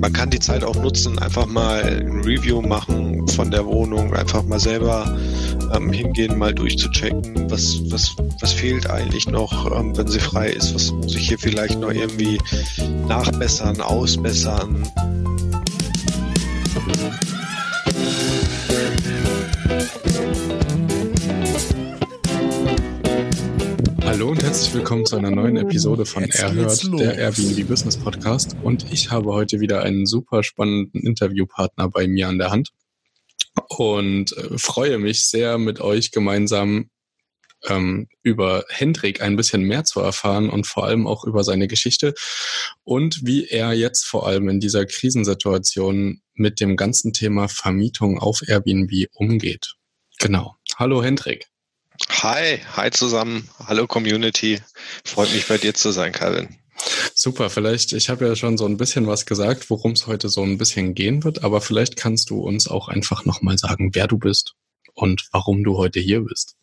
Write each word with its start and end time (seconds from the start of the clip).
Man 0.00 0.12
kann 0.12 0.30
die 0.30 0.38
Zeit 0.38 0.64
auch 0.64 0.76
nutzen, 0.76 1.18
einfach 1.18 1.46
mal 1.46 1.82
ein 1.82 2.22
Review 2.22 2.62
machen 2.62 3.26
von 3.28 3.50
der 3.50 3.66
Wohnung, 3.66 4.14
einfach 4.14 4.44
mal 4.44 4.60
selber 4.60 5.18
ähm, 5.74 5.92
hingehen, 5.92 6.38
mal 6.38 6.54
durchzuchecken, 6.54 7.50
was, 7.50 7.80
was, 7.90 8.14
was 8.40 8.52
fehlt 8.52 8.88
eigentlich 8.88 9.28
noch, 9.28 9.70
ähm, 9.78 9.96
wenn 9.96 10.06
sie 10.06 10.20
frei 10.20 10.50
ist, 10.50 10.74
was 10.74 10.92
muss 10.92 11.14
ich 11.14 11.28
hier 11.28 11.38
vielleicht 11.38 11.80
noch 11.80 11.90
irgendwie 11.90 12.38
nachbessern, 13.08 13.80
ausbessern. 13.80 14.88
Herzlich 24.58 24.74
willkommen 24.74 25.06
zu 25.06 25.14
einer 25.14 25.30
neuen 25.30 25.56
Episode 25.56 26.04
von 26.04 26.24
Erhört, 26.24 26.82
der 26.98 27.16
Airbnb 27.16 27.68
Business 27.68 27.96
Podcast. 27.96 28.56
Und 28.60 28.92
ich 28.92 29.12
habe 29.12 29.32
heute 29.32 29.60
wieder 29.60 29.84
einen 29.84 30.04
super 30.04 30.42
spannenden 30.42 31.00
Interviewpartner 31.00 31.88
bei 31.88 32.08
mir 32.08 32.26
an 32.26 32.38
der 32.38 32.50
Hand 32.50 32.70
und 33.68 34.36
äh, 34.36 34.58
freue 34.58 34.98
mich 34.98 35.26
sehr, 35.26 35.58
mit 35.58 35.80
euch 35.80 36.10
gemeinsam 36.10 36.90
ähm, 37.68 38.08
über 38.24 38.64
Hendrik 38.68 39.22
ein 39.22 39.36
bisschen 39.36 39.62
mehr 39.62 39.84
zu 39.84 40.00
erfahren 40.00 40.50
und 40.50 40.66
vor 40.66 40.86
allem 40.86 41.06
auch 41.06 41.24
über 41.24 41.44
seine 41.44 41.68
Geschichte 41.68 42.14
und 42.82 43.24
wie 43.24 43.46
er 43.46 43.74
jetzt 43.74 44.06
vor 44.06 44.26
allem 44.26 44.48
in 44.48 44.58
dieser 44.58 44.86
Krisensituation 44.86 46.20
mit 46.34 46.58
dem 46.58 46.76
ganzen 46.76 47.12
Thema 47.12 47.46
Vermietung 47.46 48.18
auf 48.18 48.42
Airbnb 48.44 49.06
umgeht. 49.14 49.76
Genau. 50.18 50.56
Hallo 50.74 51.00
Hendrik. 51.00 51.46
Hi, 52.10 52.58
hi 52.76 52.90
zusammen. 52.90 53.48
Hallo 53.66 53.86
Community. 53.86 54.60
Freut 55.04 55.32
mich 55.32 55.46
bei 55.46 55.58
dir 55.58 55.74
zu 55.74 55.92
sein, 55.92 56.12
Calvin. 56.12 56.58
Super, 57.14 57.50
vielleicht, 57.50 57.92
ich 57.92 58.08
habe 58.08 58.26
ja 58.26 58.36
schon 58.36 58.56
so 58.56 58.66
ein 58.66 58.76
bisschen 58.76 59.06
was 59.06 59.26
gesagt, 59.26 59.70
worum 59.70 59.92
es 59.92 60.06
heute 60.06 60.28
so 60.28 60.42
ein 60.42 60.58
bisschen 60.58 60.94
gehen 60.94 61.24
wird, 61.24 61.44
aber 61.44 61.60
vielleicht 61.60 61.96
kannst 61.96 62.30
du 62.30 62.40
uns 62.40 62.68
auch 62.68 62.88
einfach 62.88 63.24
nochmal 63.24 63.58
sagen, 63.58 63.94
wer 63.94 64.06
du 64.06 64.18
bist 64.18 64.54
und 64.94 65.28
warum 65.32 65.64
du 65.64 65.76
heute 65.76 66.00
hier 66.00 66.20
bist. 66.20 66.56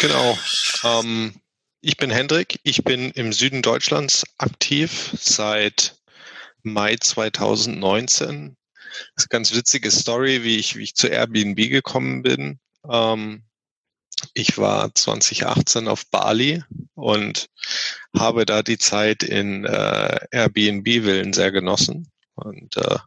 Genau. 0.00 0.38
Ähm, 0.84 1.34
ich 1.80 1.96
bin 1.96 2.10
Hendrik, 2.10 2.60
ich 2.62 2.84
bin 2.84 3.10
im 3.10 3.32
Süden 3.32 3.62
Deutschlands 3.62 4.24
aktiv 4.38 5.10
seit 5.18 5.96
Mai 6.62 6.96
2019. 6.96 8.56
Das 9.14 9.24
ist 9.24 9.30
eine 9.30 9.38
ganz 9.38 9.54
witzige 9.54 9.90
Story, 9.90 10.42
wie 10.42 10.56
ich, 10.56 10.76
wie 10.76 10.82
ich 10.82 10.94
zu 10.94 11.08
Airbnb 11.08 11.56
gekommen 11.68 12.22
bin. 12.22 12.58
Ähm, 12.88 13.44
ich 14.34 14.58
war 14.58 14.94
2018 14.94 15.88
auf 15.88 16.06
Bali 16.06 16.62
und 16.94 17.48
habe 18.16 18.46
da 18.46 18.62
die 18.62 18.78
Zeit 18.78 19.22
in 19.22 19.64
äh, 19.64 20.18
Airbnb-Villen 20.30 21.32
sehr 21.32 21.52
genossen 21.52 22.10
und 22.34 22.76
äh, 22.76 22.98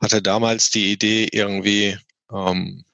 hatte 0.00 0.22
damals 0.22 0.70
die 0.70 0.92
Idee, 0.92 1.28
irgendwie 1.30 1.98
ähm, 2.32 2.84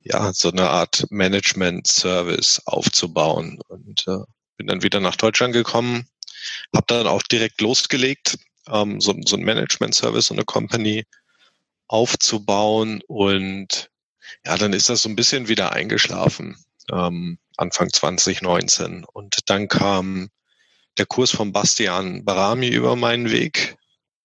ja 0.00 0.32
so 0.32 0.50
eine 0.50 0.68
Art 0.68 1.06
Management-Service 1.10 2.62
aufzubauen 2.66 3.60
und 3.68 4.06
äh, 4.06 4.18
bin 4.56 4.66
dann 4.68 4.82
wieder 4.82 5.00
nach 5.00 5.16
Deutschland 5.16 5.52
gekommen, 5.52 6.06
habe 6.74 6.86
dann 6.86 7.06
auch 7.06 7.22
direkt 7.22 7.60
losgelegt, 7.60 8.38
ähm, 8.68 9.00
so, 9.00 9.14
so 9.24 9.36
ein 9.36 9.42
Management-Service, 9.42 10.26
so 10.26 10.34
eine 10.34 10.44
Company 10.44 11.04
aufzubauen 11.88 13.02
und 13.06 13.90
ja, 14.44 14.56
dann 14.56 14.72
ist 14.72 14.88
das 14.88 15.02
so 15.02 15.08
ein 15.08 15.16
bisschen 15.16 15.48
wieder 15.48 15.72
eingeschlafen, 15.72 16.56
ähm, 16.92 17.38
Anfang 17.56 17.92
2019. 17.92 19.04
Und 19.04 19.50
dann 19.50 19.68
kam 19.68 20.30
der 20.98 21.06
Kurs 21.06 21.30
von 21.30 21.52
Bastian 21.52 22.24
Barami 22.24 22.68
über 22.68 22.96
meinen 22.96 23.30
Weg 23.30 23.76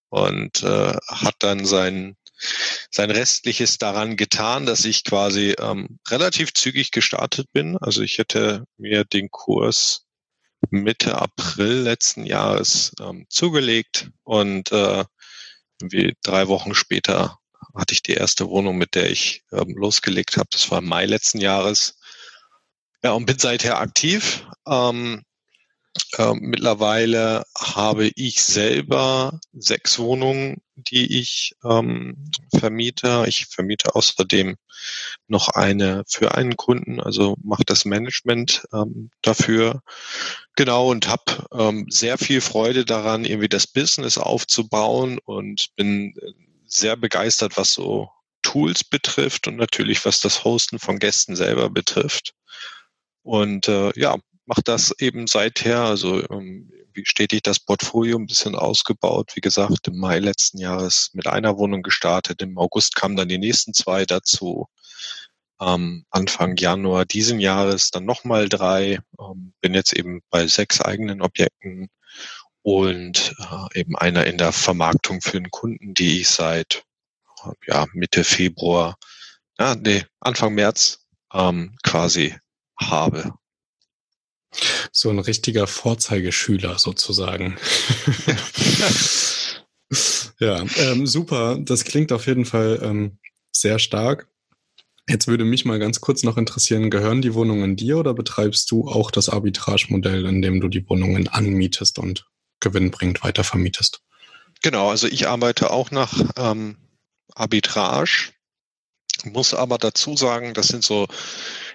und 0.10 0.64
äh, 0.64 0.94
hat 1.08 1.36
dann 1.40 1.66
sein, 1.66 2.16
sein 2.90 3.12
Restliches 3.12 3.78
daran 3.78 4.18
getan, 4.18 4.66
dass 4.66 4.86
ich 4.86 5.04
quasi 5.04 5.56
ähm, 5.60 6.00
relativ 6.10 6.54
zügig 6.54 6.92
gestartet 6.92 7.52
bin. 7.54 7.78
Also 7.78 8.02
ich 8.02 8.18
hätte 8.18 8.66
mir 8.78 9.06
den 9.06 9.30
Kurs 9.30 10.06
Mitte 10.70 11.20
April 11.20 11.82
letzten 11.82 12.26
Jahres 12.26 12.94
ähm, 13.00 13.26
zugelegt 13.30 14.10
und 14.24 14.72
äh, 14.72 15.04
wie 15.82 16.16
drei 16.22 16.48
Wochen 16.48 16.76
später 16.76 17.40
hatte 17.76 17.94
ich 17.94 18.04
die 18.04 18.14
erste 18.14 18.50
Wohnung, 18.50 18.78
mit 18.78 18.96
der 18.96 19.10
ich 19.10 19.44
ähm, 19.52 19.76
losgelegt 19.76 20.38
habe. 20.38 20.50
Das 20.52 20.70
war 20.72 20.80
im 20.80 20.88
Mai 20.88 21.06
letzten 21.06 21.40
Jahres. 21.40 21.98
Ja, 23.04 23.12
und 23.14 23.26
bin 23.26 23.40
seither 23.40 23.80
aktiv. 23.80 24.46
Ähm, 24.68 25.24
äh, 26.18 26.34
mittlerweile 26.36 27.44
habe 27.58 28.12
ich 28.16 28.44
selber 28.44 29.40
sechs 29.54 30.00
Wohnungen, 30.00 30.62
die 30.76 31.20
ich 31.20 31.54
ähm, 31.66 32.30
vermiete. 32.58 33.26
Ich 33.28 33.48
vermiete 33.48 33.96
außerdem 33.96 34.56
noch 35.28 35.50
eine 35.50 36.04
für 36.08 36.36
einen 36.36 36.58
Kunden, 36.58 37.02
also 37.02 37.36
mache 37.44 37.64
das 37.66 37.86
Management 37.86 38.66
ähm, 38.74 39.12
dafür. 39.22 39.82
Genau 40.56 40.90
und 40.92 41.08
habe 41.08 41.48
ähm, 41.54 41.88
sehr 41.90 42.18
viel 42.18 42.42
Freude 42.42 42.86
daran, 42.86 43.26
irgendwie 43.26 43.50
das 43.50 43.68
Business 43.68 44.18
aufzubauen 44.18 45.20
und 45.26 45.68
bin 45.76 46.14
äh, 46.22 46.51
sehr 46.74 46.96
begeistert, 46.96 47.58
was 47.58 47.74
so 47.74 48.10
Tools 48.42 48.84
betrifft 48.84 49.48
und 49.48 49.58
natürlich 49.58 50.06
was 50.06 50.20
das 50.20 50.44
Hosten 50.44 50.80
von 50.80 51.00
Gästen 51.00 51.36
selber 51.36 51.70
betrifft. 51.70 52.34
Und 53.24 53.68
äh, 53.68 53.92
ja, 53.96 54.18
macht 54.46 54.68
das 54.68 54.94
eben 55.00 55.28
seither, 55.28 55.82
also 55.82 56.28
ähm, 56.30 56.72
wie 56.94 57.06
stetig 57.06 57.44
das 57.44 57.60
Portfolio 57.60 58.18
ein 58.18 58.26
bisschen 58.26 58.56
ausgebaut. 58.56 59.32
Wie 59.36 59.42
gesagt, 59.42 59.88
im 59.88 59.98
Mai 59.98 60.20
letzten 60.20 60.58
Jahres 60.58 61.12
mit 61.14 61.28
einer 61.28 61.58
Wohnung 61.58 61.84
gestartet. 61.84 62.42
Im 62.42 62.58
August 62.58 62.96
kamen 62.96 63.16
dann 63.16 63.30
die 63.30 63.38
nächsten 63.38 63.74
zwei 63.74 64.06
dazu. 64.06 64.68
Ähm, 65.62 66.06
Anfang 66.10 66.58
Januar 66.58 67.06
diesen 67.06 67.40
Jahres 67.40 67.92
dann 67.92 68.06
nochmal 68.06 68.50
drei. 68.50 69.00
Ähm, 69.20 69.54
bin 69.62 69.74
jetzt 69.74 69.94
eben 69.94 70.22
bei 70.30 70.48
sechs 70.48 70.82
eigenen 70.82 71.22
Objekten 71.22 71.90
und 72.64 73.36
äh, 73.40 73.80
eben 73.80 73.98
einer 73.98 74.26
in 74.26 74.38
der 74.38 74.52
Vermarktung 74.52 75.22
für 75.22 75.40
den 75.40 75.52
Kunden, 75.52 75.94
die 75.94 76.22
ich 76.22 76.30
seit 76.30 76.84
ja, 77.68 77.86
Mitte 77.94 78.24
Februar, 78.24 78.98
ja, 79.60 79.76
nee, 79.76 80.04
Anfang 80.20 80.54
März 80.54 81.00
ähm, 81.34 81.76
quasi 81.84 82.36
habe. 82.80 83.34
So 84.92 85.10
ein 85.10 85.20
richtiger 85.20 85.66
Vorzeigeschüler 85.66 86.78
sozusagen. 86.78 87.58
ja, 90.40 90.66
ähm, 90.78 91.08
super. 91.08 91.58
Das 91.60 91.86
klingt 91.86 92.12
auf 92.12 92.28
jeden 92.28 92.46
Fall 92.46 92.80
ähm, 92.84 93.18
sehr 93.52 93.80
stark. 93.80 94.28
Jetzt 95.08 95.28
würde 95.28 95.46
mich 95.46 95.66
mal 95.66 95.80
ganz 95.80 96.02
kurz 96.02 96.24
noch 96.24 96.38
interessieren, 96.38 96.90
gehören 96.90 97.22
die 97.22 97.34
Wohnungen 97.34 97.76
dir 97.76 97.98
oder 97.98 98.14
betreibst 98.14 98.70
du 98.72 98.88
auch 98.88 99.10
das 99.10 99.30
Arbitrage-Modell, 99.30 100.26
in 100.26 100.42
dem 100.42 100.62
du 100.62 100.68
die 100.68 100.88
Wohnungen 100.90 101.28
anmietest 101.28 101.98
und 101.98 102.26
gewinnbringend 102.62 103.24
weiter 103.24 103.44
vermietest. 103.44 104.02
Genau, 104.62 104.90
also 104.90 105.08
ich 105.08 105.28
arbeite 105.28 105.72
auch 105.72 105.92
nach 105.92 106.14
ähm, 106.38 106.78
Arbitrage, 107.34 108.32
muss 109.24 109.54
aber 109.54 109.78
dazu 109.78 110.16
sagen, 110.16 110.54
das 110.54 110.68
sind 110.68 110.84
so 110.84 111.08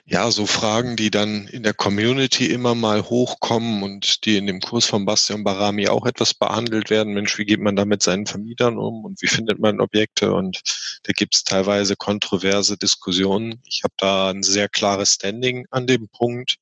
ja, 0.08 0.30
so 0.30 0.46
Fragen, 0.46 0.94
die 0.94 1.10
dann 1.10 1.48
in 1.48 1.64
der 1.64 1.74
Community 1.74 2.46
immer 2.46 2.76
mal 2.76 3.02
hochkommen 3.02 3.82
und 3.82 4.24
die 4.24 4.36
in 4.36 4.46
dem 4.46 4.60
Kurs 4.60 4.86
von 4.86 5.04
Bastian 5.04 5.42
Barami 5.42 5.88
auch 5.88 6.06
etwas 6.06 6.32
behandelt 6.32 6.90
werden. 6.90 7.12
Mensch, 7.12 7.36
wie 7.38 7.44
geht 7.44 7.60
man 7.60 7.74
da 7.74 7.84
mit 7.84 8.04
seinen 8.04 8.26
Vermietern 8.26 8.78
um 8.78 9.04
und 9.04 9.20
wie 9.20 9.26
findet 9.26 9.58
man 9.58 9.80
Objekte? 9.80 10.32
Und 10.32 10.62
da 11.02 11.12
gibt 11.12 11.34
es 11.34 11.42
teilweise 11.42 11.96
kontroverse 11.96 12.76
Diskussionen. 12.76 13.60
Ich 13.66 13.82
habe 13.82 13.94
da 13.98 14.30
ein 14.30 14.44
sehr 14.44 14.68
klares 14.68 15.14
Standing 15.14 15.66
an 15.72 15.88
dem 15.88 16.08
Punkt 16.08 16.56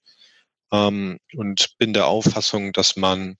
ähm, 0.72 1.18
und 1.36 1.76
bin 1.76 1.92
der 1.92 2.06
Auffassung, 2.06 2.72
dass 2.72 2.96
man 2.96 3.36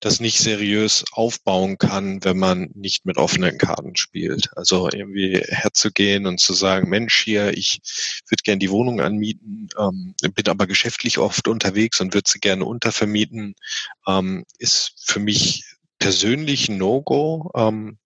das 0.00 0.20
nicht 0.20 0.38
seriös 0.38 1.04
aufbauen 1.12 1.76
kann, 1.78 2.22
wenn 2.24 2.38
man 2.38 2.70
nicht 2.74 3.04
mit 3.04 3.16
offenen 3.16 3.58
Karten 3.58 3.96
spielt. 3.96 4.50
Also 4.56 4.88
irgendwie 4.88 5.42
herzugehen 5.48 6.26
und 6.26 6.38
zu 6.38 6.52
sagen, 6.54 6.88
Mensch, 6.88 7.22
hier, 7.24 7.56
ich 7.56 7.80
würde 8.28 8.42
gerne 8.42 8.60
die 8.60 8.70
Wohnung 8.70 9.00
anmieten, 9.00 9.68
ähm, 9.78 10.14
bin 10.34 10.48
aber 10.48 10.66
geschäftlich 10.66 11.18
oft 11.18 11.48
unterwegs 11.48 12.00
und 12.00 12.14
würde 12.14 12.30
sie 12.30 12.38
gerne 12.38 12.64
untervermieten, 12.64 13.54
ähm, 14.06 14.44
ist 14.58 14.94
für 14.98 15.18
mich 15.18 15.64
persönlich 15.98 16.68
No-Go. 16.68 17.50
Ähm, 17.56 17.98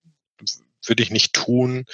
würde 0.85 1.05
ich 1.05 1.11
nicht 1.11 1.33
tun. 1.33 1.85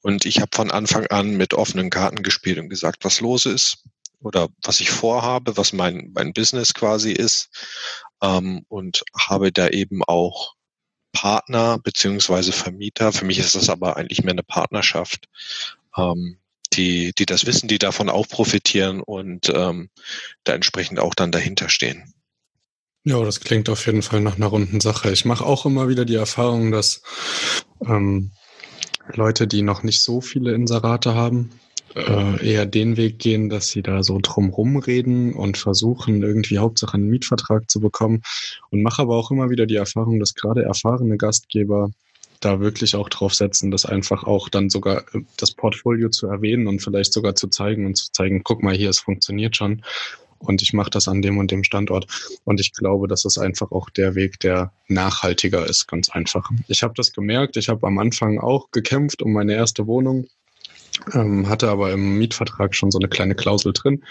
Und 0.00 0.24
ich 0.24 0.40
habe 0.40 0.50
von 0.54 0.70
Anfang 0.70 1.06
an 1.08 1.36
mit 1.36 1.52
offenen 1.52 1.90
Karten 1.90 2.22
gespielt 2.22 2.58
und 2.58 2.70
gesagt, 2.70 3.04
was 3.04 3.20
los 3.20 3.44
ist 3.44 3.84
oder 4.20 4.48
was 4.62 4.80
ich 4.80 4.90
vorhabe, 4.90 5.56
was 5.56 5.72
mein, 5.72 6.10
mein 6.14 6.32
Business 6.32 6.74
quasi 6.74 7.12
ist 7.12 7.50
ähm, 8.22 8.64
und 8.68 9.02
habe 9.16 9.52
da 9.52 9.68
eben 9.68 10.02
auch 10.04 10.54
Partner 11.12 11.78
beziehungsweise 11.78 12.52
Vermieter. 12.52 13.12
Für 13.12 13.24
mich 13.24 13.38
ist 13.38 13.54
das 13.54 13.70
aber 13.70 13.96
eigentlich 13.96 14.22
mehr 14.22 14.32
eine 14.32 14.42
Partnerschaft, 14.42 15.26
ähm, 15.96 16.38
die, 16.72 17.12
die 17.16 17.26
das 17.26 17.46
wissen, 17.46 17.68
die 17.68 17.78
davon 17.78 18.08
auch 18.08 18.28
profitieren 18.28 19.00
und 19.00 19.50
ähm, 19.54 19.90
da 20.44 20.54
entsprechend 20.54 20.98
auch 21.00 21.14
dann 21.14 21.32
dahinter 21.32 21.68
stehen. 21.68 22.14
Ja, 23.04 23.22
das 23.24 23.40
klingt 23.40 23.68
auf 23.70 23.86
jeden 23.86 24.02
Fall 24.02 24.20
nach 24.20 24.36
einer 24.36 24.48
runden 24.48 24.80
Sache. 24.80 25.10
Ich 25.10 25.24
mache 25.24 25.44
auch 25.44 25.64
immer 25.64 25.88
wieder 25.88 26.04
die 26.04 26.16
Erfahrung, 26.16 26.72
dass 26.72 27.02
ähm, 27.86 28.32
Leute, 29.14 29.46
die 29.46 29.62
noch 29.62 29.82
nicht 29.82 30.02
so 30.02 30.20
viele 30.20 30.52
Inserate 30.52 31.14
haben, 31.14 31.58
äh, 31.94 32.46
eher 32.46 32.66
den 32.66 32.96
Weg 32.96 33.18
gehen, 33.18 33.48
dass 33.48 33.68
sie 33.68 33.82
da 33.82 34.02
so 34.02 34.18
drumrum 34.20 34.76
reden 34.76 35.34
und 35.34 35.56
versuchen, 35.56 36.22
irgendwie 36.22 36.58
Hauptsache 36.58 36.94
einen 36.94 37.08
Mietvertrag 37.08 37.70
zu 37.70 37.80
bekommen. 37.80 38.22
Und 38.70 38.82
mache 38.82 39.02
aber 39.02 39.16
auch 39.16 39.30
immer 39.30 39.50
wieder 39.50 39.66
die 39.66 39.76
Erfahrung, 39.76 40.20
dass 40.20 40.34
gerade 40.34 40.62
erfahrene 40.62 41.16
Gastgeber 41.16 41.90
da 42.40 42.60
wirklich 42.60 42.94
auch 42.94 43.08
drauf 43.08 43.34
setzen, 43.34 43.70
das 43.70 43.84
einfach 43.84 44.24
auch 44.24 44.48
dann 44.48 44.70
sogar 44.70 45.02
äh, 45.14 45.20
das 45.36 45.52
Portfolio 45.52 46.08
zu 46.08 46.28
erwähnen 46.28 46.66
und 46.66 46.80
vielleicht 46.80 47.12
sogar 47.12 47.34
zu 47.34 47.48
zeigen 47.48 47.86
und 47.86 47.96
zu 47.96 48.12
zeigen, 48.12 48.42
guck 48.44 48.62
mal 48.62 48.74
hier, 48.74 48.90
es 48.90 49.00
funktioniert 49.00 49.56
schon 49.56 49.82
und 50.38 50.62
ich 50.62 50.72
mache 50.72 50.90
das 50.90 51.08
an 51.08 51.22
dem 51.22 51.38
und 51.38 51.50
dem 51.50 51.64
Standort. 51.64 52.06
Und 52.44 52.60
ich 52.60 52.72
glaube, 52.72 53.08
das 53.08 53.24
ist 53.24 53.38
einfach 53.38 53.70
auch 53.72 53.90
der 53.90 54.14
Weg, 54.14 54.38
der 54.40 54.72
nachhaltiger 54.86 55.66
ist, 55.66 55.88
ganz 55.88 56.08
einfach. 56.10 56.48
Ich 56.68 56.82
habe 56.82 56.94
das 56.96 57.12
gemerkt, 57.12 57.56
ich 57.56 57.68
habe 57.68 57.86
am 57.86 57.98
Anfang 57.98 58.38
auch 58.38 58.70
gekämpft 58.70 59.22
um 59.22 59.32
meine 59.32 59.54
erste 59.54 59.86
Wohnung 59.86 60.26
ähm, 61.12 61.48
hatte 61.48 61.68
aber 61.68 61.92
im 61.92 62.18
Mietvertrag 62.18 62.74
schon 62.74 62.90
so 62.90 62.98
eine 62.98 63.08
kleine 63.08 63.34
Klausel 63.34 63.72
drin. 63.72 64.04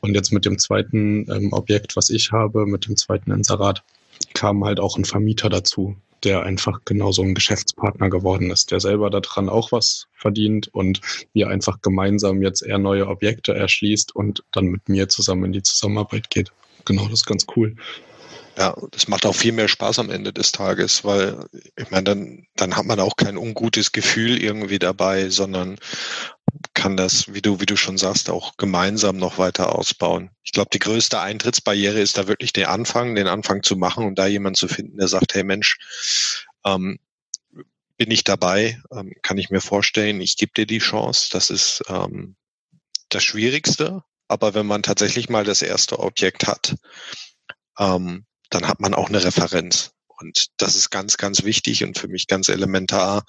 Und 0.00 0.14
jetzt 0.14 0.32
mit 0.32 0.44
dem 0.44 0.58
zweiten 0.58 1.30
ähm, 1.30 1.52
Objekt, 1.52 1.96
was 1.96 2.10
ich 2.10 2.32
habe, 2.32 2.66
mit 2.66 2.86
dem 2.86 2.96
zweiten 2.96 3.30
Inserat, 3.30 3.82
kam 4.34 4.64
halt 4.64 4.80
auch 4.80 4.96
ein 4.96 5.04
Vermieter 5.04 5.48
dazu, 5.48 5.96
der 6.24 6.42
einfach 6.42 6.80
genauso 6.84 7.22
ein 7.22 7.34
Geschäftspartner 7.34 8.10
geworden 8.10 8.50
ist, 8.50 8.70
der 8.70 8.80
selber 8.80 9.10
daran 9.10 9.48
auch 9.48 9.72
was 9.72 10.06
verdient 10.12 10.68
und 10.68 11.00
wir 11.32 11.48
einfach 11.48 11.80
gemeinsam 11.80 12.42
jetzt 12.42 12.62
eher 12.62 12.78
neue 12.78 13.08
Objekte 13.08 13.54
erschließt 13.54 14.14
und 14.14 14.44
dann 14.52 14.66
mit 14.66 14.88
mir 14.88 15.08
zusammen 15.08 15.46
in 15.46 15.52
die 15.52 15.62
Zusammenarbeit 15.62 16.30
geht. 16.30 16.52
Genau, 16.84 17.04
das 17.04 17.20
ist 17.20 17.26
ganz 17.26 17.46
cool. 17.56 17.76
Ja, 18.56 18.76
das 18.90 19.08
macht 19.08 19.26
auch 19.26 19.34
viel 19.34 19.52
mehr 19.52 19.68
Spaß 19.68 20.00
am 20.00 20.10
Ende 20.10 20.32
des 20.32 20.52
Tages, 20.52 21.04
weil 21.04 21.46
ich 21.76 21.90
meine, 21.90 22.04
dann, 22.04 22.46
dann 22.56 22.76
hat 22.76 22.84
man 22.84 23.00
auch 23.00 23.16
kein 23.16 23.36
ungutes 23.36 23.92
Gefühl 23.92 24.42
irgendwie 24.42 24.78
dabei, 24.78 25.30
sondern 25.30 25.78
kann 26.74 26.96
das, 26.96 27.32
wie 27.32 27.42
du, 27.42 27.60
wie 27.60 27.66
du 27.66 27.76
schon 27.76 27.96
sagst, 27.96 28.28
auch 28.28 28.56
gemeinsam 28.56 29.16
noch 29.16 29.38
weiter 29.38 29.74
ausbauen. 29.74 30.30
Ich 30.42 30.52
glaube, 30.52 30.70
die 30.72 30.78
größte 30.78 31.20
Eintrittsbarriere 31.20 32.00
ist 32.00 32.18
da 32.18 32.26
wirklich 32.26 32.52
der 32.52 32.70
Anfang, 32.70 33.14
den 33.14 33.28
Anfang 33.28 33.62
zu 33.62 33.76
machen 33.76 34.06
und 34.06 34.18
da 34.18 34.26
jemand 34.26 34.56
zu 34.56 34.68
finden, 34.68 34.98
der 34.98 35.08
sagt, 35.08 35.34
hey 35.34 35.44
Mensch, 35.44 35.78
ähm, 36.64 36.98
bin 37.96 38.10
ich 38.10 38.24
dabei, 38.24 38.80
ähm, 38.90 39.14
kann 39.22 39.38
ich 39.38 39.50
mir 39.50 39.60
vorstellen, 39.60 40.20
ich 40.20 40.36
gebe 40.36 40.52
dir 40.56 40.66
die 40.66 40.78
Chance. 40.78 41.28
Das 41.32 41.50
ist 41.50 41.82
ähm, 41.88 42.34
das 43.10 43.22
Schwierigste. 43.22 44.02
Aber 44.26 44.54
wenn 44.54 44.66
man 44.66 44.82
tatsächlich 44.82 45.28
mal 45.28 45.44
das 45.44 45.60
erste 45.60 45.98
Objekt 45.98 46.46
hat, 46.46 46.76
ähm, 47.78 48.24
dann 48.50 48.68
hat 48.68 48.80
man 48.80 48.94
auch 48.94 49.08
eine 49.08 49.24
Referenz. 49.24 49.92
Und 50.20 50.48
das 50.58 50.76
ist 50.76 50.90
ganz, 50.90 51.16
ganz 51.16 51.44
wichtig 51.44 51.82
und 51.82 51.98
für 51.98 52.08
mich 52.08 52.26
ganz 52.26 52.48
elementar, 52.48 53.24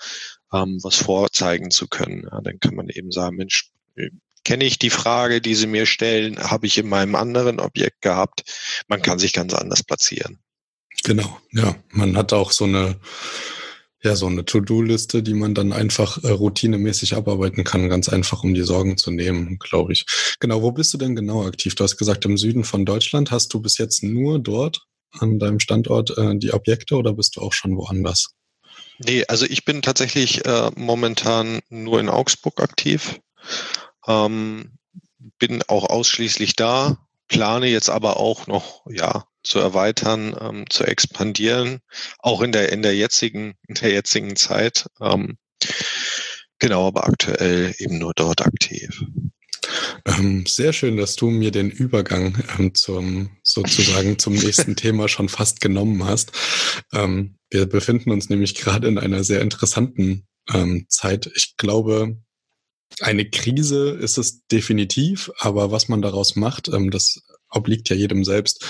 ähm, 0.51 0.79
was 0.83 0.97
vorzeigen 0.97 1.71
zu 1.71 1.87
können. 1.87 2.27
Ja, 2.29 2.41
dann 2.41 2.59
kann 2.59 2.75
man 2.75 2.89
eben 2.89 3.11
sagen, 3.11 3.37
Mensch, 3.37 3.71
äh, 3.95 4.09
kenne 4.43 4.65
ich 4.65 4.79
die 4.79 4.89
Frage, 4.89 5.39
die 5.39 5.55
Sie 5.55 5.67
mir 5.67 5.85
stellen, 5.85 6.37
habe 6.39 6.65
ich 6.65 6.77
in 6.77 6.89
meinem 6.89 7.15
anderen 7.15 7.59
Objekt 7.59 8.01
gehabt. 8.01 8.43
Man 8.87 9.01
kann 9.01 9.19
sich 9.19 9.33
ganz 9.33 9.53
anders 9.53 9.83
platzieren. 9.83 10.39
Genau, 11.03 11.39
ja. 11.51 11.75
Man 11.91 12.17
hat 12.17 12.33
auch 12.33 12.51
so 12.51 12.65
eine, 12.65 12.99
ja, 14.03 14.15
so 14.15 14.27
eine 14.27 14.43
To-Do-Liste, 14.45 15.23
die 15.23 15.33
man 15.33 15.53
dann 15.53 15.71
einfach 15.71 16.23
äh, 16.23 16.29
routinemäßig 16.29 17.15
abarbeiten 17.15 17.63
kann, 17.63 17.87
ganz 17.87 18.09
einfach, 18.09 18.43
um 18.43 18.53
die 18.53 18.63
Sorgen 18.63 18.97
zu 18.97 19.11
nehmen, 19.11 19.59
glaube 19.59 19.93
ich. 19.93 20.05
Genau, 20.39 20.61
wo 20.61 20.71
bist 20.71 20.93
du 20.93 20.97
denn 20.97 21.15
genau 21.15 21.45
aktiv? 21.45 21.75
Du 21.75 21.83
hast 21.83 21.97
gesagt, 21.97 22.25
im 22.25 22.37
Süden 22.37 22.63
von 22.63 22.85
Deutschland. 22.85 23.31
Hast 23.31 23.53
du 23.53 23.61
bis 23.61 23.77
jetzt 23.77 24.03
nur 24.03 24.39
dort 24.39 24.87
an 25.19 25.39
deinem 25.39 25.59
Standort 25.59 26.17
äh, 26.17 26.37
die 26.37 26.53
Objekte 26.53 26.95
oder 26.95 27.13
bist 27.13 27.35
du 27.35 27.41
auch 27.41 27.53
schon 27.53 27.75
woanders? 27.75 28.35
Nee, 28.99 29.25
also 29.27 29.45
ich 29.45 29.65
bin 29.65 29.81
tatsächlich 29.81 30.45
äh, 30.45 30.71
momentan 30.75 31.61
nur 31.69 31.99
in 31.99 32.09
Augsburg 32.09 32.61
aktiv. 32.61 33.19
Ähm, 34.07 34.77
bin 35.39 35.63
auch 35.67 35.89
ausschließlich 35.89 36.55
da, 36.55 36.97
plane 37.27 37.67
jetzt 37.67 37.89
aber 37.89 38.17
auch 38.17 38.47
noch, 38.47 38.85
ja, 38.89 39.25
zu 39.43 39.59
erweitern, 39.59 40.35
ähm, 40.39 40.69
zu 40.69 40.83
expandieren, 40.83 41.79
auch 42.19 42.41
in 42.41 42.51
der, 42.51 42.71
in 42.71 42.81
der 42.83 42.95
jetzigen, 42.95 43.55
in 43.67 43.75
der 43.75 43.91
jetzigen 43.91 44.35
Zeit. 44.35 44.87
Ähm, 44.99 45.37
genau, 46.59 46.87
aber 46.87 47.05
aktuell 47.05 47.73
eben 47.79 47.97
nur 47.97 48.13
dort 48.15 48.41
aktiv. 48.41 49.03
Ähm, 50.05 50.45
sehr 50.45 50.73
schön, 50.73 50.97
dass 50.97 51.15
du 51.15 51.29
mir 51.29 51.51
den 51.51 51.69
Übergang 51.69 52.43
ähm, 52.57 52.73
zum 52.75 53.37
sozusagen 53.51 54.19
zum 54.19 54.33
nächsten 54.33 54.75
Thema 54.75 55.07
schon 55.07 55.29
fast 55.29 55.61
genommen 55.61 56.05
hast. 56.05 56.31
Ähm, 56.93 57.35
wir 57.49 57.65
befinden 57.67 58.11
uns 58.11 58.29
nämlich 58.29 58.55
gerade 58.55 58.87
in 58.87 58.97
einer 58.97 59.23
sehr 59.23 59.41
interessanten 59.41 60.27
ähm, 60.53 60.85
Zeit. 60.89 61.29
Ich 61.35 61.55
glaube, 61.57 62.17
eine 62.99 63.29
Krise 63.29 63.91
ist 63.91 64.17
es 64.17 64.45
definitiv, 64.47 65.31
aber 65.37 65.71
was 65.71 65.87
man 65.87 66.01
daraus 66.01 66.35
macht, 66.35 66.67
ähm, 66.67 66.91
das 66.91 67.21
obliegt 67.49 67.89
ja 67.89 67.95
jedem 67.95 68.23
selbst. 68.23 68.65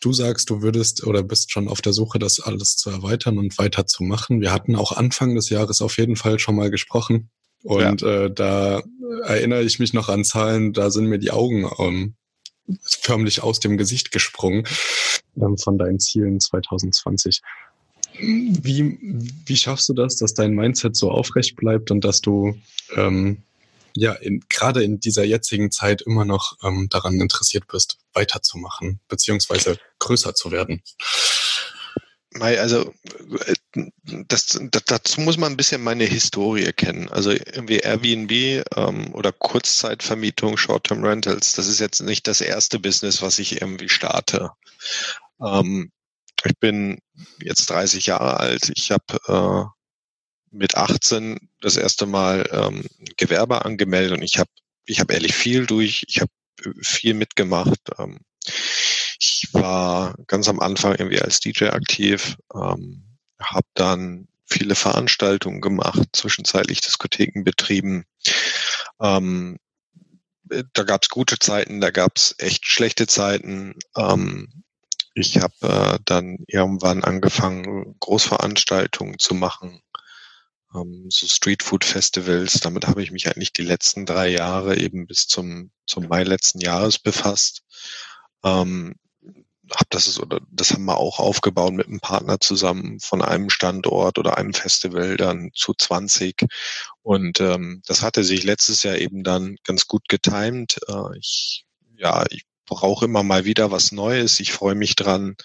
Du 0.00 0.12
sagst, 0.12 0.50
du 0.50 0.62
würdest 0.62 1.04
oder 1.04 1.22
bist 1.22 1.50
schon 1.50 1.68
auf 1.68 1.80
der 1.80 1.92
Suche, 1.92 2.18
das 2.18 2.40
alles 2.40 2.76
zu 2.76 2.90
erweitern 2.90 3.38
und 3.38 3.56
weiterzumachen. 3.58 4.40
Wir 4.40 4.52
hatten 4.52 4.76
auch 4.76 4.92
Anfang 4.92 5.34
des 5.34 5.48
Jahres 5.48 5.80
auf 5.80 5.96
jeden 5.96 6.16
Fall 6.16 6.38
schon 6.38 6.56
mal 6.56 6.70
gesprochen. 6.70 7.30
Und 7.62 8.02
ja. 8.02 8.24
äh, 8.24 8.32
da 8.32 8.82
erinnere 9.24 9.62
ich 9.62 9.78
mich 9.78 9.92
noch 9.92 10.08
an 10.08 10.24
Zahlen, 10.24 10.72
da 10.72 10.90
sind 10.90 11.06
mir 11.06 11.18
die 11.18 11.30
Augen 11.30 11.68
ähm, 11.78 12.14
förmlich 12.82 13.42
aus 13.42 13.60
dem 13.60 13.76
Gesicht 13.76 14.10
gesprungen 14.12 14.66
ähm, 15.36 15.56
von 15.58 15.78
deinen 15.78 16.00
Zielen 16.00 16.40
2020. 16.40 17.40
Wie, 18.20 18.98
wie 19.46 19.56
schaffst 19.56 19.88
du 19.88 19.94
das, 19.94 20.16
dass 20.16 20.34
dein 20.34 20.52
Mindset 20.52 20.96
so 20.96 21.10
aufrecht 21.10 21.56
bleibt 21.56 21.90
und 21.90 22.04
dass 22.04 22.20
du 22.20 22.58
ähm, 22.96 23.42
ja 23.94 24.12
in, 24.12 24.42
gerade 24.48 24.82
in 24.82 24.98
dieser 25.00 25.24
jetzigen 25.24 25.70
Zeit 25.70 26.02
immer 26.02 26.24
noch 26.24 26.56
ähm, 26.62 26.88
daran 26.90 27.20
interessiert 27.20 27.66
bist, 27.68 27.98
weiterzumachen, 28.14 29.00
beziehungsweise 29.08 29.78
größer 29.98 30.34
zu 30.34 30.50
werden? 30.50 30.82
Also 32.42 32.94
äh, 33.46 33.84
das, 34.28 34.58
das, 34.70 34.84
dazu 34.84 35.20
muss 35.20 35.36
man 35.36 35.52
ein 35.52 35.56
bisschen 35.56 35.82
meine 35.82 36.04
Historie 36.04 36.72
kennen. 36.72 37.08
Also 37.08 37.30
irgendwie 37.30 37.78
Airbnb 37.78 38.64
ähm, 38.76 39.14
oder 39.14 39.32
Kurzzeitvermietung, 39.32 40.56
Short-Term 40.56 41.04
Rentals, 41.04 41.52
das 41.52 41.66
ist 41.66 41.80
jetzt 41.80 42.00
nicht 42.00 42.26
das 42.26 42.40
erste 42.40 42.78
Business, 42.78 43.22
was 43.22 43.38
ich 43.38 43.60
irgendwie 43.60 43.88
starte. 43.88 44.50
Ähm, 45.40 45.92
ich 46.44 46.58
bin 46.58 46.98
jetzt 47.42 47.68
30 47.70 48.06
Jahre 48.06 48.38
alt. 48.38 48.70
Ich 48.74 48.90
habe 48.90 49.04
äh, 49.26 50.56
mit 50.56 50.76
18 50.76 51.38
das 51.60 51.76
erste 51.76 52.06
Mal 52.06 52.48
ähm, 52.52 52.84
Gewerbe 53.16 53.64
angemeldet 53.64 54.16
und 54.16 54.22
ich 54.22 54.38
habe 54.38 54.50
ich 54.84 55.00
hab 55.00 55.10
ehrlich 55.12 55.34
viel 55.34 55.66
durch. 55.66 56.04
Ich 56.08 56.20
habe 56.20 56.30
viel 56.82 57.14
mitgemacht. 57.14 57.80
Ähm, 57.98 58.20
ich 59.18 59.48
war 59.52 60.14
ganz 60.26 60.48
am 60.48 60.60
Anfang 60.60 60.94
irgendwie 60.94 61.20
als 61.20 61.40
DJ 61.40 61.66
aktiv, 61.66 62.36
ähm, 62.54 63.04
habe 63.40 63.66
dann 63.74 64.28
viele 64.46 64.74
Veranstaltungen 64.74 65.60
gemacht, 65.60 66.08
zwischenzeitlich 66.12 66.80
Diskotheken 66.80 67.44
betrieben, 67.44 68.04
ähm, 69.00 69.58
da 70.72 70.82
gab 70.82 71.02
es 71.02 71.08
gute 71.08 71.38
Zeiten, 71.38 71.80
da 71.80 71.90
gab 71.90 72.16
es 72.16 72.34
echt 72.38 72.66
schlechte 72.66 73.06
Zeiten. 73.06 73.74
Ähm, 73.96 74.64
ich 75.14 75.38
habe 75.38 75.54
äh, 75.62 75.98
dann 76.04 76.38
irgendwann 76.46 77.04
angefangen, 77.04 77.96
Großveranstaltungen 78.00 79.18
zu 79.18 79.34
machen, 79.34 79.82
ähm, 80.74 81.06
so 81.10 81.26
Streetfood-Festivals. 81.26 82.60
Damit 82.60 82.86
habe 82.86 83.02
ich 83.02 83.10
mich 83.10 83.26
eigentlich 83.26 83.52
die 83.52 83.62
letzten 83.62 84.06
drei 84.06 84.28
Jahre 84.28 84.78
eben 84.78 85.06
bis 85.06 85.26
zum, 85.26 85.70
zum 85.86 86.08
Mai 86.08 86.22
letzten 86.22 86.60
Jahres 86.60 86.98
befasst. 86.98 87.62
Ähm, 88.44 88.94
hab 89.74 89.90
das 89.90 90.18
oder 90.18 90.40
das 90.50 90.72
haben 90.72 90.84
wir 90.84 90.96
auch 90.96 91.18
aufgebaut 91.18 91.72
mit 91.72 91.86
einem 91.86 92.00
Partner 92.00 92.40
zusammen 92.40 93.00
von 93.00 93.22
einem 93.22 93.50
Standort 93.50 94.18
oder 94.18 94.38
einem 94.38 94.54
Festival 94.54 95.16
dann 95.16 95.50
zu 95.54 95.74
20. 95.74 96.46
Und 97.02 97.40
ähm, 97.40 97.82
das 97.86 98.02
hatte 98.02 98.24
sich 98.24 98.44
letztes 98.44 98.82
Jahr 98.82 98.96
eben 98.96 99.24
dann 99.24 99.56
ganz 99.64 99.86
gut 99.86 100.08
getimt. 100.08 100.78
Äh, 100.88 101.18
ich, 101.18 101.64
ja, 101.96 102.24
ich 102.30 102.44
brauche 102.66 103.06
immer 103.06 103.22
mal 103.22 103.44
wieder 103.44 103.70
was 103.70 103.92
Neues. 103.92 104.40
Ich 104.40 104.52
freue 104.52 104.74
mich 104.74 104.94
dran, 104.94 105.36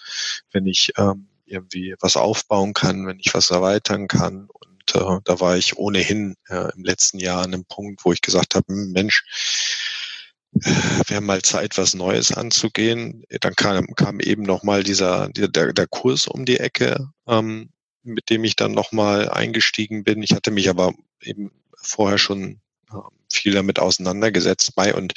wenn 0.52 0.66
ich 0.66 0.92
ähm, 0.96 1.28
irgendwie 1.46 1.94
was 2.00 2.16
aufbauen 2.16 2.74
kann, 2.74 3.06
wenn 3.06 3.18
ich 3.18 3.34
was 3.34 3.50
erweitern 3.50 4.08
kann. 4.08 4.48
Und 4.50 4.94
äh, 4.94 5.20
da 5.24 5.40
war 5.40 5.56
ich 5.56 5.76
ohnehin 5.76 6.36
äh, 6.48 6.72
im 6.74 6.84
letzten 6.84 7.18
Jahr 7.18 7.42
an 7.42 7.54
einem 7.54 7.64
Punkt, 7.64 8.04
wo 8.04 8.12
ich 8.12 8.20
gesagt 8.20 8.54
habe, 8.54 8.66
hm, 8.68 8.92
Mensch, 8.92 9.24
wäre 11.08 11.20
mal 11.20 11.42
Zeit, 11.42 11.76
was 11.78 11.94
Neues 11.94 12.32
anzugehen. 12.32 13.24
Dann 13.40 13.54
kam, 13.54 13.86
kam 13.94 14.20
eben 14.20 14.42
nochmal 14.42 14.82
dieser, 14.82 15.28
der, 15.28 15.72
der 15.72 15.86
Kurs 15.86 16.26
um 16.26 16.44
die 16.44 16.58
Ecke, 16.58 17.10
ähm, 17.26 17.70
mit 18.02 18.30
dem 18.30 18.44
ich 18.44 18.56
dann 18.56 18.72
nochmal 18.72 19.28
eingestiegen 19.28 20.04
bin. 20.04 20.22
Ich 20.22 20.32
hatte 20.32 20.50
mich 20.50 20.68
aber 20.68 20.94
eben 21.20 21.50
vorher 21.74 22.18
schon 22.18 22.60
äh, 22.90 22.96
viel 23.32 23.52
damit 23.52 23.78
auseinandergesetzt 23.78 24.74
bei 24.74 24.94
und 24.94 25.12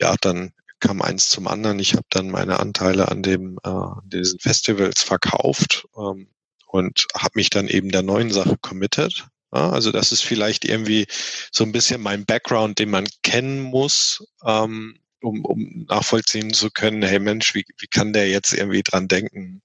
ja, 0.00 0.14
dann 0.20 0.52
kam 0.80 1.02
eins 1.02 1.30
zum 1.30 1.46
anderen. 1.48 1.78
Ich 1.78 1.94
habe 1.94 2.06
dann 2.10 2.30
meine 2.30 2.60
Anteile 2.60 3.08
an 3.08 3.22
dem 3.22 3.58
äh, 3.64 3.70
diesen 4.04 4.38
Festivals 4.40 5.02
verkauft 5.02 5.86
ähm, 5.96 6.28
und 6.66 7.06
habe 7.14 7.32
mich 7.34 7.50
dann 7.50 7.68
eben 7.68 7.90
der 7.90 8.02
neuen 8.02 8.30
Sache 8.30 8.56
committed 8.60 9.26
also 9.50 9.92
das 9.92 10.12
ist 10.12 10.22
vielleicht 10.22 10.64
irgendwie 10.64 11.06
so 11.50 11.64
ein 11.64 11.72
bisschen 11.72 12.00
mein 12.02 12.24
Background, 12.24 12.78
den 12.78 12.90
man 12.90 13.06
kennen 13.22 13.62
muss, 13.62 14.26
ähm, 14.44 14.98
um, 15.22 15.44
um 15.44 15.86
nachvollziehen 15.88 16.52
zu 16.52 16.70
können, 16.70 17.02
hey 17.02 17.18
Mensch, 17.18 17.54
wie, 17.54 17.64
wie 17.78 17.86
kann 17.86 18.12
der 18.12 18.28
jetzt 18.28 18.52
irgendwie 18.52 18.82
dran 18.82 19.08
denken, 19.08 19.62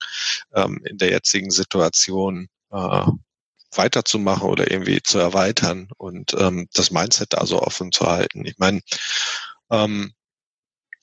ähm, 0.55 0.81
in 0.85 0.97
der 0.97 1.09
jetzigen 1.09 1.51
Situation 1.51 2.47
äh, 2.71 3.05
weiterzumachen 3.73 4.49
oder 4.49 4.69
irgendwie 4.69 5.01
zu 5.01 5.19
erweitern 5.19 5.89
und 5.97 6.33
ähm, 6.37 6.67
das 6.73 6.91
Mindset 6.91 7.33
da 7.33 7.45
so 7.45 7.61
offen 7.61 7.91
zu 7.91 8.05
halten. 8.05 8.45
Ich 8.45 8.57
meine, 8.57 8.81
ähm, 9.71 10.13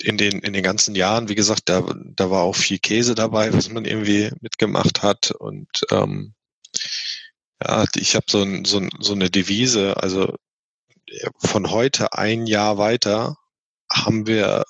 in 0.00 0.16
den, 0.16 0.40
in 0.40 0.52
den 0.52 0.62
ganzen 0.62 0.94
Jahren, 0.94 1.28
wie 1.28 1.34
gesagt, 1.34 1.62
da, 1.68 1.82
da 2.14 2.30
war 2.30 2.42
auch 2.42 2.54
viel 2.54 2.78
Käse 2.78 3.14
dabei, 3.14 3.52
was 3.52 3.68
man 3.70 3.84
irgendwie 3.84 4.30
mitgemacht 4.40 5.02
hat 5.02 5.32
und 5.32 5.68
ähm, 5.90 6.34
ja, 7.62 7.84
ich 7.96 8.14
habe 8.14 8.26
so, 8.28 8.42
ein, 8.42 8.64
so, 8.64 8.86
so 9.00 9.12
eine 9.12 9.30
Devise, 9.30 9.96
also 9.96 10.34
von 11.38 11.70
heute 11.70 12.12
ein 12.12 12.46
Jahr 12.46 12.78
weiter 12.78 13.36
haben 13.90 14.26
wir, 14.26 14.64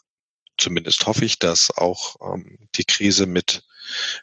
zumindest 0.56 1.06
hoffe 1.06 1.24
ich, 1.24 1.38
dass 1.38 1.70
auch 1.76 2.16
ähm, 2.20 2.58
die 2.76 2.84
Krise 2.84 3.26
mit 3.26 3.64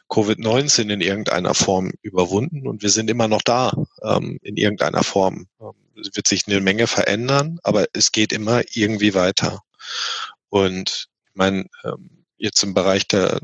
Covid-19 0.08 0.92
in 0.92 1.00
irgendeiner 1.00 1.54
Form 1.54 1.92
überwunden 2.02 2.66
und 2.66 2.82
wir 2.82 2.90
sind 2.90 3.10
immer 3.10 3.28
noch 3.28 3.42
da 3.42 3.72
ähm, 4.02 4.38
in 4.42 4.56
irgendeiner 4.56 5.02
Form. 5.02 5.46
Ähm, 5.60 5.72
es 6.00 6.14
wird 6.14 6.28
sich 6.28 6.46
eine 6.46 6.60
Menge 6.60 6.86
verändern, 6.86 7.58
aber 7.62 7.86
es 7.92 8.12
geht 8.12 8.32
immer 8.32 8.62
irgendwie 8.72 9.14
weiter. 9.14 9.62
Und 10.48 11.08
ich 11.28 11.34
meine, 11.34 11.66
ähm, 11.84 12.24
jetzt 12.36 12.62
im 12.62 12.74
Bereich 12.74 13.08
der, 13.08 13.40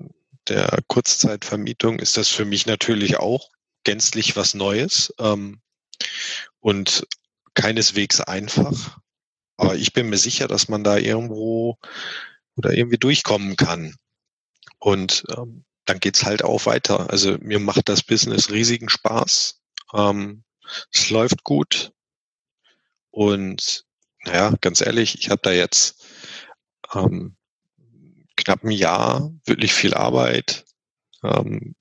der 0.49 0.79
Kurzzeitvermietung 0.87 1.99
ist 1.99 2.17
das 2.17 2.29
für 2.29 2.45
mich 2.45 2.67
natürlich 2.67 3.19
auch 3.19 3.51
gänzlich 3.85 4.37
was 4.37 4.55
Neues 4.55 5.13
ähm, 5.19 5.61
und 6.61 7.07
keineswegs 7.55 8.21
einfach. 8.21 8.99
Aber 9.57 9.77
ich 9.77 9.93
bin 9.93 10.09
mir 10.09 10.19
sicher, 10.19 10.49
dass 10.49 10.69
man 10.69 10.85
da 10.85 10.97
irgendwo 10.97 11.79
oder 12.57 12.73
irgendwie 12.73 12.99
durchkommen 12.99 13.57
kann. 13.57 13.97
Und 14.79 15.25
ähm, 15.37 15.65
dann 15.85 16.01
geht's 16.01 16.25
halt 16.25 16.45
auch 16.45 16.67
weiter. 16.67 17.11
Also 17.11 17.37
mir 17.41 17.59
macht 17.59 17.89
das 17.89 18.03
Business 18.03 18.51
riesigen 18.51 18.89
Spaß. 18.89 19.61
Ähm, 19.95 20.45
es 20.93 21.11
läuft 21.11 21.45
gut. 21.45 21.93
Und 23.11 23.85
naja, 24.25 24.55
ganz 24.61 24.81
ehrlich, 24.81 25.19
ich 25.19 25.31
habe 25.31 25.43
da 25.43 25.53
jetzt 25.53 26.07
ähm, 26.95 27.37
knapp 28.37 28.65
ein 28.65 28.71
Jahr 28.71 29.33
wirklich 29.45 29.73
viel 29.73 29.95
Arbeit, 29.95 30.65
ähm, 31.23 31.75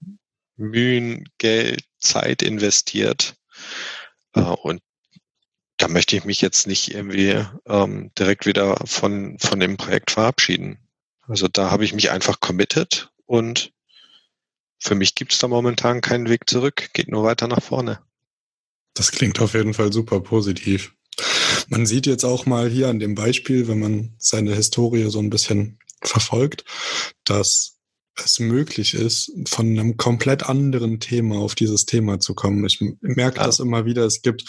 Mühen, 0.62 1.30
Geld, 1.38 1.84
Zeit 2.00 2.42
investiert. 2.42 3.36
Äh, 4.34 4.42
und 4.42 4.82
da 5.78 5.88
möchte 5.88 6.16
ich 6.16 6.26
mich 6.26 6.42
jetzt 6.42 6.68
nicht 6.68 6.94
irgendwie 6.94 7.44
ähm, 7.66 8.12
direkt 8.18 8.46
wieder 8.46 8.78
von, 8.86 9.38
von 9.40 9.60
dem 9.60 9.78
Projekt 9.78 10.12
verabschieden. 10.12 10.78
Also 11.22 11.48
da 11.48 11.72
habe 11.72 11.86
ich 11.86 11.94
mich 11.94 12.12
einfach 12.12 12.40
committed 12.40 13.12
und 13.26 13.74
für 14.78 14.96
mich 14.96 15.16
gibt 15.16 15.34
es 15.34 15.40
da 15.40 15.48
momentan 15.48 16.02
keinen 16.02 16.30
Weg 16.30 16.50
zurück, 16.50 16.90
geht 16.94 17.08
nur 17.08 17.24
weiter 17.24 17.48
nach 17.48 17.62
vorne. 17.62 18.00
Das 18.94 19.12
klingt 19.12 19.40
auf 19.40 19.54
jeden 19.54 19.74
Fall 19.74 19.94
super 19.94 20.22
positiv. 20.22 20.94
Man 21.68 21.86
sieht 21.86 22.08
jetzt 22.08 22.26
auch 22.26 22.46
mal 22.46 22.70
hier 22.70 22.90
an 22.90 23.00
dem 23.00 23.16
Beispiel, 23.16 23.68
wenn 23.68 23.80
man 23.80 24.16
seine 24.18 24.56
Historie 24.56 25.10
so 25.10 25.20
ein 25.20 25.30
bisschen 25.30 25.80
verfolgt, 26.04 26.66
dass 27.24 27.78
es 28.18 28.40
möglich 28.40 28.94
ist, 28.94 29.32
von 29.48 29.68
einem 29.68 29.98
komplett 29.98 30.44
anderen 30.44 31.00
Thema 31.00 31.38
auf 31.38 31.56
dieses 31.56 31.86
Thema 31.86 32.20
zu 32.20 32.34
kommen. 32.34 32.66
Ich 32.66 32.80
merke 33.02 33.38
ja. 33.38 33.46
das 33.46 33.60
immer 33.60 33.86
wieder. 33.86 34.06
Es 34.06 34.22
gibt 34.22 34.44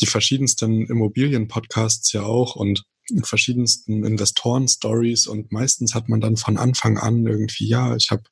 die 0.00 0.06
verschiedensten 0.06 0.86
Immobilien-Podcasts 0.86 2.12
ja 2.12 2.22
auch 2.22 2.56
und 2.56 2.84
verschiedensten 3.24 4.04
Investoren-Stories 4.04 5.26
und 5.26 5.52
meistens 5.52 5.94
hat 5.94 6.08
man 6.08 6.20
dann 6.20 6.36
von 6.36 6.56
Anfang 6.56 6.98
an 6.98 7.26
irgendwie, 7.26 7.66
ja, 7.66 7.96
ich 7.96 8.10
habe 8.10 8.22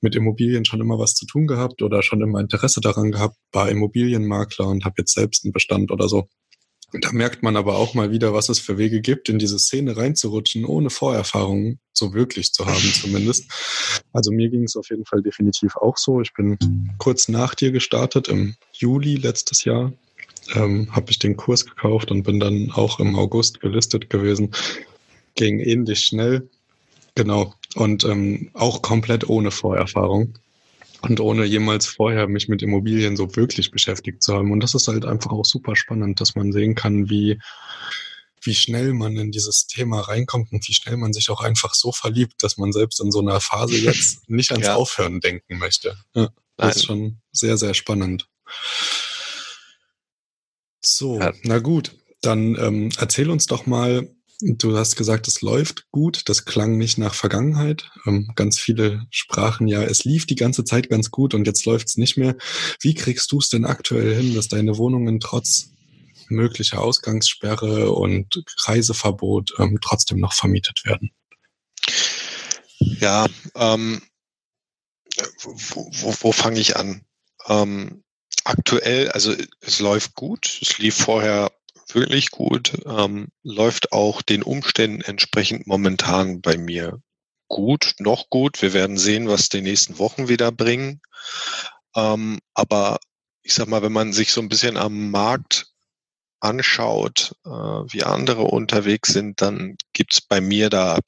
mit 0.00 0.14
Immobilien 0.14 0.64
schon 0.64 0.80
immer 0.80 0.98
was 0.98 1.14
zu 1.14 1.26
tun 1.26 1.46
gehabt 1.46 1.82
oder 1.82 2.02
schon 2.02 2.22
immer 2.22 2.40
Interesse 2.40 2.80
daran 2.80 3.10
gehabt, 3.10 3.36
war 3.52 3.68
Immobilienmakler 3.68 4.68
und 4.68 4.84
habe 4.84 4.94
jetzt 4.98 5.14
selbst 5.14 5.44
einen 5.44 5.52
Bestand 5.52 5.90
oder 5.90 6.08
so. 6.08 6.28
Da 7.00 7.10
merkt 7.12 7.42
man 7.42 7.56
aber 7.56 7.76
auch 7.76 7.94
mal 7.94 8.10
wieder, 8.10 8.34
was 8.34 8.50
es 8.50 8.58
für 8.58 8.76
Wege 8.76 9.00
gibt, 9.00 9.28
in 9.28 9.38
diese 9.38 9.58
Szene 9.58 9.96
reinzurutschen, 9.96 10.66
ohne 10.66 10.90
Vorerfahrungen 10.90 11.78
so 11.94 12.12
wirklich 12.12 12.52
zu 12.52 12.66
haben 12.66 12.92
zumindest. 13.00 13.50
Also 14.12 14.30
mir 14.30 14.50
ging 14.50 14.64
es 14.64 14.76
auf 14.76 14.90
jeden 14.90 15.06
Fall 15.06 15.22
definitiv 15.22 15.76
auch 15.76 15.96
so. 15.96 16.20
Ich 16.20 16.34
bin 16.34 16.58
kurz 16.98 17.28
nach 17.28 17.54
dir 17.54 17.72
gestartet, 17.72 18.28
im 18.28 18.56
Juli 18.72 19.16
letztes 19.16 19.64
Jahr 19.64 19.92
ähm, 20.54 20.94
habe 20.94 21.10
ich 21.10 21.18
den 21.18 21.36
Kurs 21.36 21.64
gekauft 21.64 22.10
und 22.10 22.24
bin 22.24 22.40
dann 22.40 22.70
auch 22.72 23.00
im 23.00 23.16
August 23.16 23.60
gelistet 23.60 24.10
gewesen. 24.10 24.50
Ging 25.34 25.60
ähnlich 25.60 26.00
schnell. 26.00 26.48
Genau. 27.14 27.54
Und 27.74 28.04
ähm, 28.04 28.50
auch 28.52 28.82
komplett 28.82 29.28
ohne 29.28 29.50
Vorerfahrung 29.50 30.34
und 31.02 31.20
ohne 31.20 31.44
jemals 31.44 31.86
vorher 31.86 32.28
mich 32.28 32.48
mit 32.48 32.62
Immobilien 32.62 33.16
so 33.16 33.34
wirklich 33.36 33.70
beschäftigt 33.70 34.22
zu 34.22 34.34
haben. 34.34 34.52
Und 34.52 34.60
das 34.60 34.74
ist 34.74 34.88
halt 34.88 35.04
einfach 35.04 35.32
auch 35.32 35.44
super 35.44 35.76
spannend, 35.76 36.20
dass 36.20 36.34
man 36.34 36.52
sehen 36.52 36.74
kann, 36.74 37.10
wie, 37.10 37.40
wie 38.40 38.54
schnell 38.54 38.92
man 38.92 39.16
in 39.16 39.32
dieses 39.32 39.66
Thema 39.66 40.00
reinkommt 40.00 40.52
und 40.52 40.66
wie 40.68 40.74
schnell 40.74 40.96
man 40.96 41.12
sich 41.12 41.30
auch 41.30 41.40
einfach 41.40 41.74
so 41.74 41.92
verliebt, 41.92 42.42
dass 42.42 42.56
man 42.56 42.72
selbst 42.72 43.00
in 43.00 43.10
so 43.10 43.20
einer 43.20 43.40
Phase 43.40 43.76
jetzt 43.76 44.28
nicht 44.28 44.52
ans 44.52 44.66
ja. 44.66 44.76
Aufhören 44.76 45.20
denken 45.20 45.58
möchte. 45.58 45.96
Ja, 46.14 46.30
das 46.56 46.76
ist 46.76 46.86
schon 46.86 47.18
sehr, 47.32 47.56
sehr 47.58 47.74
spannend. 47.74 48.28
So, 50.84 51.20
ja. 51.20 51.32
na 51.42 51.58
gut, 51.58 51.96
dann 52.20 52.56
ähm, 52.56 52.90
erzähl 52.98 53.30
uns 53.30 53.46
doch 53.46 53.66
mal, 53.66 54.08
Du 54.44 54.76
hast 54.76 54.96
gesagt, 54.96 55.28
es 55.28 55.40
läuft 55.40 55.88
gut. 55.92 56.28
Das 56.28 56.44
klang 56.44 56.76
nicht 56.76 56.98
nach 56.98 57.14
Vergangenheit. 57.14 57.90
Ähm, 58.06 58.32
ganz 58.34 58.58
viele 58.58 59.06
sprachen 59.10 59.68
ja, 59.68 59.82
es 59.82 60.04
lief 60.04 60.26
die 60.26 60.34
ganze 60.34 60.64
Zeit 60.64 60.90
ganz 60.90 61.12
gut 61.12 61.34
und 61.34 61.46
jetzt 61.46 61.64
läuft 61.64 61.88
es 61.88 61.96
nicht 61.96 62.16
mehr. 62.16 62.36
Wie 62.80 62.94
kriegst 62.94 63.30
du 63.30 63.38
es 63.38 63.50
denn 63.50 63.64
aktuell 63.64 64.16
hin, 64.16 64.34
dass 64.34 64.48
deine 64.48 64.76
Wohnungen 64.78 65.20
trotz 65.20 65.70
möglicher 66.28 66.80
Ausgangssperre 66.80 67.92
und 67.92 68.42
Reiseverbot 68.64 69.54
ähm, 69.58 69.78
trotzdem 69.80 70.18
noch 70.18 70.32
vermietet 70.32 70.84
werden? 70.84 71.12
Ja, 72.80 73.28
ähm, 73.54 74.02
wo, 75.40 75.88
wo, 75.92 76.14
wo 76.20 76.32
fange 76.32 76.58
ich 76.58 76.76
an? 76.76 77.04
Ähm, 77.46 78.02
aktuell, 78.42 79.10
also 79.10 79.36
es 79.60 79.78
läuft 79.78 80.14
gut. 80.14 80.58
Es 80.62 80.78
lief 80.78 80.96
vorher 80.96 81.52
wirklich 81.94 82.30
gut, 82.30 82.72
ähm, 82.86 83.28
läuft 83.42 83.92
auch 83.92 84.22
den 84.22 84.42
Umständen 84.42 85.00
entsprechend 85.02 85.66
momentan 85.66 86.40
bei 86.40 86.56
mir 86.56 87.00
gut, 87.48 87.94
noch 87.98 88.30
gut. 88.30 88.62
Wir 88.62 88.72
werden 88.72 88.96
sehen, 88.96 89.28
was 89.28 89.50
die 89.50 89.60
nächsten 89.60 89.98
Wochen 89.98 90.28
wieder 90.28 90.50
bringen. 90.50 91.02
Ähm, 91.94 92.40
aber 92.54 92.98
ich 93.42 93.54
sag 93.54 93.68
mal, 93.68 93.82
wenn 93.82 93.92
man 93.92 94.12
sich 94.12 94.32
so 94.32 94.40
ein 94.40 94.48
bisschen 94.48 94.76
am 94.76 95.10
Markt 95.10 95.66
anschaut, 96.40 97.36
äh, 97.44 97.50
wie 97.50 98.04
andere 98.04 98.42
unterwegs 98.42 99.12
sind, 99.12 99.42
dann 99.42 99.76
gibt's 99.92 100.20
bei 100.20 100.40
mir 100.40 100.70
da 100.70 100.98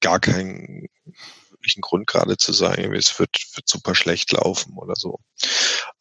gar 0.00 0.20
keinen 0.20 0.88
wirklichen 1.50 1.80
Grund 1.80 2.06
gerade 2.06 2.36
zu 2.36 2.52
sagen, 2.52 2.94
es 2.94 3.18
wird, 3.18 3.34
wird 3.54 3.68
super 3.68 3.94
schlecht 3.94 4.32
laufen 4.32 4.74
oder 4.76 4.94
so. 4.94 5.18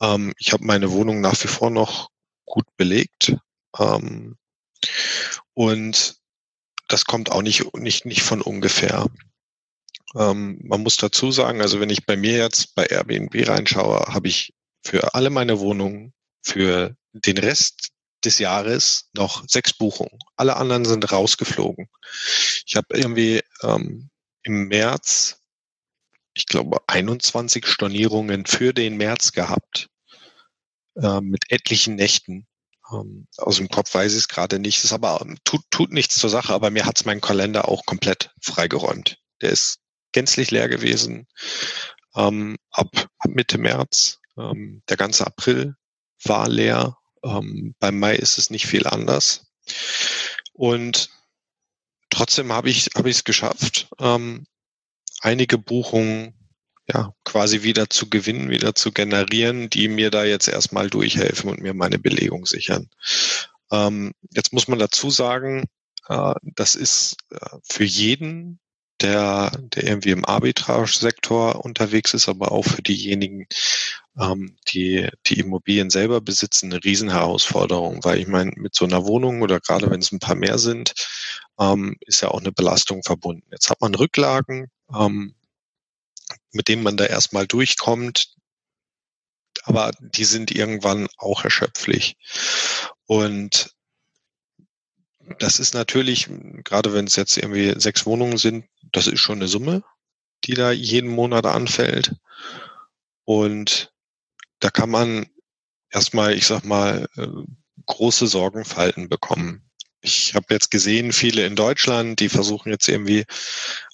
Ähm, 0.02 0.34
ich 0.38 0.54
habe 0.54 0.66
meine 0.66 0.92
Wohnung 0.92 1.22
nach 1.22 1.42
wie 1.44 1.48
vor 1.48 1.70
noch 1.70 2.10
gut 2.46 2.66
belegt. 2.78 3.38
Ähm, 3.78 4.38
und 5.54 6.18
das 6.88 7.06
kommt 7.06 7.32
auch 7.32 7.42
nicht, 7.42 7.76
nicht, 7.76 8.06
nicht 8.06 8.22
von 8.22 8.42
ungefähr. 8.42 9.08
Ähm, 10.16 10.60
man 10.64 10.84
muss 10.84 10.98
dazu 10.98 11.32
sagen, 11.32 11.62
also 11.62 11.80
wenn 11.80 11.90
ich 11.90 12.06
bei 12.06 12.16
mir 12.16 12.38
jetzt 12.38 12.76
bei 12.76 12.86
Airbnb 12.86 13.48
reinschaue, 13.48 14.14
habe 14.14 14.28
ich 14.28 14.54
für 14.84 15.14
alle 15.14 15.30
meine 15.30 15.60
Wohnungen 15.60 16.14
für 16.42 16.96
den 17.12 17.38
Rest 17.38 17.92
des 18.24 18.40
Jahres 18.40 19.10
noch 19.14 19.48
sechs 19.48 19.74
Buchungen. 19.74 20.18
Alle 20.36 20.56
anderen 20.56 20.86
sind 20.86 21.12
rausgeflogen. 21.12 21.88
Ich 22.66 22.76
habe 22.76 22.98
irgendwie 22.98 23.42
ähm, 23.64 24.10
im 24.44 24.68
März, 24.68 25.42
ich 26.34 26.46
glaube, 26.46 26.82
21 26.88 27.66
Stornierungen 27.68 28.46
für 28.46 28.74
den 28.74 28.98
März 28.98 29.34
gehabt, 29.34 29.90
äh, 30.96 31.22
mit 31.22 31.52
etlichen 31.52 31.96
Nächten. 31.96 32.47
Ähm, 32.92 33.28
aus 33.38 33.58
dem 33.58 33.70
Kopf 33.70 33.94
weiß 33.94 34.12
ich 34.14 34.20
es 34.20 34.28
gerade 34.28 34.60
nicht. 34.60 34.84
Es 34.84 34.94
aber 34.94 35.20
ähm, 35.22 35.38
tut, 35.44 35.62
tut 35.70 35.92
nichts 35.92 36.18
zur 36.18 36.30
Sache, 36.30 36.54
aber 36.54 36.70
mir 36.70 36.86
hat 36.86 36.98
es 36.98 37.06
mein 37.06 37.22
Kalender 37.22 37.68
auch 37.68 37.86
komplett 37.86 38.32
freigeräumt. 38.42 39.20
Der 39.42 39.52
ist 39.52 39.80
gänzlich 40.12 40.52
leer 40.52 40.70
gewesen 40.70 41.28
ähm, 42.16 42.58
ab, 42.72 42.90
ab 43.20 43.32
Mitte 43.32 43.58
März. 43.58 44.20
Ähm, 44.38 44.82
der 44.90 44.98
ganze 44.98 45.26
April 45.26 45.76
war 46.24 46.48
leer. 46.48 46.98
Ähm, 47.24 47.76
beim 47.80 48.00
Mai 48.00 48.16
ist 48.16 48.38
es 48.38 48.50
nicht 48.50 48.68
viel 48.68 48.88
anders. 48.88 49.48
Und 50.54 51.10
trotzdem 52.10 52.52
habe 52.52 52.70
ich 52.70 52.90
habe 52.96 53.10
ich 53.10 53.18
es 53.18 53.24
geschafft, 53.24 53.90
ähm, 54.00 54.48
einige 55.22 55.58
Buchungen 55.58 56.37
ja, 56.92 57.14
quasi 57.26 57.64
wieder 57.64 57.90
zu 57.90 58.10
gewinnen, 58.10 58.50
wieder 58.50 58.74
zu 58.76 58.92
generieren, 58.92 59.70
die 59.70 59.88
mir 59.90 60.10
da 60.10 60.24
jetzt 60.24 60.48
erstmal 60.48 60.90
durchhelfen 60.90 61.50
und 61.50 61.62
mir 61.62 61.74
meine 61.74 62.00
Belegung 62.00 62.46
sichern. 62.46 62.90
Ähm, 63.72 64.14
jetzt 64.32 64.54
muss 64.54 64.68
man 64.68 64.80
dazu 64.80 65.10
sagen, 65.10 65.66
äh, 66.08 66.34
das 66.42 66.76
ist 66.76 67.18
äh, 67.32 67.58
für 67.64 67.84
jeden, 67.84 68.60
der, 69.02 69.52
der 69.60 69.84
irgendwie 69.84 70.12
im 70.12 70.26
Arbitrage-Sektor 70.26 71.64
unterwegs 71.64 72.14
ist, 72.14 72.30
aber 72.30 72.52
auch 72.52 72.66
für 72.66 72.82
diejenigen, 72.82 73.48
ähm, 74.20 74.58
die 74.70 75.08
die 75.28 75.40
Immobilien 75.40 75.90
selber 75.90 76.22
besitzen, 76.22 76.72
eine 76.72 76.84
Riesenherausforderung, 76.84 78.04
weil 78.04 78.20
ich 78.20 78.28
meine, 78.28 78.52
mit 78.56 78.74
so 78.74 78.86
einer 78.86 79.06
Wohnung 79.06 79.42
oder 79.42 79.60
gerade 79.60 79.92
wenn 79.92 80.00
es 80.02 80.12
ein 80.12 80.20
paar 80.20 80.36
mehr 80.36 80.58
sind, 80.58 80.94
ähm, 81.60 81.98
ist 82.02 82.22
ja 82.22 82.30
auch 82.30 82.40
eine 82.40 82.52
Belastung 82.52 83.04
verbunden. 83.04 83.48
Jetzt 83.52 83.70
hat 83.70 83.82
man 83.82 83.94
Rücklagen, 83.94 84.72
ähm, 84.98 85.36
mit 86.58 86.68
dem 86.68 86.84
man 86.84 86.98
da 86.98 87.06
erstmal 87.06 87.48
durchkommt. 87.48 88.34
Aber 89.64 89.92
die 90.00 90.26
sind 90.26 90.52
irgendwann 90.52 91.08
auch 91.18 91.44
erschöpflich. 91.44 92.18
Und 93.06 93.74
das 95.40 95.60
ist 95.60 95.74
natürlich, 95.74 96.28
gerade 96.64 96.94
wenn 96.94 97.06
es 97.06 97.16
jetzt 97.16 97.38
irgendwie 97.38 97.80
sechs 97.80 98.06
Wohnungen 98.06 98.38
sind, 98.38 98.66
das 98.92 99.08
ist 99.08 99.20
schon 99.20 99.38
eine 99.38 99.48
Summe, 99.48 99.84
die 100.46 100.54
da 100.54 100.72
jeden 100.72 101.10
Monat 101.10 101.46
anfällt. 101.46 102.16
Und 103.24 103.92
da 104.60 104.70
kann 104.70 104.90
man 104.90 105.30
erstmal, 105.90 106.34
ich 106.34 106.48
sag 106.48 106.64
mal, 106.64 107.08
äh, 107.18 107.28
große 107.86 108.28
Sorgenfalten 108.28 109.10
bekommen 109.10 109.68
ich 110.02 110.36
habe 110.36 110.54
jetzt 110.54 110.72
gesehen, 110.72 111.12
viele 111.12 111.46
in 111.46 111.56
Deutschland, 111.56 112.20
die 112.20 112.30
versuchen 112.30 112.70
jetzt 112.70 112.88
irgendwie 112.88 113.26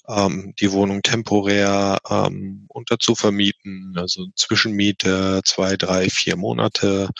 ähm, 0.08 0.54
die 0.60 0.72
Wohnung 0.72 1.02
temporär 1.02 1.98
ähm, 2.08 2.66
unterzuvermieten, 2.68 3.94
also 3.96 4.26
Zwischenmiete 4.36 5.42
zwei, 5.44 5.76
drei, 5.76 6.10
vier 6.10 6.36
Monate 6.36 7.10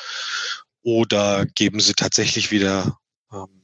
oder 0.83 1.47
geben 1.47 1.81
sie 1.81 1.95
tatsächlich 1.95 2.51
wieder 2.51 2.99
ähm, 3.33 3.63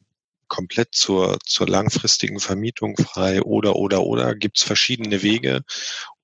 komplett 0.49 0.95
zur, 0.95 1.39
zur 1.45 1.69
langfristigen 1.69 2.41
Vermietung 2.41 2.97
frei 2.97 3.43
oder, 3.43 3.77
oder, 3.77 4.03
oder 4.03 4.35
gibt 4.35 4.59
es 4.59 4.65
verschiedene 4.65 5.23
Wege. 5.23 5.63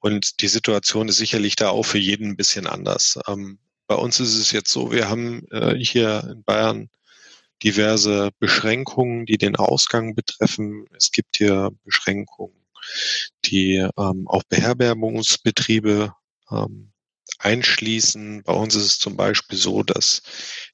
Und 0.00 0.40
die 0.40 0.48
Situation 0.48 1.08
ist 1.08 1.18
sicherlich 1.18 1.56
da 1.56 1.70
auch 1.70 1.84
für 1.84 1.98
jeden 1.98 2.30
ein 2.30 2.36
bisschen 2.36 2.66
anders. 2.66 3.18
Ähm, 3.28 3.58
bei 3.86 3.94
uns 3.94 4.20
ist 4.20 4.36
es 4.36 4.52
jetzt 4.52 4.70
so, 4.70 4.90
wir 4.90 5.08
haben 5.08 5.46
äh, 5.50 5.76
hier 5.76 6.28
in 6.32 6.42
Bayern 6.44 6.88
diverse 7.62 8.30
Beschränkungen, 8.38 9.26
die 9.26 9.38
den 9.38 9.56
Ausgang 9.56 10.14
betreffen. 10.14 10.86
Es 10.96 11.12
gibt 11.12 11.36
hier 11.36 11.70
Beschränkungen, 11.84 12.54
die 13.44 13.86
ähm, 13.98 14.28
auch 14.28 14.42
Beherbergungsbetriebe 14.48 16.12
ähm, 16.50 16.92
einschließen. 17.38 18.42
Bei 18.44 18.52
uns 18.52 18.74
ist 18.74 18.84
es 18.84 18.98
zum 18.98 19.16
Beispiel 19.16 19.58
so, 19.58 19.82
dass 19.82 20.22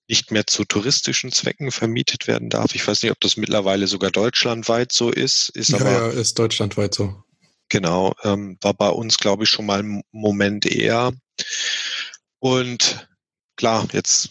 nicht 0.09 0.31
mehr 0.31 0.47
zu 0.47 0.65
touristischen 0.65 1.33
Zwecken 1.33 1.71
vermietet 1.71 2.27
werden 2.27 2.51
darf. 2.51 2.75
Ich 2.75 2.87
weiß 2.87 3.03
nicht, 3.03 3.13
ob 3.13 3.21
das 3.21 3.37
mittlerweile 3.37 3.87
sogar 3.87 4.11
deutschlandweit 4.11 4.93
so 4.93 5.11
ist. 5.11 5.49
ist 5.51 5.71
ja, 5.71 5.81
aber, 5.81 5.91
ja, 5.91 6.09
ist 6.11 6.39
deutschlandweit 6.39 6.95
so. 6.95 7.23
Genau, 7.69 8.15
ähm, 8.23 8.59
war 8.61 8.75
bei 8.75 8.91
uns, 8.91 9.17
glaube 9.17 9.45
ich, 9.45 9.51
schon 9.51 9.67
mal 9.67 9.83
ein 9.83 10.03
Moment 10.11 10.67
eher. 10.67 11.13
Und 12.39 13.09
klar, 13.57 13.89
jetzt, 13.93 14.31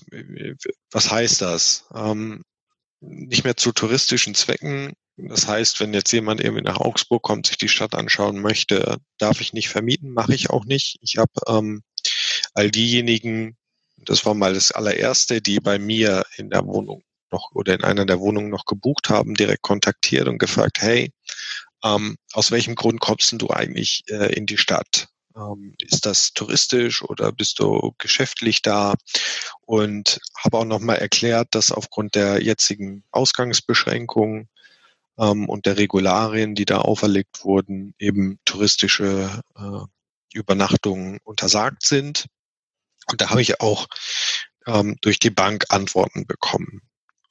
was 0.91 1.09
heißt 1.09 1.41
das? 1.41 1.85
Ähm, 1.95 2.43
nicht 3.01 3.43
mehr 3.43 3.57
zu 3.57 3.71
touristischen 3.71 4.35
Zwecken. 4.35 4.93
Das 5.17 5.47
heißt, 5.47 5.79
wenn 5.79 5.93
jetzt 5.93 6.11
jemand 6.11 6.41
irgendwie 6.41 6.63
nach 6.63 6.79
Augsburg 6.79 7.21
kommt, 7.21 7.47
sich 7.47 7.57
die 7.57 7.69
Stadt 7.69 7.95
anschauen 7.95 8.39
möchte, 8.39 8.97
darf 9.17 9.41
ich 9.41 9.53
nicht 9.53 9.69
vermieten, 9.69 10.11
mache 10.11 10.33
ich 10.33 10.49
auch 10.49 10.65
nicht. 10.65 10.97
Ich 11.01 11.17
habe 11.17 11.31
ähm, 11.47 11.83
all 12.53 12.71
diejenigen, 12.71 13.57
das 13.97 14.25
war 14.25 14.33
mal 14.33 14.53
das 14.53 14.71
allererste, 14.71 15.41
die 15.41 15.59
bei 15.59 15.77
mir 15.77 16.23
in 16.37 16.49
der 16.49 16.65
Wohnung 16.65 17.03
noch 17.31 17.51
oder 17.53 17.73
in 17.73 17.83
einer 17.83 18.05
der 18.05 18.19
Wohnungen 18.19 18.49
noch 18.49 18.65
gebucht 18.65 19.09
haben, 19.09 19.35
direkt 19.35 19.61
kontaktiert 19.61 20.27
und 20.27 20.37
gefragt, 20.37 20.81
hey, 20.81 21.13
ähm, 21.83 22.17
aus 22.33 22.51
welchem 22.51 22.75
Grund 22.75 22.99
kommst 22.99 23.33
du 23.33 23.49
eigentlich 23.49 24.03
äh, 24.07 24.33
in 24.33 24.45
die 24.45 24.57
Stadt? 24.57 25.07
Ähm, 25.35 25.75
ist 25.79 26.05
das 26.05 26.33
touristisch 26.33 27.03
oder 27.03 27.31
bist 27.31 27.59
du 27.59 27.93
geschäftlich 27.97 28.61
da? 28.61 28.95
Und 29.61 30.19
habe 30.37 30.57
auch 30.57 30.65
nochmal 30.65 30.97
erklärt, 30.97 31.49
dass 31.51 31.71
aufgrund 31.71 32.15
der 32.15 32.41
jetzigen 32.43 33.03
Ausgangsbeschränkungen 33.11 34.49
ähm, 35.17 35.47
und 35.49 35.65
der 35.65 35.77
Regularien, 35.77 36.55
die 36.55 36.65
da 36.65 36.79
auferlegt 36.79 37.43
wurden, 37.43 37.93
eben 37.99 38.39
touristische 38.45 39.41
äh, 39.55 39.81
Übernachtungen 40.33 41.19
untersagt 41.23 41.83
sind. 41.83 42.27
Und 43.07 43.21
da 43.21 43.29
habe 43.29 43.41
ich 43.41 43.61
auch 43.61 43.87
ähm, 44.67 44.97
durch 45.01 45.19
die 45.19 45.29
Bank 45.29 45.65
Antworten 45.69 46.25
bekommen. 46.25 46.81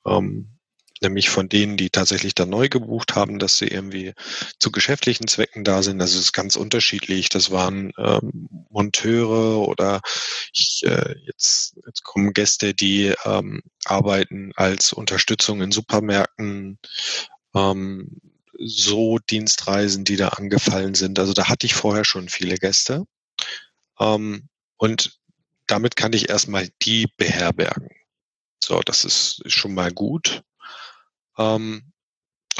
Ähm, 0.06 0.59
nämlich 1.02 1.28
von 1.30 1.48
denen, 1.48 1.76
die 1.76 1.90
tatsächlich 1.90 2.34
dann 2.34 2.50
neu 2.50 2.68
gebucht 2.68 3.14
haben, 3.14 3.38
dass 3.38 3.58
sie 3.58 3.68
irgendwie 3.68 4.12
zu 4.58 4.70
geschäftlichen 4.70 5.28
Zwecken 5.28 5.64
da 5.64 5.82
sind. 5.82 5.98
Das 5.98 6.14
ist 6.14 6.32
ganz 6.32 6.56
unterschiedlich. 6.56 7.28
Das 7.28 7.50
waren 7.50 7.92
ähm, 7.98 8.48
Monteure 8.70 9.66
oder 9.66 10.00
ich, 10.52 10.82
äh, 10.84 11.14
jetzt, 11.24 11.76
jetzt 11.86 12.04
kommen 12.04 12.32
Gäste, 12.32 12.74
die 12.74 13.14
ähm, 13.24 13.62
arbeiten 13.84 14.52
als 14.56 14.92
Unterstützung 14.92 15.62
in 15.62 15.72
Supermärkten. 15.72 16.78
Ähm, 17.54 18.20
so 18.62 19.18
Dienstreisen, 19.18 20.04
die 20.04 20.16
da 20.16 20.28
angefallen 20.28 20.94
sind. 20.94 21.18
Also 21.18 21.32
da 21.32 21.48
hatte 21.48 21.66
ich 21.66 21.74
vorher 21.74 22.04
schon 22.04 22.28
viele 22.28 22.56
Gäste. 22.56 23.06
Ähm, 23.98 24.48
und 24.76 25.18
damit 25.66 25.96
kann 25.96 26.12
ich 26.12 26.28
erstmal 26.28 26.68
die 26.82 27.06
beherbergen. 27.16 27.90
So, 28.62 28.80
das 28.80 29.04
ist 29.04 29.42
schon 29.46 29.74
mal 29.74 29.92
gut. 29.92 30.42
Ähm, 31.40 31.92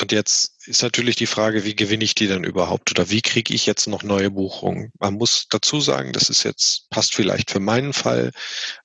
und 0.00 0.12
jetzt 0.12 0.66
ist 0.66 0.82
natürlich 0.82 1.16
die 1.16 1.26
Frage, 1.26 1.64
wie 1.64 1.76
gewinne 1.76 2.04
ich 2.04 2.14
die 2.14 2.26
dann 2.26 2.44
überhaupt 2.44 2.90
oder 2.90 3.10
wie 3.10 3.20
kriege 3.20 3.52
ich 3.52 3.66
jetzt 3.66 3.86
noch 3.86 4.02
neue 4.02 4.30
Buchungen? 4.30 4.92
Man 4.98 5.14
muss 5.14 5.46
dazu 5.50 5.80
sagen, 5.80 6.12
das 6.12 6.30
ist 6.30 6.42
jetzt, 6.42 6.88
passt 6.88 7.14
vielleicht 7.14 7.50
für 7.50 7.60
meinen 7.60 7.92
Fall, 7.92 8.30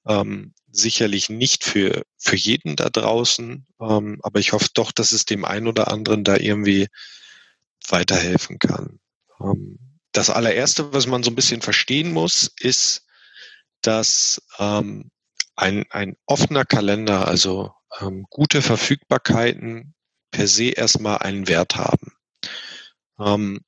ähm, 0.06 0.54
sicherlich 0.72 1.30
nicht 1.30 1.64
für, 1.64 2.04
für 2.18 2.36
jeden 2.36 2.76
da 2.76 2.90
draußen, 2.90 3.66
ähm, 3.80 4.20
aber 4.24 4.40
ich 4.40 4.52
hoffe 4.52 4.68
doch, 4.74 4.92
dass 4.92 5.14
es 5.14 5.24
dem 5.26 5.46
einen 5.46 5.68
oder 5.68 5.90
anderen 5.90 6.26
da 6.26 6.36
irgendwie 6.36 6.88
weiterhelfen 7.88 8.60
kann. 8.60 9.00
Ähm, 9.40 9.80
das 10.12 10.30
allererste, 10.30 10.92
was 10.92 11.08
man 11.08 11.24
so 11.24 11.32
ein 11.32 11.36
bisschen 11.36 11.62
verstehen 11.62 12.12
muss, 12.12 12.52
ist, 12.60 13.06
dass 13.82 14.42
ähm, 14.60 15.12
ein, 15.56 15.86
ein 15.92 16.18
offener 16.26 16.66
Kalender, 16.66 17.28
also 17.28 17.72
ähm, 18.02 18.26
gute 18.30 18.62
Verfügbarkeiten 18.62 19.94
per 20.32 20.48
se 20.48 20.70
erstmal 20.70 21.20
einen 21.20 21.48
Wert 21.48 21.76
haben. 21.76 22.14
Ähm, 23.20 23.62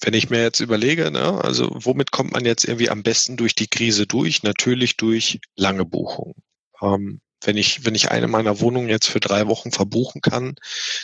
wenn 0.00 0.14
ich 0.14 0.30
mir 0.30 0.42
jetzt 0.42 0.60
überlege, 0.60 1.10
ne, 1.10 1.42
also 1.44 1.70
womit 1.72 2.12
kommt 2.12 2.32
man 2.32 2.44
jetzt 2.44 2.64
irgendwie 2.64 2.90
am 2.90 3.02
besten 3.02 3.36
durch 3.36 3.54
die 3.54 3.66
Krise 3.68 4.06
durch? 4.06 4.42
Natürlich 4.42 4.96
durch 4.96 5.40
lange 5.56 5.84
Buchungen. 5.84 6.34
Ähm, 6.80 7.20
Wenn 7.44 7.56
ich, 7.56 7.84
wenn 7.84 7.94
ich 7.94 8.10
eine 8.10 8.26
meiner 8.28 8.60
Wohnungen 8.60 8.88
jetzt 8.88 9.08
für 9.08 9.20
drei 9.20 9.46
Wochen 9.46 9.70
verbuchen 9.72 10.20
kann, 10.20 10.56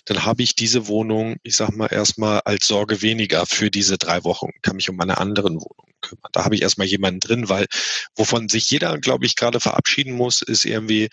dann 0.07 0.25
habe 0.25 0.43
ich 0.43 0.57
diese 0.57 0.89
Wohnung, 0.89 1.37
ich 1.45 1.57
sag 1.57 1.71
mal, 1.77 1.93
erstmal 1.93 2.41
als 2.45 2.67
Sorge 2.67 3.03
weniger 3.03 3.47
für 3.47 3.71
diese 3.71 3.99
drei 3.99 4.25
Wochen, 4.25 4.51
kann 4.63 4.77
mich 4.77 4.91
um 4.91 4.97
meine 4.97 5.19
anderen 5.19 5.55
Wohnungen 5.55 5.95
kümmern. 6.01 6.31
Da 6.33 6.45
habe 6.45 6.57
ich 6.57 6.63
erstmal 6.63 6.89
jemanden 6.89 7.21
drin, 7.21 7.49
weil 7.49 7.67
wovon 8.17 8.49
sich 8.49 8.69
jeder, 8.71 8.99
glaube 8.99 9.27
ich, 9.27 9.37
gerade 9.37 9.61
verabschieden 9.61 10.15
muss, 10.15 10.43
ist 10.43 10.65
irgendwie, 10.65 11.09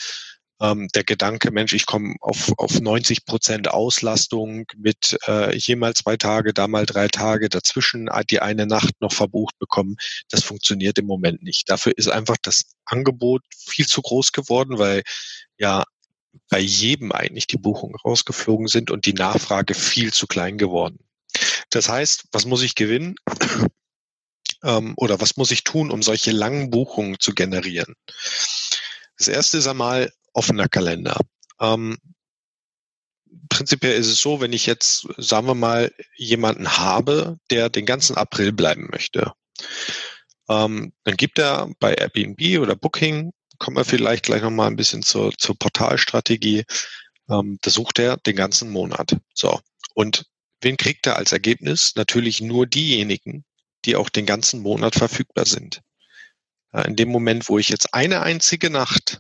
ähm, 0.62 0.88
der 0.94 1.04
Gedanke, 1.04 1.52
Mensch, 1.52 1.74
ich 1.74 1.88
komme 1.88 2.16
auf, 2.22 2.54
auf 2.58 2.80
90 2.80 3.26
Prozent 3.26 3.70
Auslastung 3.70 4.66
mit 4.78 5.18
äh, 5.26 5.52
hier 5.58 5.76
mal 5.76 5.96
zwei 5.96 6.18
Tage, 6.18 6.54
da 6.54 6.68
mal 6.68 6.86
drei 6.86 7.08
Tage, 7.08 7.50
dazwischen 7.50 8.10
die 8.30 8.42
eine 8.42 8.68
Nacht 8.68 8.94
noch 9.02 9.12
verbucht 9.12 9.58
bekommen, 9.58 9.98
das 10.30 10.44
funktioniert 10.44 11.00
im 11.00 11.08
Moment 11.08 11.42
nicht. 11.42 11.70
Dafür 11.70 11.98
ist 11.98 12.10
einfach 12.10 12.38
das 12.42 12.66
Angebot 12.86 13.42
viel 13.58 13.88
zu 13.88 14.02
groß 14.02 14.32
geworden, 14.32 14.78
weil 14.78 15.02
ja 15.58 15.84
bei 16.50 16.60
jedem 16.60 17.12
eigentlich 17.12 17.48
die 17.48 17.58
Buchungen 17.58 17.96
rausgeflogen 17.96 18.68
sind 18.68 18.92
und 18.92 19.06
die 19.06 19.14
Nachfrage 19.14 19.74
viel 19.74 20.14
zu 20.14 20.28
klein 20.28 20.58
geworden. 20.58 21.00
Das 21.72 21.90
heißt, 21.90 22.26
was 22.32 22.46
muss 22.46 22.62
ich 22.62 22.76
gewinnen? 22.76 23.16
ähm, 24.64 24.94
oder 24.96 25.20
was 25.20 25.38
muss 25.38 25.52
ich 25.52 25.64
tun, 25.64 25.90
um 25.90 26.04
solche 26.04 26.32
langen 26.32 26.70
Buchungen 26.70 27.20
zu 27.20 27.34
generieren? 27.34 27.96
Das 29.18 29.28
erste 29.28 29.58
ist 29.58 29.68
einmal 29.68 30.12
offener 30.34 30.68
Kalender. 30.68 31.18
Ähm, 31.60 31.98
prinzipiell 33.50 33.94
ist 33.94 34.08
es 34.08 34.22
so, 34.22 34.42
wenn 34.42 34.54
ich 34.54 34.66
jetzt, 34.66 35.08
sagen 35.18 35.48
wir 35.48 35.56
mal, 35.56 35.92
jemanden 36.16 36.78
habe, 36.78 37.38
der 37.50 37.70
den 37.70 37.86
ganzen 37.86 38.16
April 38.16 38.52
bleiben 38.52 38.90
möchte, 38.92 39.34
ähm, 40.50 40.94
dann 41.04 41.18
gibt 41.18 41.40
er 41.40 41.70
bei 41.80 41.94
Airbnb 41.94 42.60
oder 42.60 42.76
Booking, 42.76 43.32
kommen 43.58 43.78
wir 43.78 43.86
vielleicht 43.86 44.26
gleich 44.26 44.42
nochmal 44.42 44.68
ein 44.68 44.76
bisschen 44.76 45.04
zur, 45.04 45.32
zur 45.38 45.58
Portalstrategie, 45.58 46.64
ähm, 47.30 47.58
da 47.62 47.70
sucht 47.70 48.00
er 48.00 48.18
den 48.18 48.36
ganzen 48.36 48.70
Monat. 48.72 49.16
So. 49.34 49.60
Und 49.94 50.26
wen 50.62 50.78
kriegt 50.78 51.06
er 51.08 51.18
als 51.18 51.32
Ergebnis? 51.32 51.94
Natürlich 51.96 52.42
nur 52.42 52.66
diejenigen, 52.68 53.46
die 53.86 53.96
auch 53.96 54.10
den 54.10 54.26
ganzen 54.26 54.62
Monat 54.62 54.96
verfügbar 54.96 55.46
sind. 55.46 55.82
In 56.86 56.96
dem 56.96 57.10
Moment, 57.10 57.50
wo 57.50 57.60
ich 57.60 57.68
jetzt 57.68 57.94
eine 57.94 58.22
einzige 58.22 58.70
Nacht 58.70 59.20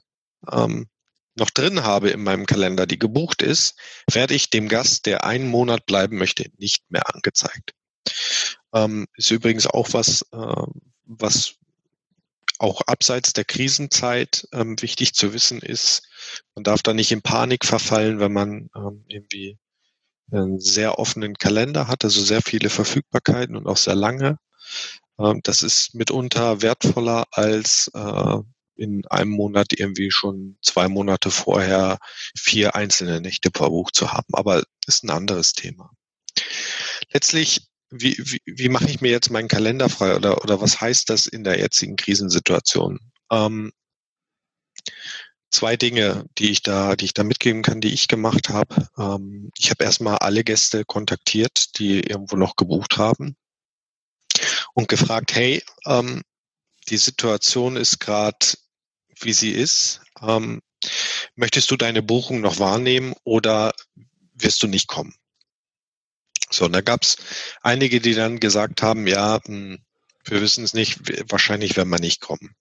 ähm, 0.50 0.88
noch 1.36 1.50
drin 1.50 1.84
habe 1.84 2.10
in 2.10 2.24
meinem 2.24 2.46
Kalender, 2.46 2.86
die 2.86 3.00
gebucht 3.00 3.41
ist, 3.41 3.76
werde 4.12 4.34
ich 4.34 4.50
dem 4.50 4.67
Gast, 4.67 5.06
der 5.06 5.24
einen 5.24 5.48
Monat 5.48 5.86
bleiben 5.86 6.17
möchte, 6.17 6.46
nicht 6.58 6.84
mehr 6.89 7.13
angezeigt. 7.13 7.74
Ähm, 8.74 9.08
ist 9.15 9.32
übrigens 9.32 9.67
auch 9.67 9.94
was, 9.94 10.24
äh, 10.32 10.63
was 11.06 11.56
auch 12.60 12.82
abseits 12.82 13.34
der 13.34 13.46
Krisenzeit 13.46 14.48
ähm, 14.52 14.80
wichtig 14.82 15.13
zu 15.13 15.34
wissen 15.34 15.62
ist. 15.62 16.04
Man 16.54 16.63
darf 16.63 16.84
da 16.84 16.94
nicht 16.94 17.12
in 17.12 17.22
Panik 17.22 17.65
verfallen, 17.65 18.20
wenn 18.20 18.34
man 18.34 18.70
ähm, 18.76 19.04
irgendwie 19.08 19.58
einen 20.32 20.60
sehr 20.60 21.00
offenen 21.00 21.36
Kalender 21.38 21.88
hat, 21.88 22.04
also 22.04 22.22
sehr 22.22 22.41
viele 22.41 22.70
Verfügbarkeiten 22.70 23.56
und 23.56 23.67
auch 23.67 23.78
sehr 23.78 23.96
lange. 23.96 24.38
Ähm, 25.20 25.41
das 25.44 25.63
ist 25.63 25.96
mitunter 25.96 26.62
wertvoller 26.62 27.26
als 27.32 27.89
äh, 27.94 28.38
in 28.82 29.06
einem 29.08 29.32
Monat 29.32 29.74
irgendwie 29.78 30.10
schon 30.10 30.58
zwei 30.62 30.88
Monate 30.88 31.30
vorher 31.30 32.00
vier 32.36 32.76
einzelne 32.76 33.22
Nächte 33.22 33.52
verbucht 33.54 33.96
zu 33.96 34.12
haben. 34.12 34.34
Aber 34.34 34.63
ist 34.88 35.04
ein 35.04 35.12
anderes 35.12 35.54
Thema. 35.54 35.91
Letztlich, 37.12 37.67
wie, 37.91 38.17
wie, 38.17 38.41
wie 38.46 38.70
mache 38.70 38.89
ich 38.89 39.02
mir 39.02 39.12
jetzt 39.12 39.30
meinen 39.30 39.48
Kalender 39.48 39.88
frei 39.89 40.15
oder, 40.15 40.44
oder 40.44 40.62
was 40.62 40.82
heißt 40.82 41.10
das 41.10 41.28
in 41.28 41.44
der 41.44 41.60
jetzigen 41.60 41.96
Krisensituation? 41.96 43.00
Ähm, 43.32 43.72
zwei 45.52 45.78
Dinge, 45.78 46.26
die 46.39 46.50
ich 46.50 46.63
da, 46.63 46.96
die 46.96 47.06
ich 47.06 47.13
da 47.13 47.24
mitgeben 47.24 47.62
kann, 47.62 47.82
die 47.82 47.94
ich 47.94 48.08
gemacht 48.08 48.50
habe. 48.50 48.88
Ähm, 48.98 49.52
ich 49.58 49.70
habe 49.70 49.84
erstmal 49.84 50.17
alle 50.17 50.44
Gäste 50.44 50.86
kontaktiert, 50.86 51.78
die 51.78 52.00
irgendwo 52.00 52.36
noch 52.36 52.56
gebucht 52.56 52.98
haben 52.98 53.36
und 54.74 54.88
gefragt, 54.88 55.36
hey, 55.36 55.62
ähm, 55.86 56.24
die 56.89 56.98
Situation 56.98 57.76
ist 57.76 58.00
gerade 58.00 58.39
wie 59.24 59.34
sie 59.34 59.52
ist. 59.52 60.02
Ähm, 60.22 60.62
möchtest 61.36 61.72
du 61.72 61.78
deine 61.78 62.02
Buchung 62.02 62.42
noch 62.42 62.60
wahrnehmen 62.60 63.14
oder 63.24 63.74
wirst 64.34 64.62
du 64.64 64.68
nicht 64.68 64.88
kommen? 64.88 65.16
So, 66.50 66.66
und 66.66 66.74
da 66.74 66.82
gab 66.82 67.04
es 67.04 67.18
einige, 67.62 68.02
die 68.02 68.14
dann 68.14 68.40
gesagt 68.40 68.82
haben, 68.82 69.08
ja, 69.08 69.40
hm, 69.46 69.80
wir 70.26 70.42
wissen 70.42 70.64
es 70.64 70.74
nicht, 70.74 71.00
wahrscheinlich 71.32 71.78
werden 71.78 71.90
wir 71.90 72.00
nicht 72.00 72.22
kommen. 72.22 72.56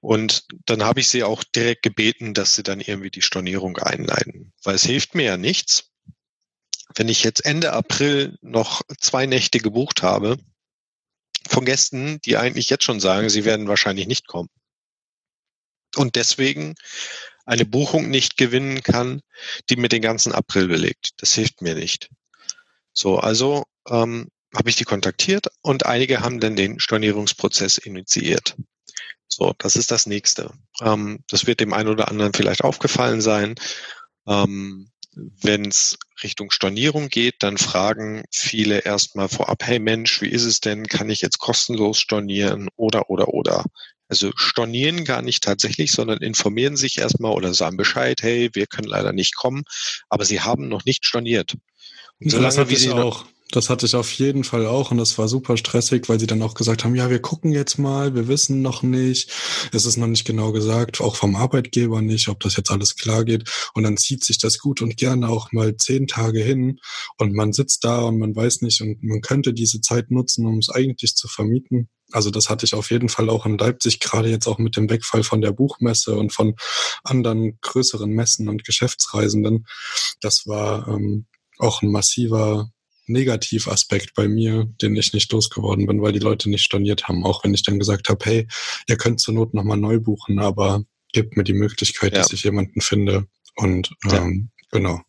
Und 0.00 0.46
dann 0.66 0.84
habe 0.84 1.00
ich 1.00 1.08
sie 1.08 1.22
auch 1.22 1.44
direkt 1.44 1.82
gebeten, 1.82 2.34
dass 2.34 2.54
sie 2.54 2.62
dann 2.62 2.80
irgendwie 2.80 3.10
die 3.10 3.22
Stornierung 3.22 3.76
einleiten, 3.78 4.52
weil 4.62 4.74
es 4.74 4.84
hilft 4.84 5.14
mir 5.14 5.24
ja 5.24 5.36
nichts, 5.36 5.90
wenn 6.94 7.08
ich 7.08 7.24
jetzt 7.24 7.44
Ende 7.44 7.72
April 7.72 8.38
noch 8.40 8.82
zwei 9.00 9.26
Nächte 9.26 9.58
gebucht 9.58 10.02
habe 10.02 10.38
von 11.48 11.64
Gästen, 11.64 12.20
die 12.22 12.36
eigentlich 12.36 12.70
jetzt 12.70 12.84
schon 12.84 13.00
sagen, 13.00 13.28
sie 13.28 13.44
werden 13.44 13.68
wahrscheinlich 13.68 14.06
nicht 14.06 14.26
kommen 14.26 14.48
und 15.96 16.16
deswegen 16.16 16.74
eine 17.46 17.64
Buchung 17.64 18.08
nicht 18.08 18.36
gewinnen 18.36 18.82
kann, 18.82 19.20
die 19.68 19.76
mir 19.76 19.88
den 19.88 20.02
ganzen 20.02 20.32
April 20.32 20.68
belegt. 20.68 21.10
Das 21.18 21.34
hilft 21.34 21.62
mir 21.62 21.74
nicht. 21.74 22.10
So, 22.92 23.18
also 23.18 23.64
ähm, 23.88 24.28
habe 24.54 24.70
ich 24.70 24.76
die 24.76 24.84
kontaktiert 24.84 25.48
und 25.62 25.84
einige 25.86 26.20
haben 26.20 26.40
dann 26.40 26.56
den 26.56 26.80
Stornierungsprozess 26.80 27.78
initiiert. 27.78 28.56
So, 29.28 29.52
das 29.58 29.76
ist 29.76 29.90
das 29.90 30.06
nächste. 30.06 30.52
Ähm, 30.80 31.24
das 31.28 31.46
wird 31.46 31.60
dem 31.60 31.72
einen 31.72 31.88
oder 31.88 32.08
anderen 32.08 32.32
vielleicht 32.32 32.62
aufgefallen 32.62 33.20
sein. 33.20 33.56
Ähm, 34.26 34.90
Wenn 35.16 35.66
es 35.66 35.98
Richtung 36.22 36.50
Stornierung 36.50 37.08
geht, 37.08 37.36
dann 37.40 37.58
fragen 37.58 38.24
viele 38.30 38.80
erstmal 38.80 39.28
vorab, 39.28 39.62
hey 39.64 39.78
Mensch, 39.78 40.20
wie 40.22 40.28
ist 40.28 40.44
es 40.44 40.60
denn? 40.60 40.86
Kann 40.86 41.10
ich 41.10 41.20
jetzt 41.20 41.38
kostenlos 41.38 41.98
stornieren 41.98 42.68
oder 42.76 43.10
oder 43.10 43.28
oder? 43.28 43.64
Also 44.08 44.32
stornieren 44.36 45.04
gar 45.04 45.22
nicht 45.22 45.42
tatsächlich, 45.42 45.92
sondern 45.92 46.18
informieren 46.18 46.76
sich 46.76 46.98
erstmal 46.98 47.32
oder 47.32 47.54
sagen 47.54 47.76
Bescheid, 47.76 48.22
hey, 48.22 48.50
wir 48.52 48.66
können 48.66 48.88
leider 48.88 49.12
nicht 49.12 49.34
kommen, 49.34 49.64
aber 50.08 50.24
sie 50.24 50.40
haben 50.40 50.68
noch 50.68 50.84
nicht 50.84 51.06
storniert. 51.06 51.56
Und 52.20 52.30
solange 52.30 52.54
das 52.54 52.68
wie 52.68 52.76
sie 52.76 52.90
auch. 52.90 53.26
Das 53.50 53.70
hatte 53.70 53.86
ich 53.86 53.94
auf 53.94 54.10
jeden 54.12 54.42
Fall 54.42 54.66
auch 54.66 54.90
und 54.90 54.96
das 54.96 55.16
war 55.18 55.28
super 55.28 55.56
stressig, 55.56 56.08
weil 56.08 56.18
sie 56.18 56.26
dann 56.26 56.42
auch 56.42 56.54
gesagt 56.54 56.82
haben, 56.82 56.94
ja, 56.94 57.10
wir 57.10 57.20
gucken 57.20 57.52
jetzt 57.52 57.78
mal, 57.78 58.14
wir 58.14 58.26
wissen 58.26 58.62
noch 58.62 58.82
nicht, 58.82 59.30
es 59.70 59.86
ist 59.86 59.96
noch 59.96 60.06
nicht 60.06 60.24
genau 60.24 60.50
gesagt, 60.50 61.00
auch 61.00 61.14
vom 61.14 61.36
Arbeitgeber 61.36 62.00
nicht, 62.00 62.28
ob 62.28 62.40
das 62.40 62.56
jetzt 62.56 62.70
alles 62.70 62.96
klar 62.96 63.24
geht. 63.24 63.48
Und 63.74 63.84
dann 63.84 63.96
zieht 63.96 64.24
sich 64.24 64.38
das 64.38 64.58
gut 64.58 64.82
und 64.82 64.96
gerne 64.96 65.28
auch 65.28 65.52
mal 65.52 65.76
zehn 65.76 66.06
Tage 66.06 66.42
hin 66.42 66.80
und 67.18 67.34
man 67.34 67.52
sitzt 67.52 67.84
da 67.84 68.00
und 68.00 68.18
man 68.18 68.34
weiß 68.34 68.62
nicht 68.62 68.80
und 68.80 69.02
man 69.02 69.20
könnte 69.20 69.52
diese 69.52 69.80
Zeit 69.80 70.10
nutzen, 70.10 70.46
um 70.46 70.58
es 70.58 70.70
eigentlich 70.70 71.14
zu 71.14 71.28
vermieten. 71.28 71.88
Also 72.12 72.30
das 72.30 72.48
hatte 72.48 72.66
ich 72.66 72.74
auf 72.74 72.90
jeden 72.90 73.08
Fall 73.08 73.28
auch 73.28 73.46
in 73.46 73.58
Leipzig, 73.58 74.00
gerade 74.00 74.28
jetzt 74.30 74.46
auch 74.46 74.58
mit 74.58 74.76
dem 74.76 74.88
Wegfall 74.90 75.22
von 75.22 75.40
der 75.40 75.52
Buchmesse 75.52 76.16
und 76.16 76.32
von 76.32 76.54
anderen 77.02 77.58
größeren 77.60 78.10
Messen 78.10 78.48
und 78.48 78.64
Geschäftsreisenden. 78.64 79.66
Das 80.20 80.46
war 80.46 80.88
ähm, 80.88 81.26
auch 81.58 81.82
ein 81.82 81.90
massiver 81.90 82.70
Negativaspekt 83.06 84.14
bei 84.14 84.28
mir, 84.28 84.64
den 84.80 84.96
ich 84.96 85.12
nicht 85.12 85.30
losgeworden 85.32 85.86
bin, 85.86 86.02
weil 86.02 86.12
die 86.12 86.18
Leute 86.18 86.48
nicht 86.50 86.64
storniert 86.64 87.08
haben. 87.08 87.24
Auch 87.24 87.44
wenn 87.44 87.54
ich 87.54 87.62
dann 87.62 87.78
gesagt 87.78 88.08
habe, 88.08 88.24
hey, 88.24 88.48
ihr 88.88 88.96
könnt 88.96 89.20
zur 89.20 89.34
Not 89.34 89.54
nochmal 89.54 89.76
neu 89.76 89.98
buchen, 89.98 90.38
aber 90.38 90.84
gebt 91.12 91.36
mir 91.36 91.44
die 91.44 91.54
Möglichkeit, 91.54 92.12
ja. 92.12 92.18
dass 92.18 92.32
ich 92.32 92.44
jemanden 92.44 92.80
finde. 92.80 93.26
Und 93.56 93.94
ähm, 94.10 94.50
ja. 94.56 94.78
genau. 94.78 95.00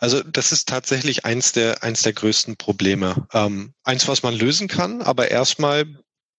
Also 0.00 0.22
das 0.22 0.52
ist 0.52 0.68
tatsächlich 0.68 1.24
eins 1.24 1.52
der, 1.52 1.82
eins 1.82 2.02
der 2.02 2.12
größten 2.12 2.56
Probleme. 2.56 3.26
Ähm, 3.32 3.72
eins, 3.82 4.06
was 4.08 4.22
man 4.22 4.34
lösen 4.34 4.68
kann, 4.68 5.00
aber 5.00 5.30
erstmal 5.30 5.86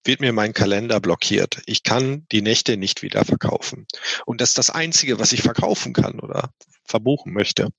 wird 0.03 0.19
mir 0.21 0.33
mein 0.33 0.53
Kalender 0.53 0.99
blockiert. 0.99 1.61
Ich 1.65 1.81
kann 1.81 2.27
die 2.31 2.43
Nächte 2.43 2.77
nicht 2.77 3.01
wieder 3.01 3.25
verkaufen. 3.25 3.87
Und 4.25 4.39
das 4.39 4.49
ist 4.49 4.57
das 4.59 4.69
Einzige, 4.69 5.19
was 5.19 5.33
ich 5.33 5.41
verkaufen 5.41 5.93
kann 5.93 6.19
oder 6.19 6.51
verbuchen 6.83 7.33
möchte. 7.33 7.69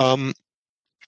Ähm, 0.00 0.34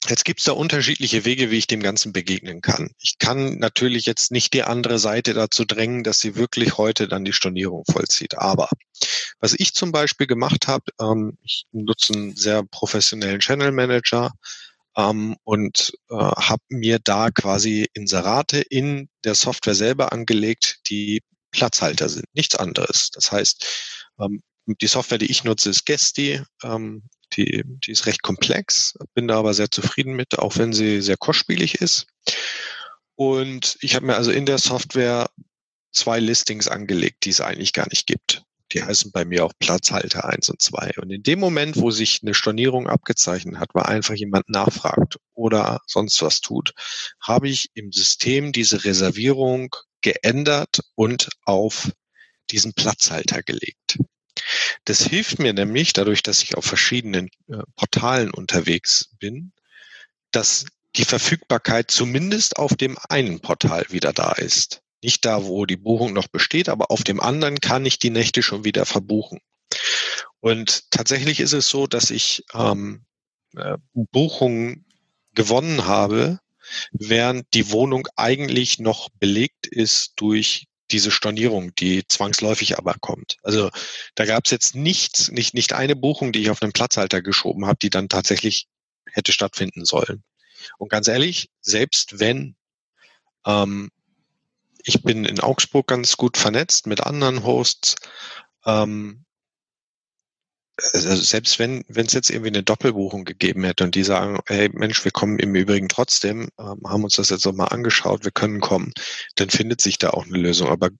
Jetzt 0.08 0.24
gibt 0.24 0.40
es 0.40 0.46
da 0.46 0.52
unterschiedliche 0.52 1.24
Wege, 1.24 1.50
wie 1.50 1.58
ich 1.58 1.68
dem 1.68 1.80
Ganzen 1.80 2.12
begegnen 2.12 2.60
kann. 2.60 2.90
Ich 2.98 3.18
kann 3.18 3.58
natürlich 3.58 4.04
jetzt 4.04 4.32
nicht 4.32 4.52
die 4.52 4.64
andere 4.64 4.98
Seite 4.98 5.32
dazu 5.32 5.64
drängen, 5.64 6.02
dass 6.02 6.18
sie 6.18 6.34
wirklich 6.34 6.76
heute 6.76 7.06
dann 7.06 7.24
die 7.24 7.32
Stornierung 7.32 7.84
vollzieht. 7.88 8.36
Aber 8.36 8.68
was 9.38 9.54
ich 9.56 9.74
zum 9.74 9.92
Beispiel 9.92 10.26
gemacht 10.26 10.66
habe, 10.66 10.84
ähm, 11.00 11.38
ich 11.44 11.66
nutze 11.70 12.14
einen 12.14 12.34
sehr 12.34 12.64
professionellen 12.64 13.38
Channel 13.38 13.70
Manager 13.70 14.32
ähm, 14.96 15.36
und 15.44 15.92
äh, 16.10 16.14
habe 16.16 16.62
mir 16.68 16.98
da 16.98 17.30
quasi 17.30 17.86
Inserate 17.94 18.60
in 18.60 19.08
der 19.22 19.36
Software 19.36 19.76
selber 19.76 20.12
angelegt, 20.12 20.80
die 20.88 21.22
Platzhalter 21.52 22.08
sind, 22.08 22.26
nichts 22.34 22.56
anderes. 22.56 23.10
Das 23.12 23.30
heißt, 23.30 23.64
ähm, 24.20 24.42
die 24.66 24.86
Software, 24.86 25.18
die 25.18 25.30
ich 25.30 25.44
nutze, 25.44 25.70
ist 25.70 25.86
Gesti. 25.86 26.40
Ähm, 26.62 27.02
die, 27.36 27.62
die 27.64 27.90
ist 27.90 28.06
recht 28.06 28.22
komplex, 28.22 28.94
bin 29.14 29.28
da 29.28 29.38
aber 29.38 29.54
sehr 29.54 29.70
zufrieden 29.70 30.14
mit, 30.14 30.38
auch 30.38 30.58
wenn 30.58 30.72
sie 30.72 31.00
sehr 31.00 31.16
kostspielig 31.16 31.80
ist. 31.80 32.06
Und 33.14 33.78
ich 33.80 33.94
habe 33.94 34.06
mir 34.06 34.16
also 34.16 34.30
in 34.30 34.46
der 34.46 34.58
Software 34.58 35.30
zwei 35.92 36.20
Listings 36.20 36.68
angelegt, 36.68 37.24
die 37.24 37.30
es 37.30 37.40
eigentlich 37.40 37.72
gar 37.72 37.88
nicht 37.88 38.06
gibt. 38.06 38.42
Die 38.72 38.82
heißen 38.82 39.12
bei 39.12 39.26
mir 39.26 39.44
auch 39.44 39.52
Platzhalter 39.58 40.24
eins 40.24 40.48
und 40.48 40.62
zwei. 40.62 40.92
Und 40.96 41.10
in 41.10 41.22
dem 41.22 41.38
Moment, 41.38 41.76
wo 41.76 41.90
sich 41.90 42.20
eine 42.22 42.32
Stornierung 42.32 42.88
abgezeichnet 42.88 43.58
hat, 43.58 43.68
weil 43.74 43.84
einfach 43.84 44.14
jemand 44.14 44.48
nachfragt 44.48 45.18
oder 45.34 45.80
sonst 45.86 46.22
was 46.22 46.40
tut, 46.40 46.72
habe 47.20 47.50
ich 47.50 47.68
im 47.74 47.92
System 47.92 48.52
diese 48.52 48.84
Reservierung 48.84 49.76
geändert 50.00 50.80
und 50.94 51.28
auf 51.44 51.92
diesen 52.50 52.72
Platzhalter 52.72 53.42
gelegt. 53.42 53.98
Das 54.84 55.02
hilft 55.02 55.38
mir 55.38 55.52
nämlich, 55.52 55.92
dadurch, 55.92 56.22
dass 56.22 56.42
ich 56.42 56.56
auf 56.56 56.64
verschiedenen 56.64 57.28
äh, 57.48 57.58
Portalen 57.76 58.30
unterwegs 58.30 59.10
bin, 59.18 59.52
dass 60.30 60.66
die 60.96 61.04
Verfügbarkeit 61.04 61.90
zumindest 61.90 62.56
auf 62.56 62.76
dem 62.76 62.98
einen 63.08 63.40
Portal 63.40 63.86
wieder 63.90 64.12
da 64.12 64.32
ist. 64.32 64.82
Nicht 65.02 65.24
da, 65.24 65.44
wo 65.44 65.66
die 65.66 65.76
Buchung 65.76 66.12
noch 66.12 66.28
besteht, 66.28 66.68
aber 66.68 66.90
auf 66.90 67.02
dem 67.02 67.20
anderen 67.20 67.60
kann 67.60 67.86
ich 67.86 67.98
die 67.98 68.10
Nächte 68.10 68.42
schon 68.42 68.64
wieder 68.64 68.86
verbuchen. 68.86 69.40
Und 70.40 70.90
tatsächlich 70.90 71.40
ist 71.40 71.52
es 71.52 71.68
so, 71.68 71.86
dass 71.86 72.10
ich 72.10 72.44
ähm, 72.54 73.04
äh, 73.56 73.78
Buchungen 73.94 74.84
gewonnen 75.34 75.86
habe, 75.86 76.40
während 76.92 77.46
die 77.54 77.70
Wohnung 77.70 78.06
eigentlich 78.16 78.78
noch 78.78 79.08
belegt 79.18 79.66
ist 79.66 80.12
durch 80.16 80.66
diese 80.92 81.10
Stornierung, 81.10 81.74
die 81.74 82.06
zwangsläufig 82.06 82.78
aber 82.78 82.94
kommt. 83.00 83.36
Also 83.42 83.70
da 84.14 84.24
gab 84.24 84.44
es 84.44 84.50
jetzt 84.50 84.74
nichts, 84.74 85.30
nicht, 85.30 85.54
nicht 85.54 85.72
eine 85.72 85.96
Buchung, 85.96 86.32
die 86.32 86.42
ich 86.42 86.50
auf 86.50 86.62
einen 86.62 86.72
Platzhalter 86.72 87.22
geschoben 87.22 87.66
habe, 87.66 87.78
die 87.80 87.90
dann 87.90 88.08
tatsächlich 88.08 88.68
hätte 89.10 89.32
stattfinden 89.32 89.84
sollen. 89.84 90.22
Und 90.78 90.90
ganz 90.90 91.08
ehrlich, 91.08 91.50
selbst 91.60 92.20
wenn 92.20 92.56
ähm, 93.46 93.90
ich 94.84 95.02
bin 95.02 95.24
in 95.24 95.40
Augsburg 95.40 95.86
ganz 95.86 96.16
gut 96.16 96.36
vernetzt 96.36 96.86
mit 96.86 97.00
anderen 97.00 97.44
Hosts, 97.44 97.96
ähm, 98.66 99.24
also 100.92 101.14
selbst 101.14 101.58
wenn 101.58 101.84
wenn 101.88 102.06
es 102.06 102.12
jetzt 102.12 102.30
irgendwie 102.30 102.48
eine 102.48 102.62
Doppelbuchung 102.62 103.24
gegeben 103.24 103.64
hätte 103.64 103.84
und 103.84 103.94
die 103.94 104.04
sagen, 104.04 104.40
hey 104.46 104.70
Mensch, 104.72 105.04
wir 105.04 105.12
kommen 105.12 105.38
im 105.38 105.54
Übrigen 105.54 105.88
trotzdem, 105.88 106.48
ähm, 106.58 106.80
haben 106.86 107.04
uns 107.04 107.16
das 107.16 107.30
jetzt 107.30 107.46
nochmal 107.46 107.68
angeschaut, 107.68 108.24
wir 108.24 108.32
können 108.32 108.60
kommen, 108.60 108.92
dann 109.36 109.50
findet 109.50 109.80
sich 109.80 109.98
da 109.98 110.10
auch 110.10 110.26
eine 110.26 110.38
Lösung. 110.38 110.68
Aber 110.68 110.90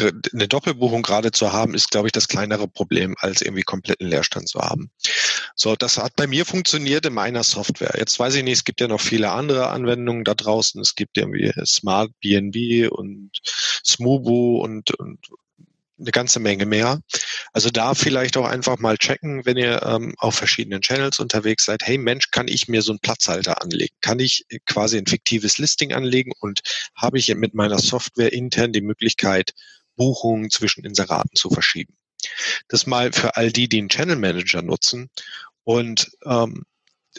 eine 0.00 0.48
Doppelbuchung 0.48 1.02
gerade 1.02 1.32
zu 1.32 1.52
haben, 1.52 1.74
ist, 1.74 1.90
glaube 1.90 2.08
ich, 2.08 2.12
das 2.12 2.28
kleinere 2.28 2.68
Problem, 2.68 3.14
als 3.18 3.42
irgendwie 3.42 3.62
kompletten 3.62 4.08
Leerstand 4.08 4.48
zu 4.48 4.60
haben. 4.60 4.90
So, 5.54 5.76
das 5.76 5.98
hat 5.98 6.16
bei 6.16 6.26
mir 6.26 6.46
funktioniert 6.46 7.04
in 7.06 7.12
meiner 7.12 7.42
Software. 7.42 7.94
Jetzt 7.98 8.18
weiß 8.18 8.34
ich 8.36 8.44
nicht, 8.44 8.58
es 8.58 8.64
gibt 8.64 8.80
ja 8.80 8.88
noch 8.88 9.00
viele 9.00 9.30
andere 9.30 9.68
Anwendungen 9.68 10.24
da 10.24 10.34
draußen. 10.34 10.80
Es 10.80 10.94
gibt 10.94 11.18
irgendwie 11.18 11.52
Smart 11.66 12.10
BNB 12.20 12.90
und 12.90 13.30
Smubu 13.84 14.62
und, 14.62 14.94
und 14.94 15.18
eine 15.98 16.10
ganze 16.10 16.40
Menge 16.40 16.66
mehr. 16.66 17.00
Also 17.52 17.70
da 17.70 17.94
vielleicht 17.94 18.36
auch 18.36 18.46
einfach 18.46 18.78
mal 18.78 18.98
checken, 18.98 19.44
wenn 19.44 19.56
ihr 19.56 19.82
ähm, 19.82 20.14
auf 20.18 20.34
verschiedenen 20.34 20.80
Channels 20.80 21.18
unterwegs 21.18 21.64
seid. 21.64 21.82
Hey 21.82 21.98
Mensch, 21.98 22.30
kann 22.30 22.48
ich 22.48 22.68
mir 22.68 22.82
so 22.82 22.92
einen 22.92 23.00
Platzhalter 23.00 23.62
anlegen? 23.62 23.94
Kann 24.00 24.18
ich 24.18 24.46
quasi 24.66 24.98
ein 24.98 25.06
fiktives 25.06 25.58
Listing 25.58 25.92
anlegen 25.92 26.32
und 26.40 26.60
habe 26.94 27.18
ich 27.18 27.34
mit 27.34 27.54
meiner 27.54 27.78
Software 27.78 28.32
intern 28.32 28.72
die 28.72 28.80
Möglichkeit, 28.80 29.52
Buchungen 29.96 30.50
zwischen 30.50 30.84
Inseraten 30.84 31.36
zu 31.36 31.50
verschieben? 31.50 31.94
Das 32.68 32.86
mal 32.86 33.12
für 33.12 33.36
all 33.36 33.52
die, 33.52 33.68
die 33.68 33.78
einen 33.78 33.88
Channel 33.88 34.16
Manager 34.16 34.62
nutzen. 34.62 35.10
Und 35.64 36.10
ähm, 36.24 36.64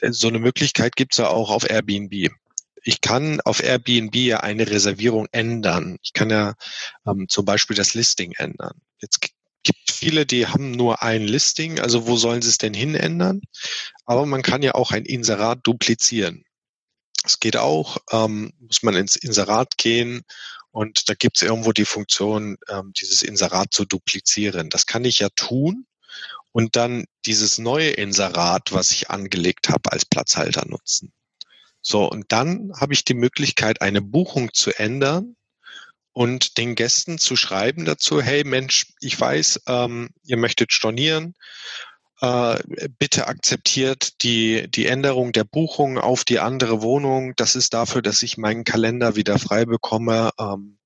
so 0.02 0.28
eine 0.28 0.40
Möglichkeit 0.40 0.96
gibt 0.96 1.14
es 1.14 1.18
ja 1.18 1.28
auch 1.28 1.50
auf 1.50 1.70
Airbnb 1.70 2.32
ich 2.84 3.02
kann 3.02 3.42
auf 3.42 3.64
Airbnb 3.64 4.16
ja 4.16 4.42
eine 4.42 4.70
Reservierung 4.70 5.28
ändern. 5.32 5.98
Ich 6.04 6.14
kann 6.14 6.30
ja 6.30 6.54
ähm, 7.08 7.28
zum 7.30 7.46
Beispiel 7.46 7.76
das 7.76 7.94
Listing 7.94 8.34
ändern. 8.38 8.82
Jetzt 9.00 9.22
gibt 9.64 9.92
viele, 9.92 10.26
die 10.26 10.48
haben 10.48 10.72
nur 10.72 11.02
ein 11.02 11.24
Listing, 11.24 11.80
also 11.80 12.08
wo 12.08 12.18
sollen 12.18 12.42
sie 12.42 12.50
es 12.50 12.58
denn 12.58 12.74
hin 12.74 12.96
ändern? 12.96 13.42
Aber 14.06 14.26
man 14.26 14.42
kann 14.42 14.62
ja 14.62 14.76
auch 14.76 14.92
ein 14.92 15.06
Inserat 15.06 15.60
duplizieren. 15.64 16.44
Es 17.26 17.40
geht 17.40 17.56
auch, 17.56 17.98
ähm, 18.12 18.52
muss 18.60 18.84
man 18.84 18.96
ins 18.96 19.16
Inserat 19.16 19.78
gehen 19.78 20.24
und 20.72 21.10
da 21.10 21.14
gibt 21.14 21.38
es 21.38 21.42
irgendwo 21.42 21.72
die 21.72 21.86
Funktion, 21.86 22.58
ähm, 22.68 22.92
dieses 23.00 23.22
Inserat 23.22 23.74
zu 23.74 23.86
duplizieren. 23.86 24.70
Das 24.70 24.86
kann 24.86 25.06
ich 25.06 25.20
ja 25.20 25.30
tun 25.30 25.86
und 26.52 26.76
dann 26.76 27.06
dieses 27.26 27.58
neue 27.60 27.92
Inserat, 27.92 28.74
was 28.74 28.92
ich 28.92 29.10
angelegt 29.10 29.70
habe, 29.70 29.94
als 29.94 30.04
Platzhalter 30.04 30.66
nutzen. 30.68 31.14
So, 31.84 32.10
und 32.10 32.32
dann 32.32 32.72
habe 32.80 32.94
ich 32.94 33.04
die 33.04 33.14
Möglichkeit, 33.14 33.82
eine 33.82 34.02
Buchung 34.02 34.54
zu 34.54 34.72
ändern 34.72 35.36
und 36.14 36.58
den 36.58 36.76
Gästen 36.76 37.18
zu 37.18 37.36
schreiben 37.36 37.84
dazu, 37.86 38.22
hey 38.22 38.44
Mensch, 38.46 38.94
ich 39.02 39.20
weiß, 39.20 39.64
ähm, 39.68 40.10
ihr 40.24 40.38
möchtet 40.38 40.72
stornieren, 40.72 41.34
äh, 42.22 42.60
bitte 43.00 43.28
akzeptiert 43.28 44.24
die, 44.24 44.72
die 44.72 44.86
Änderung 44.86 45.34
der 45.34 45.44
Buchung 45.44 45.98
auf 45.98 46.24
die 46.24 46.40
andere 46.40 46.82
Wohnung. 46.82 47.34
Das 47.36 47.58
ist 47.58 47.74
dafür, 47.74 48.02
dass 48.02 48.22
ich 48.24 48.38
meinen 48.38 48.64
Kalender 48.64 49.18
wieder 49.18 49.38
frei 49.38 49.66
bekomme. 49.66 50.32
Ähm, 50.40 50.78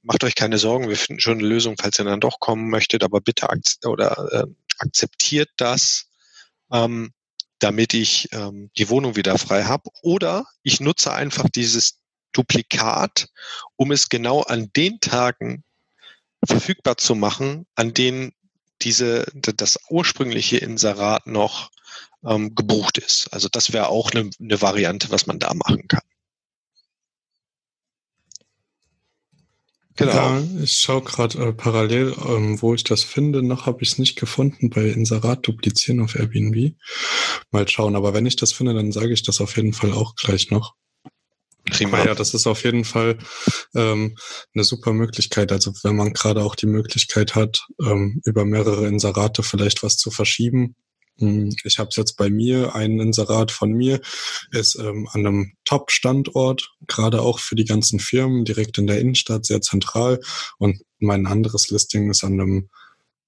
macht 0.00 0.24
euch 0.24 0.34
keine 0.34 0.56
Sorgen, 0.56 0.88
wir 0.88 0.96
finden 0.96 1.20
schon 1.20 1.38
eine 1.38 1.46
Lösung, 1.46 1.76
falls 1.78 1.98
ihr 1.98 2.06
dann 2.06 2.20
doch 2.20 2.40
kommen 2.40 2.70
möchtet, 2.70 3.04
aber 3.04 3.20
bitte 3.20 3.50
ak 3.50 3.58
oder 3.84 4.26
äh, 4.32 4.46
akzeptiert 4.78 5.50
das. 5.58 6.06
Ähm, 6.72 7.12
damit 7.58 7.94
ich 7.94 8.28
ähm, 8.32 8.70
die 8.76 8.88
Wohnung 8.88 9.16
wieder 9.16 9.38
frei 9.38 9.64
habe. 9.64 9.90
Oder 10.02 10.46
ich 10.62 10.80
nutze 10.80 11.12
einfach 11.12 11.48
dieses 11.48 11.98
Duplikat, 12.32 13.28
um 13.76 13.92
es 13.92 14.08
genau 14.08 14.42
an 14.42 14.70
den 14.76 15.00
Tagen 15.00 15.64
verfügbar 16.44 16.96
zu 16.96 17.14
machen, 17.14 17.66
an 17.74 17.94
denen 17.94 18.32
diese, 18.82 19.26
das 19.34 19.78
ursprüngliche 19.88 20.58
Inserat 20.58 21.26
noch 21.26 21.70
ähm, 22.24 22.54
gebucht 22.54 22.98
ist. 22.98 23.28
Also 23.32 23.48
das 23.50 23.72
wäre 23.72 23.88
auch 23.88 24.10
eine, 24.10 24.30
eine 24.38 24.60
Variante, 24.60 25.10
was 25.10 25.26
man 25.26 25.38
da 25.38 25.54
machen 25.54 25.88
kann. 25.88 26.02
Genau. 29.96 30.12
Ja, 30.12 30.42
ich 30.62 30.72
schaue 30.72 31.02
gerade 31.02 31.38
äh, 31.38 31.52
parallel, 31.54 32.14
ähm, 32.28 32.60
wo 32.60 32.74
ich 32.74 32.84
das 32.84 33.02
finde. 33.02 33.42
Noch 33.42 33.64
habe 33.64 33.82
ich 33.82 33.92
es 33.92 33.98
nicht 33.98 34.16
gefunden 34.16 34.68
bei 34.68 34.82
Inserat 34.82 35.46
duplizieren 35.46 36.00
auf 36.00 36.16
Airbnb. 36.16 36.74
Mal 37.50 37.68
schauen. 37.68 37.96
Aber 37.96 38.14
wenn 38.14 38.26
ich 38.26 38.36
das 38.36 38.52
finde, 38.52 38.74
dann 38.74 38.92
sage 38.92 39.12
ich 39.12 39.22
das 39.22 39.40
auf 39.40 39.56
jeden 39.56 39.72
Fall 39.72 39.92
auch 39.92 40.14
gleich 40.16 40.50
noch. 40.50 40.74
Prima. 41.70 42.04
ja, 42.04 42.14
das 42.14 42.32
ist 42.32 42.46
auf 42.46 42.62
jeden 42.62 42.84
Fall 42.84 43.18
ähm, 43.74 44.16
eine 44.54 44.64
super 44.64 44.92
Möglichkeit. 44.92 45.50
Also 45.50 45.72
wenn 45.82 45.96
man 45.96 46.12
gerade 46.12 46.44
auch 46.44 46.54
die 46.54 46.66
Möglichkeit 46.66 47.34
hat, 47.34 47.66
ähm, 47.82 48.20
über 48.24 48.44
mehrere 48.44 48.86
Inserate 48.86 49.42
vielleicht 49.42 49.82
was 49.82 49.96
zu 49.96 50.12
verschieben, 50.12 50.76
hm, 51.18 51.54
ich 51.64 51.78
habe 51.78 51.88
es 51.88 51.96
jetzt 51.96 52.16
bei 52.16 52.30
mir, 52.30 52.74
ein 52.74 53.00
Inserat 53.00 53.50
von 53.50 53.72
mir 53.72 54.00
ist 54.52 54.76
ähm, 54.76 55.08
an 55.12 55.26
einem 55.26 55.52
Top-Standort, 55.64 56.70
gerade 56.86 57.22
auch 57.22 57.38
für 57.38 57.56
die 57.56 57.64
ganzen 57.64 58.00
Firmen, 58.00 58.44
direkt 58.44 58.78
in 58.78 58.86
der 58.86 59.00
Innenstadt, 59.00 59.46
sehr 59.46 59.60
zentral. 59.60 60.20
Und 60.58 60.82
mein 60.98 61.26
anderes 61.26 61.70
Listing 61.70 62.10
ist 62.10 62.22
an 62.22 62.34
einem 62.34 62.68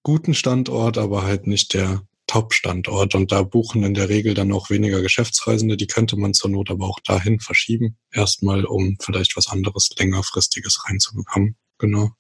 guten 0.03 0.35
Standort, 0.35 0.99
aber 0.99 1.23
halt 1.23 1.47
nicht 1.47 1.75
der 1.75 2.03
Top-Standort. 2.29 3.17
Und 3.17 3.33
da 3.33 3.43
buchen 3.43 3.83
in 3.83 3.95
der 3.95 4.09
Regel 4.09 4.35
dann 4.35 4.53
auch 4.53 4.71
weniger 4.71 5.03
Geschäftsreisende. 5.03 5.77
Die 5.77 5.89
könnte 5.89 6.17
man 6.17 6.35
zur 6.35 6.51
Not 6.51 6.71
aber 6.71 6.87
auch 6.87 7.01
dahin 7.01 7.41
verschieben. 7.41 7.97
Erstmal, 8.13 8.65
um 8.65 8.97
vielleicht 9.01 9.37
was 9.37 9.49
anderes 9.49 9.89
längerfristiges 9.99 10.85
reinzubekommen. 10.89 11.57
Genau. 11.79 12.11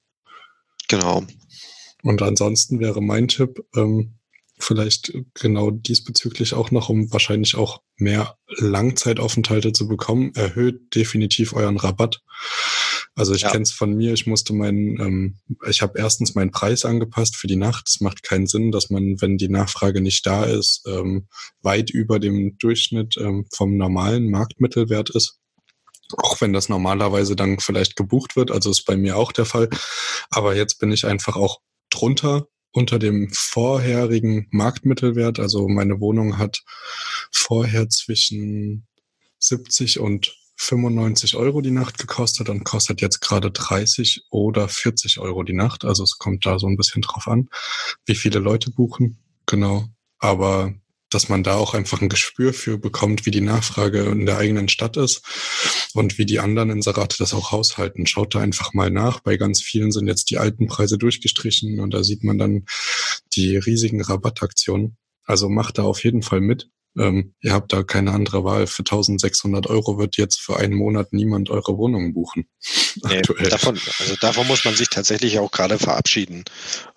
Genau. 0.89 1.25
Und 2.03 2.23
ansonsten 2.23 2.81
wäre 2.81 3.01
mein 3.01 3.29
Tipp, 3.29 3.65
ähm, 3.77 4.19
vielleicht 4.59 5.13
genau 5.35 5.71
diesbezüglich 5.71 6.55
auch 6.55 6.71
noch, 6.71 6.89
um 6.89 7.13
wahrscheinlich 7.13 7.55
auch 7.55 7.83
mehr 7.97 8.37
Langzeitaufenthalte 8.49 9.73
zu 9.73 9.87
bekommen, 9.89 10.33
erhöht 10.35 10.95
definitiv 10.95 11.53
euren 11.53 11.77
Rabatt. 11.77 12.23
Also 13.19 13.35
ich 13.35 13.43
ja. 13.43 13.51
kenne 13.51 13.65
es 13.65 13.73
von 13.73 13.95
mir, 13.95 14.13
ich 14.13 14.29
musste 14.29 14.53
meinen, 14.53 15.01
ähm, 15.01 15.39
ich 15.69 15.83
habe 15.83 15.99
erstens 15.99 16.37
meinen 16.37 16.53
Preis 16.53 16.85
angepasst 16.85 17.35
für 17.35 17.49
die 17.49 17.57
Nacht. 17.57 17.89
Es 17.89 18.01
macht 18.01 18.23
keinen 18.23 18.47
Sinn, 18.47 18.71
dass 18.71 18.91
man, 18.91 19.21
wenn 19.21 19.39
die 19.39 19.49
Nachfrage 19.49 20.01
nicht 20.01 20.25
da 20.25 20.45
ist, 20.45 20.85
ähm, 20.87 21.27
weit 21.61 21.91
über 21.91 22.21
dem 22.21 22.57
Durchschnitt 22.59 23.17
ähm, 23.19 23.45
vom 23.53 23.77
normalen 23.77 24.31
Marktmittelwert 24.31 25.11
ist. 25.11 25.41
Auch 26.17 26.41
wenn 26.41 26.53
das 26.53 26.69
normalerweise 26.69 27.35
dann 27.35 27.59
vielleicht 27.59 27.97
gebucht 27.97 28.37
wird, 28.37 28.53
also 28.53 28.71
ist 28.71 28.85
bei 28.85 28.97
mir 28.97 29.17
auch 29.17 29.33
der 29.33 29.47
Fall. 29.47 29.69
Aber 30.31 30.55
jetzt 30.55 30.79
bin 30.79 30.93
ich 30.93 31.05
einfach 31.05 31.35
auch 31.35 31.59
drunter 31.91 32.47
unter 32.71 33.01
dem 33.01 33.31
vorherigen 33.33 34.47
Marktmittelwert. 34.53 35.41
Also 35.41 35.67
meine 35.67 35.99
Wohnung 35.99 36.39
hat 36.39 36.63
vorher 37.33 37.89
zwischen 37.89 38.87
70 39.41 39.99
und 39.99 40.37
95 40.59 41.37
Euro 41.37 41.61
die 41.61 41.71
Nacht 41.71 41.99
gekostet 41.99 42.49
und 42.49 42.65
kostet 42.65 43.01
jetzt 43.01 43.21
gerade 43.21 43.51
30 43.51 44.25
oder 44.31 44.69
40 44.69 45.19
Euro 45.19 45.45
die 45.45 45.55
Nacht. 45.55 45.85
Also 45.85 46.03
es 46.03 46.19
kommt 46.19 46.45
da 46.45 46.59
so 46.59 46.67
ein 46.67 46.77
bisschen 46.77 47.03
drauf 47.03 47.29
an, 47.29 47.49
wie 48.07 48.17
viele 48.17 48.41
Leute 48.41 48.71
buchen. 48.71 49.19
Genau. 49.47 49.89
Aber 50.19 50.75
dass 51.11 51.29
man 51.29 51.43
da 51.43 51.55
auch 51.55 51.75
einfach 51.75 52.03
ein 52.03 52.09
Gespür 52.09 52.53
für 52.53 52.77
bekommt, 52.77 53.25
wie 53.25 53.31
die 53.31 53.41
Nachfrage 53.41 54.03
in 54.03 54.27
der 54.27 54.37
eigenen 54.37 54.69
Stadt 54.69 54.97
ist 54.97 55.23
und 55.95 56.19
wie 56.19 56.27
die 56.27 56.39
anderen 56.39 56.71
Inserate 56.71 57.17
das 57.19 57.33
auch 57.33 57.51
haushalten. 57.51 58.07
Schaut 58.07 58.35
da 58.35 58.41
einfach 58.41 58.75
mal 58.75 58.91
nach. 58.91 59.21
Bei 59.21 59.37
ganz 59.37 59.63
vielen 59.63 59.91
sind 59.91 60.07
jetzt 60.07 60.31
die 60.31 60.39
alten 60.39 60.67
Preise 60.67 60.99
durchgestrichen 60.99 61.81
und 61.81 61.95
da 61.95 62.05
sieht 62.05 62.25
man 62.25 62.37
dann 62.37 62.67
die 63.33 63.57
riesigen 63.57 64.03
Rabattaktionen. 64.03 64.97
Also 65.25 65.49
macht 65.49 65.79
da 65.79 65.85
auf 65.85 66.05
jeden 66.05 66.23
Fall 66.23 66.41
mit. 66.41 66.69
Ähm, 66.99 67.35
ihr 67.41 67.53
habt 67.53 67.73
da 67.73 67.83
keine 67.83 68.13
andere 68.13 68.45
Wahl. 68.45 68.67
Für 68.67 68.81
1600 68.81 69.67
Euro 69.69 69.99
wird 69.99 70.17
jetzt 70.17 70.41
für 70.41 70.57
einen 70.57 70.75
Monat 70.75 71.13
niemand 71.13 71.51
eure 71.51 71.77
Wohnung 71.77 72.13
buchen. 72.13 72.49
Nee, 73.05 73.23
davon, 73.23 73.79
also 74.01 74.17
davon 74.17 74.49
muss 74.49 74.65
man 74.65 74.75
sich 74.75 74.89
tatsächlich 74.89 75.39
auch 75.39 75.53
gerade 75.53 75.79
verabschieden. 75.79 76.45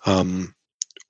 Ähm, 0.04 0.52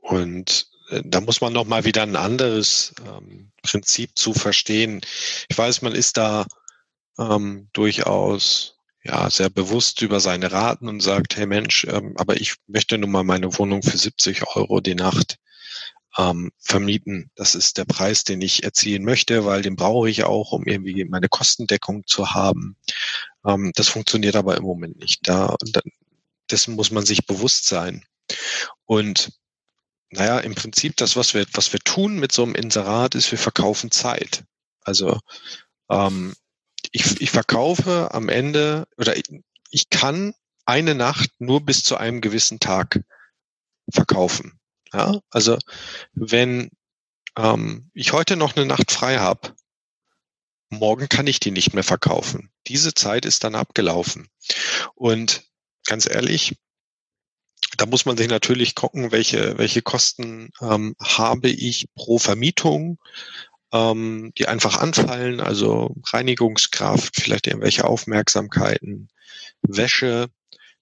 und 0.01 0.67
äh, 0.91 1.01
da 1.05 1.23
muss 1.23 1.41
man 1.41 1.55
noch 1.55 1.65
mal 1.65 1.87
wieder 1.87 2.03
ein 2.03 2.17
anderes 2.17 2.95
ähm, 3.07 3.53
Prinzip 3.63 4.19
zu 4.19 4.35
verstehen. 4.35 5.01
Ich 5.49 5.57
weiß, 5.57 5.81
man 5.81 5.95
ist 5.95 6.19
da 6.19 6.47
ähm, 7.19 7.69
durchaus 7.73 8.77
ja 9.03 9.31
sehr 9.31 9.49
bewusst 9.49 10.03
über 10.03 10.21
seine 10.21 10.53
Raten 10.53 10.89
und 10.89 11.01
sagt, 11.01 11.37
hey 11.37 11.47
Mensch, 11.47 11.87
ähm, 11.89 12.15
aber 12.17 12.41
ich 12.41 12.57
möchte 12.67 12.99
nun 12.99 13.11
mal 13.11 13.25
meine 13.25 13.57
Wohnung 13.59 13.83
für 13.83 13.97
70 13.97 14.47
Euro 14.57 14.81
die 14.81 14.95
Nacht 14.95 15.39
ähm, 16.19 16.53
vermieten. 16.59 17.31
Das 17.35 17.55
ist 17.55 17.79
der 17.79 17.85
Preis, 17.85 18.25
den 18.25 18.41
ich 18.41 18.63
erzielen 18.65 19.05
möchte, 19.05 19.45
weil 19.45 19.63
den 19.63 19.77
brauche 19.77 20.11
ich 20.11 20.25
auch, 20.25 20.53
um 20.53 20.65
irgendwie 20.67 21.05
meine 21.05 21.29
Kostendeckung 21.29 22.07
zu 22.07 22.35
haben. 22.35 22.77
Ähm, 23.47 23.73
das 23.75 23.89
funktioniert 23.89 24.37
aber 24.37 24.57
im 24.57 24.65
Moment 24.65 24.99
nicht. 24.99 25.27
Da, 25.29 25.57
da 25.73 25.81
dessen 26.51 26.75
muss 26.75 26.91
man 26.91 27.07
sich 27.07 27.27
bewusst 27.27 27.67
sein. 27.67 28.05
Und 28.85 29.33
naja, 30.11 30.39
im 30.41 30.55
Prinzip 30.55 30.97
das, 30.97 31.17
was 31.17 31.33
wir, 31.33 31.47
was 31.55 31.73
wir 31.73 31.81
tun 31.81 32.19
mit 32.19 32.33
so 32.33 32.43
einem 32.43 32.55
Inserat, 32.55 33.15
ist, 33.15 33.31
wir 33.31 33.39
verkaufen 33.39 33.91
Zeit. 33.91 34.45
Also 34.83 35.19
ähm, 35.91 36.35
ich, 36.91 37.21
ich 37.21 37.31
verkaufe 37.31 38.11
am 38.13 38.29
Ende 38.29 38.87
oder 38.99 39.17
ich, 39.17 39.25
ich 39.71 39.89
kann 39.89 40.35
eine 40.67 40.95
Nacht 40.95 41.31
nur 41.39 41.65
bis 41.65 41.83
zu 41.83 41.97
einem 41.97 42.21
gewissen 42.21 42.61
Tag 42.61 43.03
verkaufen. 43.91 44.61
Ja, 44.93 45.21
also 45.31 45.59
wenn 46.13 46.71
ähm, 47.37 47.91
ich 47.95 48.13
heute 48.13 48.37
noch 48.37 48.57
eine 48.57 48.67
Nacht 48.67 48.91
frei 48.91 49.19
habe, 49.19 49.55
morgen 50.69 51.09
kann 51.09 51.27
ich 51.27 51.41
die 51.41 51.51
nicht 51.51 51.75
mehr 51.75 51.85
verkaufen. 51.85 52.51
Diese 52.67 52.95
Zeit 52.95 53.25
ist 53.25 53.45
dann 53.45 53.55
abgelaufen. 53.55 54.29
Und 54.95 55.43
ganz 55.87 56.09
ehrlich, 56.09 56.57
da 57.77 57.87
muss 57.87 58.05
man 58.05 58.17
sich 58.17 58.29
natürlich 58.29 58.75
gucken, 58.75 59.13
welche, 59.13 59.57
welche 59.59 59.83
Kosten 59.83 60.51
ähm, 60.61 60.95
habe 61.01 61.49
ich 61.49 61.87
pro 61.95 62.19
Vermietung, 62.19 62.99
ähm, 63.73 64.33
die 64.37 64.49
einfach 64.49 64.79
anfallen, 64.79 65.41
also 65.41 65.95
Reinigungskraft, 66.07 67.17
vielleicht 67.17 67.47
irgendwelche 67.47 67.85
Aufmerksamkeiten, 67.85 69.09
Wäsche, 69.63 70.29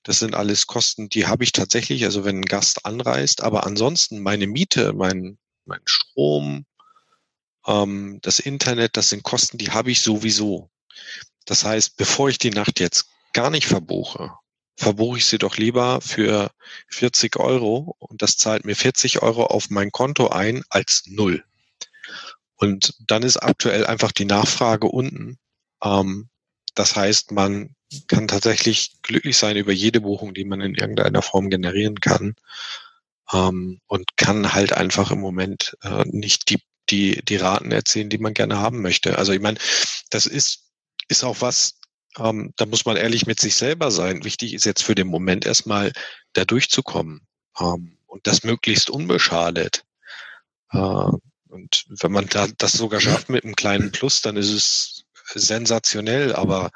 das 0.02 0.18
sind 0.18 0.34
alles 0.34 0.66
Kosten, 0.66 1.08
die 1.08 1.26
habe 1.26 1.44
ich 1.44 1.52
tatsächlich, 1.52 2.04
also 2.04 2.24
wenn 2.24 2.38
ein 2.38 2.44
Gast 2.44 2.86
anreist, 2.86 3.42
aber 3.42 3.66
ansonsten 3.66 4.20
meine 4.20 4.46
Miete, 4.46 4.92
mein, 4.92 5.38
mein 5.66 5.82
Strom, 5.84 6.64
ähm, 7.66 8.18
das 8.22 8.38
Internet, 8.38 8.96
das 8.96 9.10
sind 9.10 9.22
Kosten, 9.22 9.58
die 9.58 9.70
habe 9.70 9.90
ich 9.90 10.00
sowieso. 10.00 10.70
Das 11.44 11.64
heißt, 11.64 11.96
bevor 11.96 12.28
ich 12.28 12.38
die 12.38 12.50
Nacht 12.50 12.80
jetzt 12.80 13.08
gar 13.32 13.50
nicht 13.50 13.66
verbuche, 13.66 14.32
verbuche 14.76 15.18
ich 15.18 15.26
sie 15.26 15.38
doch 15.38 15.58
lieber 15.58 16.00
für 16.00 16.50
40 16.88 17.36
Euro 17.36 17.94
und 17.98 18.22
das 18.22 18.38
zahlt 18.38 18.64
mir 18.64 18.76
40 18.76 19.22
Euro 19.22 19.44
auf 19.44 19.68
mein 19.68 19.92
Konto 19.92 20.28
ein 20.28 20.64
als 20.70 21.02
null. 21.06 21.44
Und 22.56 22.94
dann 23.00 23.22
ist 23.22 23.36
aktuell 23.36 23.86
einfach 23.86 24.12
die 24.12 24.24
Nachfrage 24.24 24.86
unten. 24.86 25.38
Ähm, 25.82 26.29
das 26.74 26.96
heißt, 26.96 27.32
man 27.32 27.74
kann 28.06 28.28
tatsächlich 28.28 28.92
glücklich 29.02 29.36
sein 29.36 29.56
über 29.56 29.72
jede 29.72 30.00
Buchung, 30.00 30.34
die 30.34 30.44
man 30.44 30.60
in 30.60 30.74
irgendeiner 30.74 31.22
Form 31.22 31.50
generieren 31.50 32.00
kann. 32.00 32.34
Ähm, 33.32 33.80
und 33.86 34.16
kann 34.16 34.52
halt 34.52 34.72
einfach 34.72 35.10
im 35.10 35.20
Moment 35.20 35.76
äh, 35.82 36.04
nicht 36.06 36.50
die, 36.50 36.58
die, 36.88 37.22
die 37.24 37.36
Raten 37.36 37.72
erzielen, 37.72 38.08
die 38.08 38.18
man 38.18 38.34
gerne 38.34 38.58
haben 38.58 38.82
möchte. 38.82 39.18
Also 39.18 39.32
ich 39.32 39.40
meine, 39.40 39.58
das 40.10 40.26
ist, 40.26 40.70
ist 41.08 41.24
auch 41.24 41.40
was, 41.40 41.78
ähm, 42.18 42.52
da 42.56 42.66
muss 42.66 42.84
man 42.84 42.96
ehrlich 42.96 43.26
mit 43.26 43.40
sich 43.40 43.54
selber 43.54 43.90
sein. 43.90 44.24
Wichtig 44.24 44.54
ist 44.54 44.64
jetzt 44.64 44.82
für 44.82 44.94
den 44.94 45.06
Moment 45.06 45.46
erstmal 45.46 45.92
da 46.32 46.44
durchzukommen. 46.44 47.26
Ähm, 47.58 47.98
und 48.06 48.26
das 48.26 48.42
möglichst 48.42 48.90
unbeschadet. 48.90 49.84
Äh, 50.72 50.78
und 50.78 51.84
wenn 51.88 52.12
man 52.12 52.26
da 52.28 52.48
das 52.58 52.72
sogar 52.72 53.00
schafft 53.00 53.28
mit 53.28 53.44
einem 53.44 53.56
kleinen 53.56 53.92
Plus, 53.92 54.22
dann 54.22 54.36
ist 54.36 54.50
es 54.50 54.99
sensationell. 55.34 56.34
Aber 56.34 56.70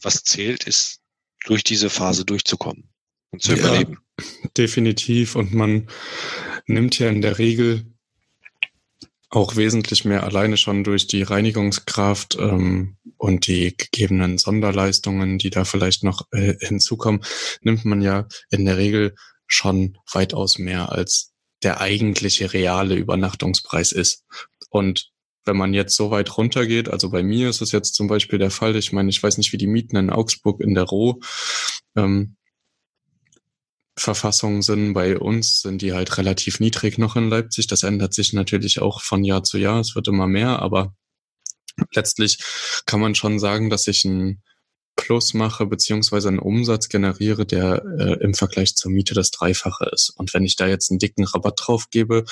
was 0.00 0.22
zählt, 0.24 0.64
ist 0.64 1.00
durch 1.44 1.64
diese 1.64 1.90
Phase 1.90 2.24
durchzukommen 2.24 2.88
und 3.30 3.42
zu 3.42 3.52
ja, 3.52 3.58
überleben. 3.58 3.98
Definitiv. 4.56 5.34
Und 5.36 5.52
man 5.52 5.88
nimmt 6.66 6.98
ja 6.98 7.08
in 7.08 7.22
der 7.22 7.38
Regel 7.38 7.86
auch 9.28 9.56
wesentlich 9.56 10.04
mehr 10.04 10.24
alleine 10.24 10.58
schon 10.58 10.84
durch 10.84 11.06
die 11.06 11.22
Reinigungskraft 11.22 12.36
ähm, 12.38 12.98
und 13.16 13.46
die 13.46 13.74
gegebenen 13.76 14.36
Sonderleistungen, 14.36 15.38
die 15.38 15.48
da 15.48 15.64
vielleicht 15.64 16.04
noch 16.04 16.26
äh, 16.32 16.54
hinzukommen, 16.60 17.24
nimmt 17.62 17.84
man 17.86 18.02
ja 18.02 18.28
in 18.50 18.66
der 18.66 18.76
Regel 18.76 19.14
schon 19.46 19.96
weitaus 20.12 20.58
mehr 20.58 20.92
als 20.92 21.32
der 21.62 21.80
eigentliche 21.80 22.52
reale 22.52 22.94
Übernachtungspreis 22.94 23.92
ist. 23.92 24.24
Und 24.68 25.11
wenn 25.44 25.56
man 25.56 25.74
jetzt 25.74 25.96
so 25.96 26.10
weit 26.10 26.36
runtergeht, 26.36 26.88
also 26.88 27.10
bei 27.10 27.22
mir 27.22 27.48
ist 27.48 27.62
es 27.62 27.72
jetzt 27.72 27.94
zum 27.94 28.06
Beispiel 28.06 28.38
der 28.38 28.50
Fall, 28.50 28.76
ich 28.76 28.92
meine, 28.92 29.10
ich 29.10 29.22
weiß 29.22 29.38
nicht, 29.38 29.52
wie 29.52 29.58
die 29.58 29.66
Mieten 29.66 29.96
in 29.96 30.10
Augsburg 30.10 30.60
in 30.60 30.74
der 30.74 30.84
Roh 30.84 31.20
ähm, 31.96 32.36
Verfassungen 33.96 34.62
sind. 34.62 34.94
Bei 34.94 35.18
uns 35.18 35.60
sind 35.60 35.82
die 35.82 35.92
halt 35.92 36.16
relativ 36.16 36.60
niedrig 36.60 36.98
noch 36.98 37.16
in 37.16 37.28
Leipzig. 37.28 37.66
Das 37.66 37.82
ändert 37.82 38.14
sich 38.14 38.32
natürlich 38.32 38.80
auch 38.80 39.02
von 39.02 39.24
Jahr 39.24 39.42
zu 39.42 39.58
Jahr. 39.58 39.80
Es 39.80 39.94
wird 39.94 40.08
immer 40.08 40.26
mehr, 40.26 40.60
aber 40.60 40.94
letztlich 41.94 42.38
kann 42.86 43.00
man 43.00 43.14
schon 43.14 43.38
sagen, 43.38 43.70
dass 43.70 43.86
ich 43.86 44.04
ein 44.04 44.42
Plus 44.96 45.34
mache, 45.34 45.66
beziehungsweise 45.66 46.28
einen 46.28 46.38
Umsatz 46.38 46.88
generiere, 46.88 47.46
der 47.46 47.82
äh, 47.98 48.22
im 48.22 48.34
Vergleich 48.34 48.76
zur 48.76 48.90
Miete 48.92 49.14
das 49.14 49.30
Dreifache 49.30 49.88
ist. 49.90 50.10
Und 50.10 50.32
wenn 50.34 50.44
ich 50.44 50.56
da 50.56 50.66
jetzt 50.66 50.90
einen 50.90 50.98
dicken 50.98 51.24
Rabatt 51.24 51.60
drauf 51.62 51.88
gebe, 51.90 52.24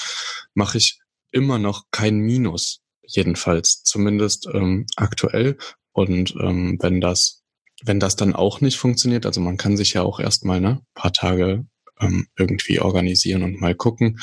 mache 0.55 0.79
ich 0.79 1.01
immer 1.33 1.59
noch 1.59 1.87
kein 1.91 2.19
Minus 2.19 2.81
jedenfalls 3.15 3.83
zumindest 3.83 4.49
ähm, 4.53 4.87
aktuell. 4.97 5.59
Und 5.93 6.35
ähm, 6.41 6.79
wenn 6.81 7.01
das, 7.01 7.43
wenn 7.83 8.01
das 8.01 8.17
dann 8.17 8.35
auch 8.35 8.61
nicht 8.61 8.79
funktioniert, 8.79 9.27
also 9.27 9.41
man 9.41 9.57
kann 9.57 9.77
sich 9.77 9.95
ja 9.95 10.03
auch 10.03 10.21
erstmal 10.21 10.61
ne 10.61 10.81
paar 10.95 11.13
Tage 11.13 11.67
ähm, 12.01 12.27
irgendwie 12.37 12.81
organisieren 12.81 13.43
und 13.43 13.61
mal 13.61 13.75
gucken. 13.75 14.21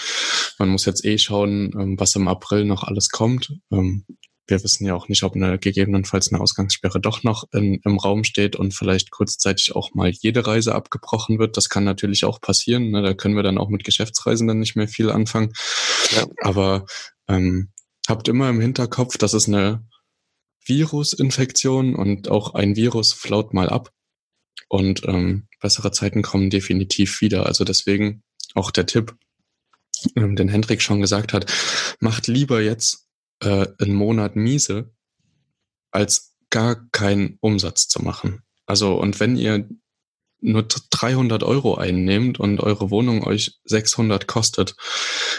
Man 0.59 0.69
muss 0.69 0.85
jetzt 0.85 1.05
eh 1.05 1.17
schauen, 1.17 1.71
ähm, 1.79 1.99
was 1.99 2.15
im 2.15 2.27
April 2.27 2.65
noch 2.65 2.83
alles 2.83 3.09
kommt. 3.09 3.53
Ähm, 3.71 4.05
wir 4.47 4.63
wissen 4.63 4.85
ja 4.85 4.95
auch 4.95 5.09
nicht, 5.09 5.23
ob 5.23 5.35
eine 5.35 5.59
gegebenenfalls 5.59 6.31
eine 6.31 6.41
Ausgangssperre 6.41 7.01
doch 7.01 7.23
noch 7.23 7.43
in, 7.51 7.81
im 7.83 7.97
Raum 7.97 8.23
steht 8.23 8.55
und 8.55 8.73
vielleicht 8.73 9.11
kurzzeitig 9.11 9.75
auch 9.75 9.93
mal 9.93 10.09
jede 10.09 10.47
Reise 10.47 10.73
abgebrochen 10.73 11.37
wird. 11.37 11.57
Das 11.57 11.67
kann 11.69 11.83
natürlich 11.83 12.23
auch 12.23 12.39
passieren. 12.39 12.89
Ne? 12.91 13.01
Da 13.01 13.13
können 13.13 13.35
wir 13.35 13.43
dann 13.43 13.57
auch 13.57 13.67
mit 13.67 13.83
Geschäftsreisen 13.83 14.47
nicht 14.57 14.77
mehr 14.77 14.87
viel 14.87 15.11
anfangen. 15.11 15.51
Ja. 16.15 16.25
Aber 16.41 16.85
ähm, 17.27 17.71
habt 18.07 18.27
immer 18.27 18.49
im 18.49 18.61
Hinterkopf, 18.61 19.17
das 19.17 19.33
ist 19.33 19.47
eine 19.47 19.85
Virusinfektion 20.65 21.95
und 21.95 22.29
auch 22.29 22.53
ein 22.53 22.75
Virus 22.75 23.13
flaut 23.13 23.53
mal 23.53 23.69
ab. 23.69 23.91
Und 24.69 25.03
ähm, 25.05 25.47
bessere 25.61 25.91
Zeiten 25.91 26.21
kommen 26.21 26.49
definitiv 26.49 27.21
wieder. 27.21 27.45
Also 27.45 27.63
deswegen 27.63 28.23
auch 28.53 28.71
der 28.71 28.85
Tipp, 28.85 29.15
ähm, 30.15 30.35
den 30.35 30.49
Hendrik 30.49 30.81
schon 30.81 30.99
gesagt 30.99 31.31
hat, 31.31 31.51
macht 31.99 32.27
lieber 32.27 32.61
jetzt 32.61 33.07
äh, 33.41 33.67
einen 33.79 33.93
Monat 33.93 34.35
miese, 34.35 34.93
als 35.91 36.35
gar 36.49 36.89
keinen 36.89 37.37
Umsatz 37.39 37.87
zu 37.87 38.01
machen. 38.01 38.41
Also 38.65 38.99
und 38.99 39.19
wenn 39.19 39.37
ihr 39.37 39.69
nur 40.39 40.67
300 40.67 41.43
Euro 41.43 41.75
einnehmt 41.75 42.39
und 42.39 42.59
eure 42.59 42.91
Wohnung 42.91 43.23
euch 43.23 43.59
600 43.63 44.27
kostet, 44.27 44.75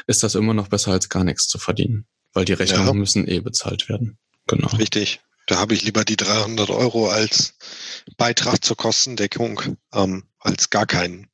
ist 0.06 0.22
das 0.22 0.34
immer 0.34 0.54
noch 0.54 0.68
besser 0.68 0.92
als 0.92 1.08
gar 1.08 1.24
nichts 1.24 1.48
zu 1.48 1.58
verdienen 1.58 2.06
weil 2.38 2.44
die 2.44 2.52
Rechnungen 2.52 2.86
ja. 2.86 2.92
müssen 2.92 3.26
eh 3.26 3.40
bezahlt 3.40 3.88
werden. 3.88 4.16
Genau. 4.46 4.68
Richtig. 4.76 5.18
Da 5.48 5.56
habe 5.56 5.74
ich 5.74 5.82
lieber 5.82 6.04
die 6.04 6.16
300 6.16 6.70
Euro 6.70 7.08
als 7.08 7.54
Beitrag 8.16 8.64
zur 8.64 8.76
Kostendeckung 8.76 9.60
ähm, 9.92 10.22
als 10.38 10.70
gar 10.70 10.86
keinen. 10.86 11.26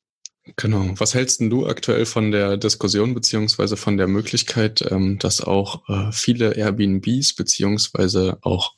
Genau. 0.55 0.95
Was 0.95 1.13
hältst 1.13 1.41
denn 1.41 1.51
du 1.51 1.67
aktuell 1.67 2.07
von 2.07 2.31
der 2.31 2.57
Diskussion 2.57 3.13
beziehungsweise 3.13 3.77
von 3.77 3.97
der 3.97 4.07
Möglichkeit, 4.07 4.83
ähm, 4.89 5.19
dass 5.19 5.41
auch 5.41 5.87
äh, 5.89 6.11
viele 6.11 6.55
Airbnbs 6.55 7.35
beziehungsweise 7.35 8.39
auch, 8.41 8.73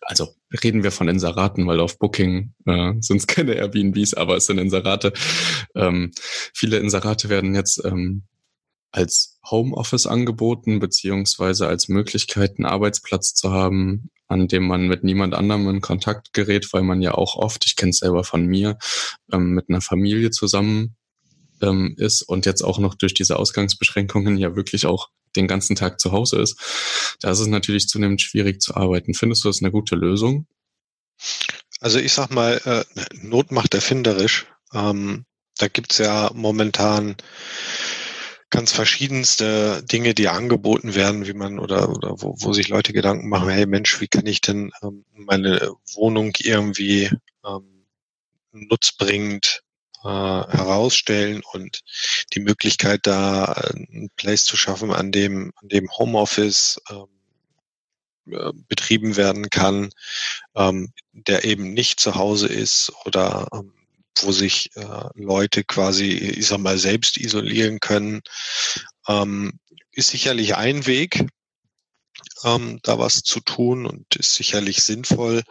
also 0.00 0.28
reden 0.64 0.82
wir 0.82 0.90
von 0.90 1.08
Inseraten, 1.08 1.66
weil 1.66 1.80
auf 1.80 1.98
Booking 1.98 2.54
äh, 2.64 2.94
sind 3.00 3.18
es 3.18 3.26
keine 3.26 3.56
Airbnbs, 3.56 4.14
aber 4.14 4.38
es 4.38 4.46
sind 4.46 4.56
Inserate. 4.56 5.12
Ähm, 5.74 6.12
viele 6.54 6.78
Inserate 6.78 7.28
werden 7.28 7.54
jetzt 7.54 7.84
ähm, 7.84 8.22
als 8.92 9.38
Homeoffice 9.50 10.06
angeboten, 10.06 10.78
beziehungsweise 10.78 11.66
als 11.66 11.88
Möglichkeit, 11.88 12.58
einen 12.58 12.66
Arbeitsplatz 12.66 13.34
zu 13.34 13.50
haben, 13.50 14.10
an 14.28 14.48
dem 14.48 14.66
man 14.66 14.86
mit 14.86 15.02
niemand 15.02 15.34
anderem 15.34 15.68
in 15.68 15.80
Kontakt 15.80 16.32
gerät, 16.32 16.72
weil 16.72 16.82
man 16.82 17.02
ja 17.02 17.14
auch 17.14 17.36
oft, 17.36 17.64
ich 17.66 17.74
kenne 17.74 17.90
es 17.90 17.98
selber 17.98 18.22
von 18.22 18.46
mir, 18.46 18.78
ähm, 19.32 19.50
mit 19.50 19.68
einer 19.68 19.80
Familie 19.80 20.30
zusammen 20.30 20.96
ähm, 21.62 21.94
ist 21.98 22.22
und 22.22 22.46
jetzt 22.46 22.62
auch 22.62 22.78
noch 22.78 22.94
durch 22.94 23.14
diese 23.14 23.38
Ausgangsbeschränkungen 23.38 24.36
ja 24.36 24.54
wirklich 24.54 24.86
auch 24.86 25.08
den 25.36 25.48
ganzen 25.48 25.76
Tag 25.76 25.98
zu 25.98 26.12
Hause 26.12 26.40
ist, 26.40 27.16
da 27.20 27.30
ist 27.30 27.40
es 27.40 27.46
natürlich 27.46 27.88
zunehmend 27.88 28.20
schwierig 28.20 28.60
zu 28.60 28.74
arbeiten. 28.74 29.14
Findest 29.14 29.44
du 29.44 29.48
das 29.48 29.62
eine 29.62 29.70
gute 29.72 29.96
Lösung? 29.96 30.46
Also 31.80 31.98
ich 31.98 32.12
sag 32.12 32.30
mal, 32.30 32.60
äh, 32.64 32.84
Not 33.14 33.50
macht 33.50 33.74
erfinderisch. 33.74 34.46
Ähm, 34.74 35.24
da 35.58 35.68
gibt's 35.68 35.98
ja 35.98 36.30
momentan 36.34 37.16
ganz 38.52 38.70
verschiedenste 38.70 39.82
Dinge, 39.82 40.14
die 40.14 40.28
angeboten 40.28 40.94
werden, 40.94 41.26
wie 41.26 41.32
man 41.32 41.58
oder, 41.58 41.88
oder 41.88 42.22
wo, 42.22 42.36
wo 42.38 42.52
sich 42.52 42.68
Leute 42.68 42.92
Gedanken 42.92 43.28
machen, 43.28 43.48
hey 43.48 43.66
Mensch, 43.66 44.00
wie 44.00 44.08
kann 44.08 44.26
ich 44.26 44.42
denn 44.42 44.70
ähm, 44.82 45.04
meine 45.14 45.72
Wohnung 45.94 46.32
irgendwie 46.38 47.10
ähm, 47.44 47.86
nutzbringend 48.52 49.62
äh, 50.04 50.08
herausstellen 50.08 51.42
und 51.52 51.80
die 52.34 52.40
Möglichkeit, 52.40 53.06
da 53.06 53.44
ein 53.46 54.10
Place 54.16 54.44
zu 54.44 54.58
schaffen, 54.58 54.92
an 54.92 55.12
dem, 55.12 55.52
an 55.56 55.68
dem 55.68 55.88
Homeoffice 55.90 56.78
ähm, 56.90 57.06
äh, 58.30 58.52
betrieben 58.68 59.16
werden 59.16 59.48
kann, 59.48 59.90
ähm, 60.54 60.92
der 61.12 61.44
eben 61.44 61.72
nicht 61.72 62.00
zu 62.00 62.16
Hause 62.16 62.48
ist 62.48 62.92
oder 63.06 63.48
ähm, 63.54 63.72
wo 64.20 64.32
sich 64.32 64.70
äh, 64.76 65.04
Leute 65.14 65.64
quasi, 65.64 66.10
ich 66.10 66.46
sag 66.46 66.58
mal, 66.58 66.78
selbst 66.78 67.16
isolieren 67.16 67.80
können, 67.80 68.22
ähm, 69.08 69.58
ist 69.92 70.10
sicherlich 70.10 70.56
ein 70.56 70.86
Weg, 70.86 71.26
ähm, 72.44 72.80
da 72.82 72.98
was 72.98 73.22
zu 73.22 73.40
tun 73.40 73.86
und 73.86 74.16
ist 74.16 74.34
sicherlich 74.34 74.82
sinnvoll. 74.82 75.42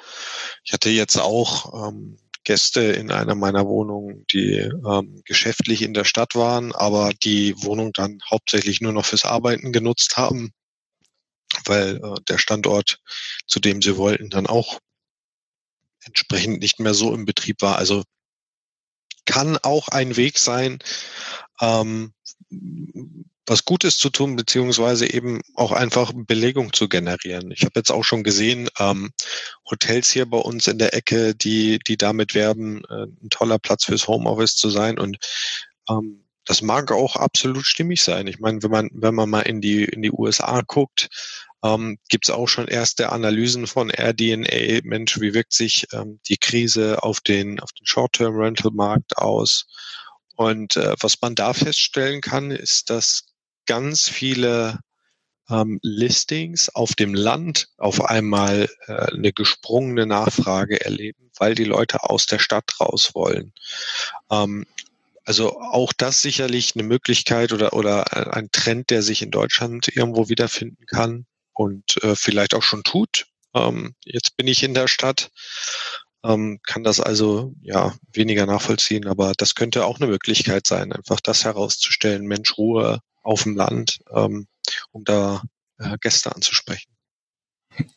Ich 0.63 0.73
hatte 0.73 0.89
jetzt 0.89 1.17
auch 1.17 1.89
ähm, 1.89 2.17
Gäste 2.43 2.81
in 2.81 3.11
einer 3.11 3.35
meiner 3.35 3.67
Wohnungen, 3.67 4.25
die 4.31 4.55
ähm, 4.55 5.21
geschäftlich 5.25 5.83
in 5.83 5.93
der 5.93 6.05
Stadt 6.05 6.35
waren, 6.35 6.73
aber 6.73 7.13
die 7.13 7.53
Wohnung 7.63 7.93
dann 7.93 8.19
hauptsächlich 8.29 8.81
nur 8.81 8.93
noch 8.93 9.05
fürs 9.05 9.25
Arbeiten 9.25 9.71
genutzt 9.71 10.17
haben, 10.17 10.51
weil 11.65 11.97
äh, 11.97 12.21
der 12.27 12.39
Standort, 12.39 12.99
zu 13.45 13.59
dem 13.59 13.81
sie 13.81 13.97
wollten, 13.97 14.29
dann 14.29 14.47
auch 14.47 14.79
entsprechend 16.03 16.61
nicht 16.61 16.79
mehr 16.79 16.95
so 16.95 17.13
im 17.13 17.25
Betrieb 17.25 17.61
war. 17.61 17.77
Also 17.77 18.03
kann 19.25 19.57
auch 19.57 19.87
ein 19.89 20.17
Weg 20.17 20.37
sein, 20.37 20.79
ähm, 21.59 22.13
was 23.45 23.65
Gutes 23.65 23.97
zu 23.97 24.09
tun, 24.09 24.35
beziehungsweise 24.35 25.11
eben 25.11 25.41
auch 25.55 25.71
einfach 25.71 26.11
Belegung 26.15 26.73
zu 26.73 26.87
generieren. 26.87 27.51
Ich 27.51 27.63
habe 27.63 27.73
jetzt 27.75 27.91
auch 27.91 28.03
schon 28.03 28.23
gesehen, 28.23 28.69
ähm, 28.79 29.11
Hotels 29.69 30.09
hier 30.09 30.25
bei 30.25 30.37
uns 30.37 30.67
in 30.67 30.77
der 30.77 30.93
Ecke, 30.93 31.35
die, 31.35 31.79
die 31.79 31.97
damit 31.97 32.35
werben, 32.35 32.83
äh, 32.89 33.03
ein 33.03 33.29
toller 33.29 33.59
Platz 33.59 33.85
fürs 33.85 34.07
Homeoffice 34.07 34.55
zu 34.55 34.69
sein. 34.69 34.99
Und 34.99 35.17
ähm, 35.89 36.23
das 36.45 36.61
mag 36.61 36.91
auch 36.91 37.15
absolut 37.15 37.65
stimmig 37.65 38.01
sein. 38.03 38.27
Ich 38.27 38.39
meine, 38.39 38.61
wenn 38.63 38.71
man, 38.71 38.89
wenn 38.93 39.15
man 39.15 39.29
mal 39.29 39.41
in 39.41 39.61
die, 39.61 39.83
in 39.85 40.01
die 40.01 40.11
USA 40.11 40.61
guckt, 40.61 41.09
ähm, 41.63 41.97
gibt 42.09 42.27
es 42.27 42.33
auch 42.33 42.47
schon 42.47 42.67
erste 42.67 43.11
Analysen 43.11 43.67
von 43.67 43.91
RDNA. 43.91 44.81
Mensch, 44.83 45.19
wie 45.19 45.33
wirkt 45.33 45.53
sich 45.53 45.87
ähm, 45.93 46.19
die 46.27 46.37
Krise 46.37 47.03
auf 47.03 47.19
den, 47.21 47.59
auf 47.59 47.71
den 47.71 47.85
Short-Term-Rental-Markt 47.85 49.17
aus? 49.17 49.67
Und 50.35 50.75
äh, 50.75 50.95
was 50.99 51.21
man 51.21 51.35
da 51.35 51.53
feststellen 51.53 52.21
kann, 52.21 52.51
ist, 52.51 52.89
dass 52.89 53.25
ganz 53.67 54.09
viele 54.09 54.79
ähm, 55.49 55.79
Listings 55.83 56.69
auf 56.69 56.95
dem 56.95 57.13
Land 57.13 57.67
auf 57.77 58.03
einmal 58.03 58.67
äh, 58.87 58.93
eine 58.93 59.31
gesprungene 59.31 60.07
Nachfrage 60.07 60.83
erleben, 60.83 61.29
weil 61.37 61.53
die 61.53 61.65
Leute 61.65 62.09
aus 62.09 62.25
der 62.25 62.39
Stadt 62.39 62.79
raus 62.79 63.11
wollen. 63.13 63.53
Ähm, 64.31 64.65
also 65.25 65.59
auch 65.59 65.93
das 65.93 66.23
sicherlich 66.23 66.75
eine 66.75 66.83
Möglichkeit 66.83 67.53
oder, 67.53 67.73
oder 67.73 68.33
ein 68.35 68.49
Trend, 68.51 68.89
der 68.89 69.03
sich 69.03 69.21
in 69.21 69.29
Deutschland 69.29 69.95
irgendwo 69.95 70.29
wiederfinden 70.29 70.87
kann 70.87 71.27
und 71.53 72.01
äh, 72.03 72.15
vielleicht 72.15 72.53
auch 72.53 72.63
schon 72.63 72.83
tut. 72.83 73.27
Ähm, 73.53 73.95
jetzt 74.05 74.37
bin 74.37 74.47
ich 74.47 74.63
in 74.63 74.73
der 74.73 74.87
Stadt, 74.87 75.31
ähm, 76.23 76.59
kann 76.63 76.83
das 76.83 76.99
also 76.99 77.53
ja 77.61 77.93
weniger 78.13 78.45
nachvollziehen, 78.45 79.07
aber 79.07 79.33
das 79.37 79.55
könnte 79.55 79.85
auch 79.85 79.99
eine 79.99 80.09
Möglichkeit 80.09 80.67
sein, 80.67 80.93
einfach 80.93 81.19
das 81.19 81.43
herauszustellen, 81.43 82.25
Mensch, 82.25 82.57
Ruhe 82.57 82.99
auf 83.23 83.43
dem 83.43 83.55
Land, 83.55 83.99
ähm, 84.13 84.47
um 84.91 85.03
da 85.03 85.41
äh, 85.79 85.97
Gäste 85.99 86.33
anzusprechen. 86.33 86.91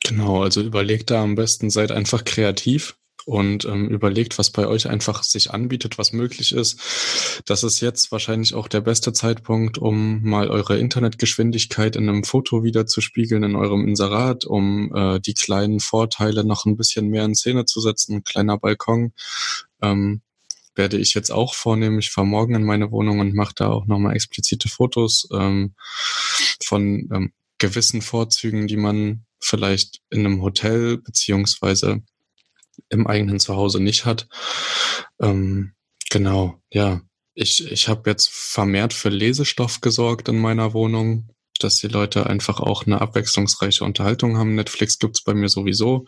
Genau, 0.05 0.43
also 0.43 0.61
überlegt 0.61 1.11
da 1.11 1.23
am 1.23 1.35
besten, 1.35 1.71
seid 1.71 1.91
einfach 1.91 2.25
kreativ 2.25 2.97
und 3.27 3.65
ähm, 3.65 3.89
überlegt, 3.89 4.39
was 4.39 4.51
bei 4.51 4.67
euch 4.67 4.89
einfach 4.89 5.23
sich 5.23 5.51
anbietet, 5.51 5.99
was 5.99 6.13
möglich 6.13 6.53
ist. 6.53 7.43
Das 7.47 7.65
ist 7.65 7.81
jetzt 7.81 8.13
wahrscheinlich 8.13 8.55
auch 8.55 8.69
der 8.69 8.81
beste 8.81 9.13
Zeitpunkt, 9.13 9.79
um 9.79 10.23
mal 10.23 10.51
eure 10.51 10.79
Internetgeschwindigkeit 10.79 11.97
in 11.97 12.09
einem 12.09 12.25
Foto 12.25 12.65
wieder 12.65 12.87
zu 12.87 13.01
spiegeln 13.01 13.43
in 13.43 13.57
eurem 13.57 13.87
Inserat, 13.87 14.45
um 14.45 14.95
äh, 14.95 15.21
die 15.21 15.35
kleinen 15.35 15.81
Vorteile 15.81 16.45
noch 16.45 16.67
ein 16.67 16.77
bisschen 16.77 17.09
mehr 17.09 17.25
in 17.25 17.35
Szene 17.35 17.65
zu 17.65 17.81
setzen. 17.81 18.17
Ein 18.17 18.25
kleiner 18.25 18.59
Balkon 18.59 19.13
ähm, 19.83 20.23
werde 20.75 20.99
ich 20.99 21.15
jetzt 21.15 21.31
auch 21.31 21.55
vornehmen. 21.55 21.99
Ich 21.99 22.11
fahre 22.11 22.27
morgen 22.27 22.55
in 22.55 22.65
meine 22.65 22.91
Wohnung 22.91 23.21
und 23.21 23.35
mache 23.35 23.55
da 23.57 23.69
auch 23.69 23.87
nochmal 23.87 24.15
explizite 24.15 24.69
Fotos 24.69 25.29
ähm, 25.33 25.75
von 26.63 27.09
ähm, 27.13 27.33
gewissen 27.59 28.03
Vorzügen, 28.03 28.67
die 28.67 28.77
man 28.77 29.25
vielleicht 29.41 30.01
in 30.11 30.27
einem 30.27 30.43
Hotel 30.43 30.99
beziehungsweise 30.99 32.03
im 32.89 33.07
eigenen 33.07 33.41
Zuhause 33.41 33.81
nicht 33.81 34.05
hat. 34.05 34.29
Ähm, 35.21 35.75
genau, 36.11 36.61
ja. 36.71 37.01
Ich, 37.37 37.69
ich 37.71 37.89
habe 37.89 38.11
jetzt 38.11 38.31
vermehrt 38.31 38.93
für 38.93 39.09
Lesestoff 39.09 39.81
gesorgt 39.81 40.29
in 40.29 40.39
meiner 40.39 40.73
Wohnung, 40.73 41.31
dass 41.59 41.79
die 41.79 41.89
Leute 41.89 42.27
einfach 42.27 42.61
auch 42.61 42.87
eine 42.87 43.01
abwechslungsreiche 43.01 43.85
Unterhaltung 43.85 44.37
haben. 44.37 44.55
Netflix 44.55 44.99
gibt's 44.99 45.23
bei 45.25 45.35
mir 45.35 45.49
sowieso. 45.49 46.07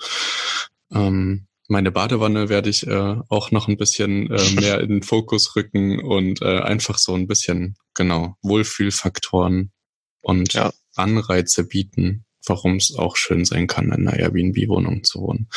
Ähm, 0.93 1.49
meine 1.69 1.91
Badewanne 1.91 2.49
werde 2.49 2.71
ich 2.71 2.87
äh, 2.87 3.17
auch 3.29 3.51
noch 3.51 3.69
ein 3.69 3.77
bisschen 3.77 4.31
äh, 4.31 4.51
mehr 4.61 4.81
in 4.81 4.89
den 4.89 5.03
Fokus 5.03 5.57
rücken 5.57 6.01
und 6.01 6.43
äh, 6.43 6.61
einfach 6.61 6.99
so 6.99 7.14
ein 7.14 7.27
bisschen, 7.27 7.77
genau, 7.95 8.37
Wohlfühlfaktoren 8.43 9.73
und 10.21 10.53
ja. 10.55 10.73
Anreize 10.95 11.64
bieten, 11.64 12.25
warum 12.47 12.77
es 12.77 12.95
auch 12.95 13.17
schön 13.17 13.45
sein 13.45 13.67
kann, 13.67 13.87
in 13.87 14.07
einer 14.07 14.19
Airbnb-Wohnung 14.19 15.05
zu 15.05 15.21
wohnen. 15.21 15.49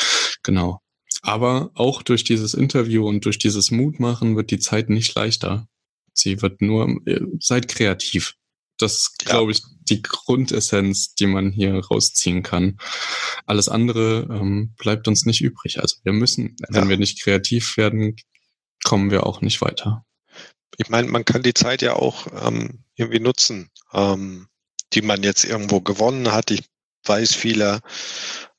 Genau. 0.44 0.82
Aber 1.22 1.72
auch 1.74 2.02
durch 2.02 2.24
dieses 2.24 2.54
Interview 2.54 3.08
und 3.08 3.26
durch 3.26 3.38
dieses 3.38 3.72
Mutmachen 3.72 4.36
wird 4.36 4.52
die 4.52 4.60
Zeit 4.60 4.90
nicht 4.90 5.14
leichter. 5.16 5.68
Sie 6.14 6.42
wird 6.42 6.62
nur, 6.62 6.88
äh, 7.06 7.22
seid 7.40 7.68
kreativ. 7.68 8.36
Das 8.78 8.94
ist, 8.94 9.24
ja. 9.24 9.32
glaube 9.32 9.52
ich, 9.52 9.62
die 9.82 10.02
Grundessenz, 10.02 11.16
die 11.16 11.28
man 11.28 11.52
hier 11.52 11.84
rausziehen 11.84 12.44
kann. 12.44 12.78
Alles 13.46 13.68
andere 13.68 14.28
ähm, 14.32 14.74
bleibt 14.78 15.08
uns 15.08 15.26
nicht 15.26 15.42
übrig. 15.42 15.80
Also 15.80 15.98
wir 16.04 16.14
müssen, 16.14 16.56
wenn 16.70 16.84
ja. 16.84 16.90
wir 16.90 16.98
nicht 16.98 17.22
kreativ 17.22 17.76
werden, 17.76 18.16
kommen 18.84 19.12
wir 19.12 19.26
auch 19.26 19.42
nicht 19.42 19.62
weiter. 19.62 20.06
Ich 20.78 20.90
meine, 20.90 21.10
man 21.10 21.26
kann 21.26 21.44
die 21.44 21.54
Zeit 21.54 21.82
ja 21.82 21.94
auch 21.94 22.28
ähm, 22.48 22.86
irgendwie 22.96 23.20
nutzen, 23.20 23.70
ähm, 23.92 24.48
die 24.94 25.02
man 25.02 25.24
jetzt 25.24 25.44
irgendwo 25.44 25.82
gewonnen 25.82 26.32
hat. 26.32 26.52
Ich 26.52 26.64
weiß, 27.04 27.36
viele 27.36 27.82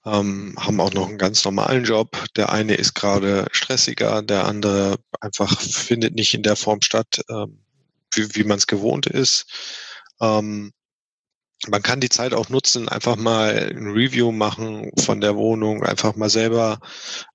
ähm, 0.05 0.55
haben 0.59 0.81
auch 0.81 0.93
noch 0.93 1.09
einen 1.09 1.19
ganz 1.19 1.45
normalen 1.45 1.85
Job. 1.85 2.25
Der 2.37 2.51
eine 2.53 2.75
ist 2.75 2.95
gerade 2.95 3.47
stressiger, 3.53 4.23
der 4.23 4.47
andere 4.47 4.97
einfach 5.21 5.61
findet 5.61 6.15
nicht 6.15 6.35
in 6.35 6.43
der 6.43 6.57
Form 6.57 6.81
statt, 6.83 7.23
ähm, 7.29 7.59
wie, 8.15 8.35
wie 8.35 8.45
man 8.45 8.59
es 8.59 8.67
gewohnt 8.67 9.07
ist. 9.07 9.47
Ähm, 10.21 10.73
man 11.69 11.83
kann 11.83 12.01
die 12.01 12.09
Zeit 12.09 12.33
auch 12.33 12.49
nutzen, 12.49 12.89
einfach 12.89 13.17
mal 13.17 13.71
ein 13.71 13.89
Review 13.89 14.33
machen 14.33 14.91
von 14.99 15.21
der 15.21 15.37
Wohnung, 15.37 15.83
einfach 15.85 16.17
mal 16.17 16.31
selber 16.31 16.81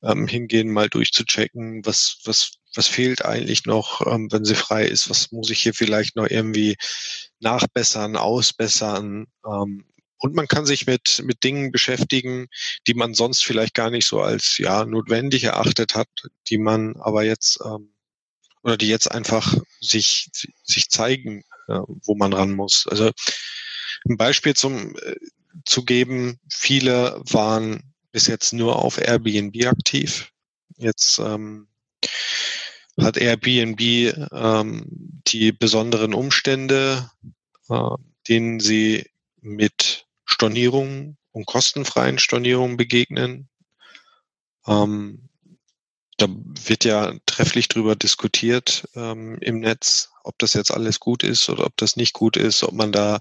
ähm, 0.01 0.28
hingehen, 0.28 0.72
mal 0.72 0.89
durchzuchecken, 0.89 1.86
was, 1.86 2.18
was, 2.26 2.53
was 2.74 2.88
fehlt 2.88 3.24
eigentlich 3.24 3.66
noch, 3.66 4.05
ähm, 4.07 4.32
wenn 4.32 4.43
sie 4.43 4.55
frei 4.55 4.86
ist, 4.86 5.11
was 5.11 5.32
muss 5.32 5.51
ich 5.51 5.61
hier 5.61 5.76
vielleicht 5.76 6.16
noch 6.16 6.28
irgendwie 6.28 6.76
nachbessern, 7.39 8.16
ausbessern. 8.16 9.28
Ähm, 9.45 9.86
und 10.18 10.34
man 10.34 10.47
kann 10.47 10.66
sich 10.66 10.88
mit, 10.88 11.22
mit 11.26 11.43
Dingen 11.43 11.72
beschäftigen, 11.72 12.47
die 12.88 12.93
man 12.93 13.13
sonst 13.13 13.43
vielleicht 13.43 13.74
gar 13.74 13.89
nicht 13.89 14.07
so 14.07 14.22
als 14.22 14.57
ja 14.57 14.86
notwendig 14.86 15.43
erachtet 15.43 15.95
hat, 15.95 16.07
die 16.47 16.57
man 16.57 16.95
aber 16.97 17.24
jetzt 17.24 17.59
ähm, 17.63 17.89
oder 18.63 18.78
die 18.78 18.88
jetzt 18.88 19.11
einfach 19.11 19.55
sich, 19.80 20.30
sich 20.63 20.89
zeigen, 20.89 21.43
äh, 21.68 21.80
wo 22.03 22.16
man 22.16 22.34
ran 22.34 22.51
muss. 22.51 22.88
Also 22.89 23.11
ein 24.09 24.18
Beispiel 24.18 24.55
zum 24.55 24.95
äh, 24.97 25.16
zu 25.66 25.84
geben, 25.86 26.39
viele 26.49 27.22
waren 27.30 27.93
bis 28.11 28.28
jetzt 28.28 28.53
nur 28.53 28.78
auf 28.78 28.97
Airbnb 28.97 29.66
aktiv. 29.68 30.32
Jetzt 30.78 31.20
ähm, 31.20 31.68
hat 32.99 33.18
Airbnb 33.18 33.80
ähm, 33.82 34.86
die 35.28 35.51
besonderen 35.51 36.13
Umstände, 36.13 37.09
äh, 37.70 37.89
denen 38.28 38.59
sie 38.59 39.09
mit 39.41 40.05
Stornierungen 40.36 41.17
und 41.31 41.45
kostenfreien 41.45 42.19
Stornierungen 42.19 42.75
begegnen. 42.75 43.47
Ähm, 44.67 45.29
da 46.17 46.27
wird 46.29 46.83
ja 46.83 47.13
trefflich 47.25 47.69
drüber 47.69 47.95
diskutiert 47.95 48.86
ähm, 48.95 49.38
im 49.39 49.61
Netz, 49.61 50.09
ob 50.25 50.38
das 50.38 50.53
jetzt 50.53 50.71
alles 50.71 50.99
gut 50.99 51.23
ist 51.23 51.47
oder 51.49 51.65
ob 51.65 51.77
das 51.77 51.95
nicht 51.95 52.11
gut 52.11 52.36
ist, 52.36 52.63
ob 52.63 52.73
man 52.73 52.91
da 52.91 53.19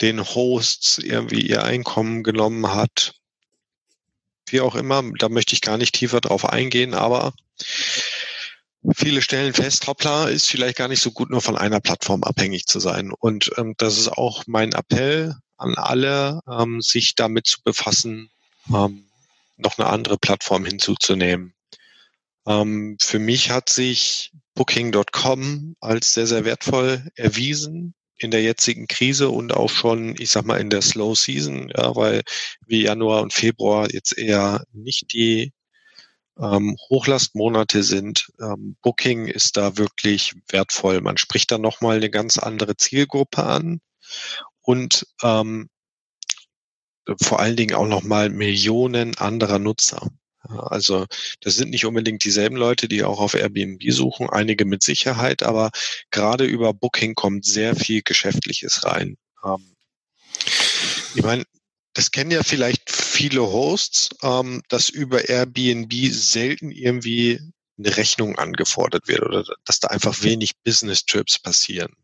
den 0.00 0.24
Hosts 0.24 0.96
irgendwie 0.98 1.42
ihr 1.42 1.62
Einkommen 1.62 2.22
genommen 2.22 2.74
hat. 2.74 3.14
Wie 4.48 4.62
auch 4.62 4.76
immer, 4.76 5.02
da 5.18 5.28
möchte 5.28 5.52
ich 5.52 5.60
gar 5.60 5.76
nicht 5.76 5.94
tiefer 5.94 6.22
drauf 6.22 6.46
eingehen, 6.46 6.94
aber 6.94 7.34
viele 8.94 9.20
stellen 9.20 9.52
fest, 9.52 9.86
hoppla, 9.86 10.28
ist 10.28 10.46
vielleicht 10.46 10.76
gar 10.76 10.88
nicht 10.88 11.02
so 11.02 11.10
gut, 11.10 11.28
nur 11.28 11.42
von 11.42 11.58
einer 11.58 11.80
Plattform 11.80 12.22
abhängig 12.24 12.64
zu 12.64 12.80
sein. 12.80 13.12
Und 13.12 13.50
ähm, 13.58 13.74
das 13.76 13.98
ist 13.98 14.08
auch 14.08 14.44
mein 14.46 14.72
Appell 14.72 15.36
an 15.56 15.74
alle, 15.76 16.40
ähm, 16.48 16.80
sich 16.80 17.14
damit 17.14 17.46
zu 17.46 17.62
befassen, 17.62 18.30
ähm, 18.68 19.06
noch 19.56 19.78
eine 19.78 19.88
andere 19.88 20.18
Plattform 20.18 20.64
hinzuzunehmen. 20.64 21.54
Ähm, 22.46 22.96
für 23.00 23.18
mich 23.18 23.50
hat 23.50 23.68
sich 23.68 24.32
Booking.com 24.54 25.76
als 25.80 26.14
sehr, 26.14 26.26
sehr 26.26 26.44
wertvoll 26.44 27.06
erwiesen 27.14 27.94
in 28.18 28.30
der 28.30 28.42
jetzigen 28.42 28.86
Krise 28.86 29.28
und 29.28 29.52
auch 29.54 29.68
schon, 29.68 30.14
ich 30.18 30.30
sag 30.30 30.46
mal, 30.46 30.60
in 30.60 30.70
der 30.70 30.82
Slow 30.82 31.14
Season, 31.14 31.70
ja, 31.76 31.94
weil 31.96 32.22
wie 32.66 32.82
Januar 32.82 33.22
und 33.22 33.34
Februar 33.34 33.92
jetzt 33.92 34.16
eher 34.16 34.64
nicht 34.72 35.12
die 35.12 35.52
ähm, 36.38 36.76
Hochlastmonate 36.88 37.82
sind. 37.82 38.30
Ähm, 38.40 38.76
Booking 38.82 39.26
ist 39.26 39.56
da 39.56 39.76
wirklich 39.76 40.34
wertvoll. 40.48 41.00
Man 41.00 41.18
spricht 41.18 41.50
da 41.50 41.58
nochmal 41.58 41.96
eine 41.96 42.10
ganz 42.10 42.38
andere 42.38 42.76
Zielgruppe 42.76 43.42
an 43.42 43.80
und 44.66 45.06
ähm, 45.22 45.70
vor 47.22 47.38
allen 47.38 47.56
Dingen 47.56 47.76
auch 47.76 47.86
nochmal 47.86 48.30
Millionen 48.30 49.16
anderer 49.16 49.60
Nutzer. 49.60 50.10
Also 50.48 51.06
das 51.40 51.54
sind 51.54 51.70
nicht 51.70 51.86
unbedingt 51.86 52.24
dieselben 52.24 52.56
Leute, 52.56 52.88
die 52.88 53.04
auch 53.04 53.20
auf 53.20 53.34
Airbnb 53.34 53.82
suchen, 53.92 54.28
einige 54.28 54.64
mit 54.64 54.82
Sicherheit, 54.82 55.42
aber 55.42 55.70
gerade 56.10 56.44
über 56.44 56.74
Booking 56.74 57.14
kommt 57.14 57.44
sehr 57.44 57.76
viel 57.76 58.02
Geschäftliches 58.02 58.84
rein. 58.84 59.16
Ähm, 59.44 59.76
ich 61.14 61.22
meine, 61.22 61.44
das 61.94 62.10
kennen 62.10 62.32
ja 62.32 62.42
vielleicht 62.42 62.90
viele 62.90 63.42
Hosts, 63.42 64.10
ähm, 64.22 64.62
dass 64.68 64.88
über 64.88 65.28
Airbnb 65.28 65.92
selten 66.10 66.70
irgendwie 66.72 67.40
eine 67.78 67.96
Rechnung 67.96 68.36
angefordert 68.36 69.06
wird 69.06 69.22
oder 69.22 69.44
dass 69.64 69.80
da 69.80 69.88
einfach 69.88 70.22
wenig 70.22 70.52
Business-Trips 70.64 71.38
passieren. 71.38 71.94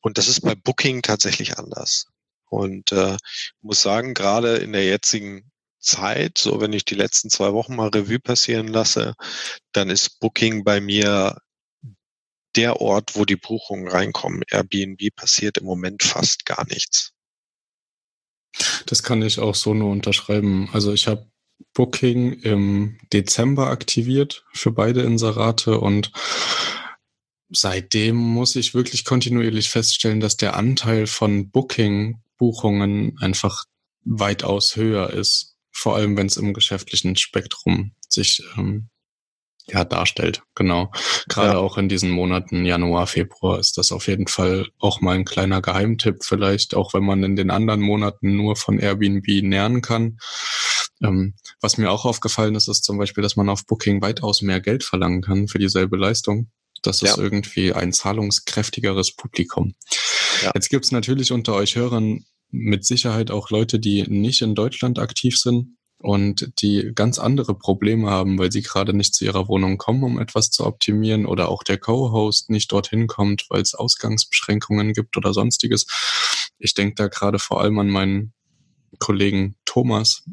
Und 0.00 0.18
das 0.18 0.28
ist 0.28 0.40
bei 0.40 0.54
Booking 0.54 1.02
tatsächlich 1.02 1.58
anders. 1.58 2.06
Und 2.48 2.92
äh, 2.92 3.16
muss 3.60 3.82
sagen, 3.82 4.14
gerade 4.14 4.56
in 4.56 4.72
der 4.72 4.84
jetzigen 4.84 5.50
Zeit, 5.78 6.38
so 6.38 6.60
wenn 6.60 6.72
ich 6.72 6.84
die 6.84 6.94
letzten 6.94 7.30
zwei 7.30 7.52
Wochen 7.52 7.76
mal 7.76 7.88
Revue 7.88 8.18
passieren 8.18 8.68
lasse, 8.68 9.14
dann 9.72 9.90
ist 9.90 10.20
Booking 10.20 10.64
bei 10.64 10.80
mir 10.80 11.38
der 12.56 12.80
Ort, 12.80 13.16
wo 13.16 13.24
die 13.24 13.36
Buchungen 13.36 13.88
reinkommen. 13.88 14.42
Airbnb 14.50 15.14
passiert 15.14 15.58
im 15.58 15.64
Moment 15.64 16.02
fast 16.02 16.44
gar 16.46 16.66
nichts. 16.66 17.12
Das 18.86 19.02
kann 19.02 19.22
ich 19.22 19.38
auch 19.38 19.54
so 19.54 19.74
nur 19.74 19.90
unterschreiben. 19.90 20.68
Also 20.72 20.92
ich 20.92 21.06
habe 21.06 21.30
Booking 21.74 22.32
im 22.40 22.98
Dezember 23.12 23.68
aktiviert 23.68 24.44
für 24.52 24.72
beide 24.72 25.02
Inserate 25.02 25.78
und 25.78 26.10
seitdem 27.50 28.16
muss 28.16 28.56
ich 28.56 28.74
wirklich 28.74 29.04
kontinuierlich 29.04 29.70
feststellen, 29.70 30.20
dass 30.20 30.36
der 30.36 30.56
Anteil 30.56 31.06
von 31.06 31.50
Booking-Buchungen 31.50 33.18
einfach 33.18 33.64
weitaus 34.04 34.76
höher 34.76 35.10
ist. 35.10 35.56
Vor 35.72 35.96
allem, 35.96 36.16
wenn 36.16 36.26
es 36.26 36.36
im 36.36 36.54
geschäftlichen 36.54 37.16
Spektrum 37.16 37.92
sich 38.08 38.42
ähm, 38.56 38.88
ja, 39.66 39.84
darstellt. 39.84 40.42
Genau. 40.54 40.90
Gerade 41.28 41.52
ja. 41.52 41.58
auch 41.58 41.78
in 41.78 41.88
diesen 41.88 42.10
Monaten 42.10 42.64
Januar, 42.64 43.06
Februar 43.06 43.58
ist 43.58 43.78
das 43.78 43.92
auf 43.92 44.08
jeden 44.08 44.26
Fall 44.26 44.68
auch 44.78 45.00
mal 45.00 45.14
ein 45.14 45.24
kleiner 45.24 45.62
Geheimtipp 45.62 46.24
vielleicht, 46.24 46.74
auch 46.74 46.94
wenn 46.94 47.04
man 47.04 47.22
in 47.22 47.36
den 47.36 47.50
anderen 47.50 47.80
Monaten 47.80 48.36
nur 48.36 48.56
von 48.56 48.78
Airbnb 48.78 49.26
nähern 49.42 49.80
kann. 49.80 50.18
Ähm, 51.02 51.34
was 51.60 51.78
mir 51.78 51.90
auch 51.90 52.04
aufgefallen 52.04 52.54
ist, 52.54 52.68
ist 52.68 52.84
zum 52.84 52.98
Beispiel, 52.98 53.22
dass 53.22 53.36
man 53.36 53.48
auf 53.48 53.66
Booking 53.66 54.02
weitaus 54.02 54.42
mehr 54.42 54.60
Geld 54.60 54.84
verlangen 54.84 55.22
kann 55.22 55.48
für 55.48 55.58
dieselbe 55.58 55.96
Leistung. 55.96 56.50
Das 56.82 57.02
ist 57.02 57.16
ja. 57.16 57.22
irgendwie 57.22 57.72
ein 57.72 57.92
zahlungskräftigeres 57.92 59.12
Publikum. 59.12 59.74
Ja. 60.42 60.52
Jetzt 60.54 60.70
gibt's 60.70 60.92
natürlich 60.92 61.32
unter 61.32 61.54
euch 61.54 61.76
Hörern 61.76 62.24
mit 62.50 62.84
Sicherheit 62.84 63.30
auch 63.30 63.50
Leute, 63.50 63.78
die 63.78 64.02
nicht 64.02 64.42
in 64.42 64.54
Deutschland 64.54 64.98
aktiv 64.98 65.38
sind 65.38 65.76
und 65.98 66.50
die 66.62 66.92
ganz 66.94 67.18
andere 67.18 67.54
Probleme 67.54 68.10
haben, 68.10 68.38
weil 68.38 68.50
sie 68.50 68.62
gerade 68.62 68.94
nicht 68.94 69.14
zu 69.14 69.24
ihrer 69.24 69.48
Wohnung 69.48 69.76
kommen, 69.76 70.02
um 70.02 70.18
etwas 70.18 70.50
zu 70.50 70.66
optimieren 70.66 71.26
oder 71.26 71.48
auch 71.48 71.62
der 71.62 71.78
Co-Host 71.78 72.50
nicht 72.50 72.72
dorthin 72.72 73.06
kommt, 73.06 73.46
weil 73.50 73.60
es 73.60 73.74
Ausgangsbeschränkungen 73.74 74.94
gibt 74.94 75.16
oder 75.16 75.34
sonstiges. 75.34 75.86
Ich 76.58 76.74
denke 76.74 76.94
da 76.94 77.08
gerade 77.08 77.38
vor 77.38 77.60
allem 77.60 77.78
an 77.78 77.88
meinen 77.88 78.32
Kollegen 78.98 79.56
Thomas, 79.66 80.24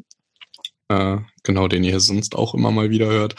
äh, 0.88 1.18
genau, 1.42 1.68
den 1.68 1.84
ihr 1.84 2.00
sonst 2.00 2.34
auch 2.34 2.54
immer 2.54 2.70
mal 2.70 2.90
wieder 2.90 3.06
hört. 3.06 3.34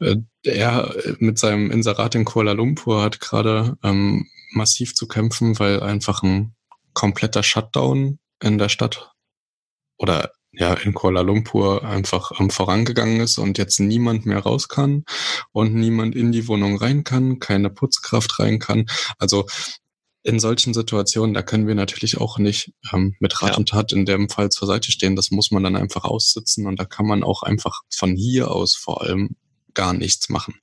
Äh, 0.00 0.16
er 0.42 0.94
mit 1.18 1.38
seinem 1.38 1.70
Inserat 1.70 2.14
in 2.14 2.24
Kuala 2.24 2.52
Lumpur 2.52 3.02
hat 3.02 3.20
gerade 3.20 3.76
ähm, 3.82 4.26
massiv 4.52 4.94
zu 4.94 5.06
kämpfen, 5.08 5.58
weil 5.58 5.80
einfach 5.80 6.22
ein 6.22 6.54
kompletter 6.92 7.42
Shutdown 7.42 8.18
in 8.42 8.58
der 8.58 8.68
Stadt 8.68 9.12
oder 9.96 10.32
ja 10.52 10.74
in 10.74 10.94
Kuala 10.94 11.22
Lumpur 11.22 11.84
einfach 11.84 12.32
ähm, 12.38 12.50
vorangegangen 12.50 13.20
ist 13.20 13.38
und 13.38 13.58
jetzt 13.58 13.80
niemand 13.80 14.26
mehr 14.26 14.38
raus 14.40 14.68
kann 14.68 15.04
und 15.52 15.74
niemand 15.74 16.14
in 16.14 16.32
die 16.32 16.46
Wohnung 16.48 16.76
rein 16.76 17.04
kann, 17.04 17.40
keine 17.40 17.70
Putzkraft 17.70 18.38
rein 18.38 18.58
kann. 18.58 18.86
Also 19.18 19.46
in 20.22 20.40
solchen 20.40 20.72
Situationen, 20.72 21.34
da 21.34 21.42
können 21.42 21.66
wir 21.66 21.74
natürlich 21.74 22.18
auch 22.18 22.38
nicht 22.38 22.72
ähm, 22.92 23.14
mit 23.20 23.42
Rat 23.42 23.50
ja. 23.50 23.56
und 23.56 23.68
Tat 23.68 23.92
in 23.92 24.06
dem 24.06 24.30
Fall 24.30 24.48
zur 24.48 24.66
Seite 24.66 24.90
stehen. 24.90 25.16
Das 25.16 25.30
muss 25.30 25.50
man 25.50 25.62
dann 25.62 25.76
einfach 25.76 26.04
aussitzen 26.04 26.66
und 26.66 26.78
da 26.78 26.84
kann 26.84 27.06
man 27.06 27.22
auch 27.22 27.42
einfach 27.42 27.82
von 27.94 28.16
hier 28.16 28.50
aus 28.50 28.74
vor 28.74 29.02
allem 29.02 29.36
gar 29.74 29.92
nichts 29.92 30.28
machen. 30.28 30.54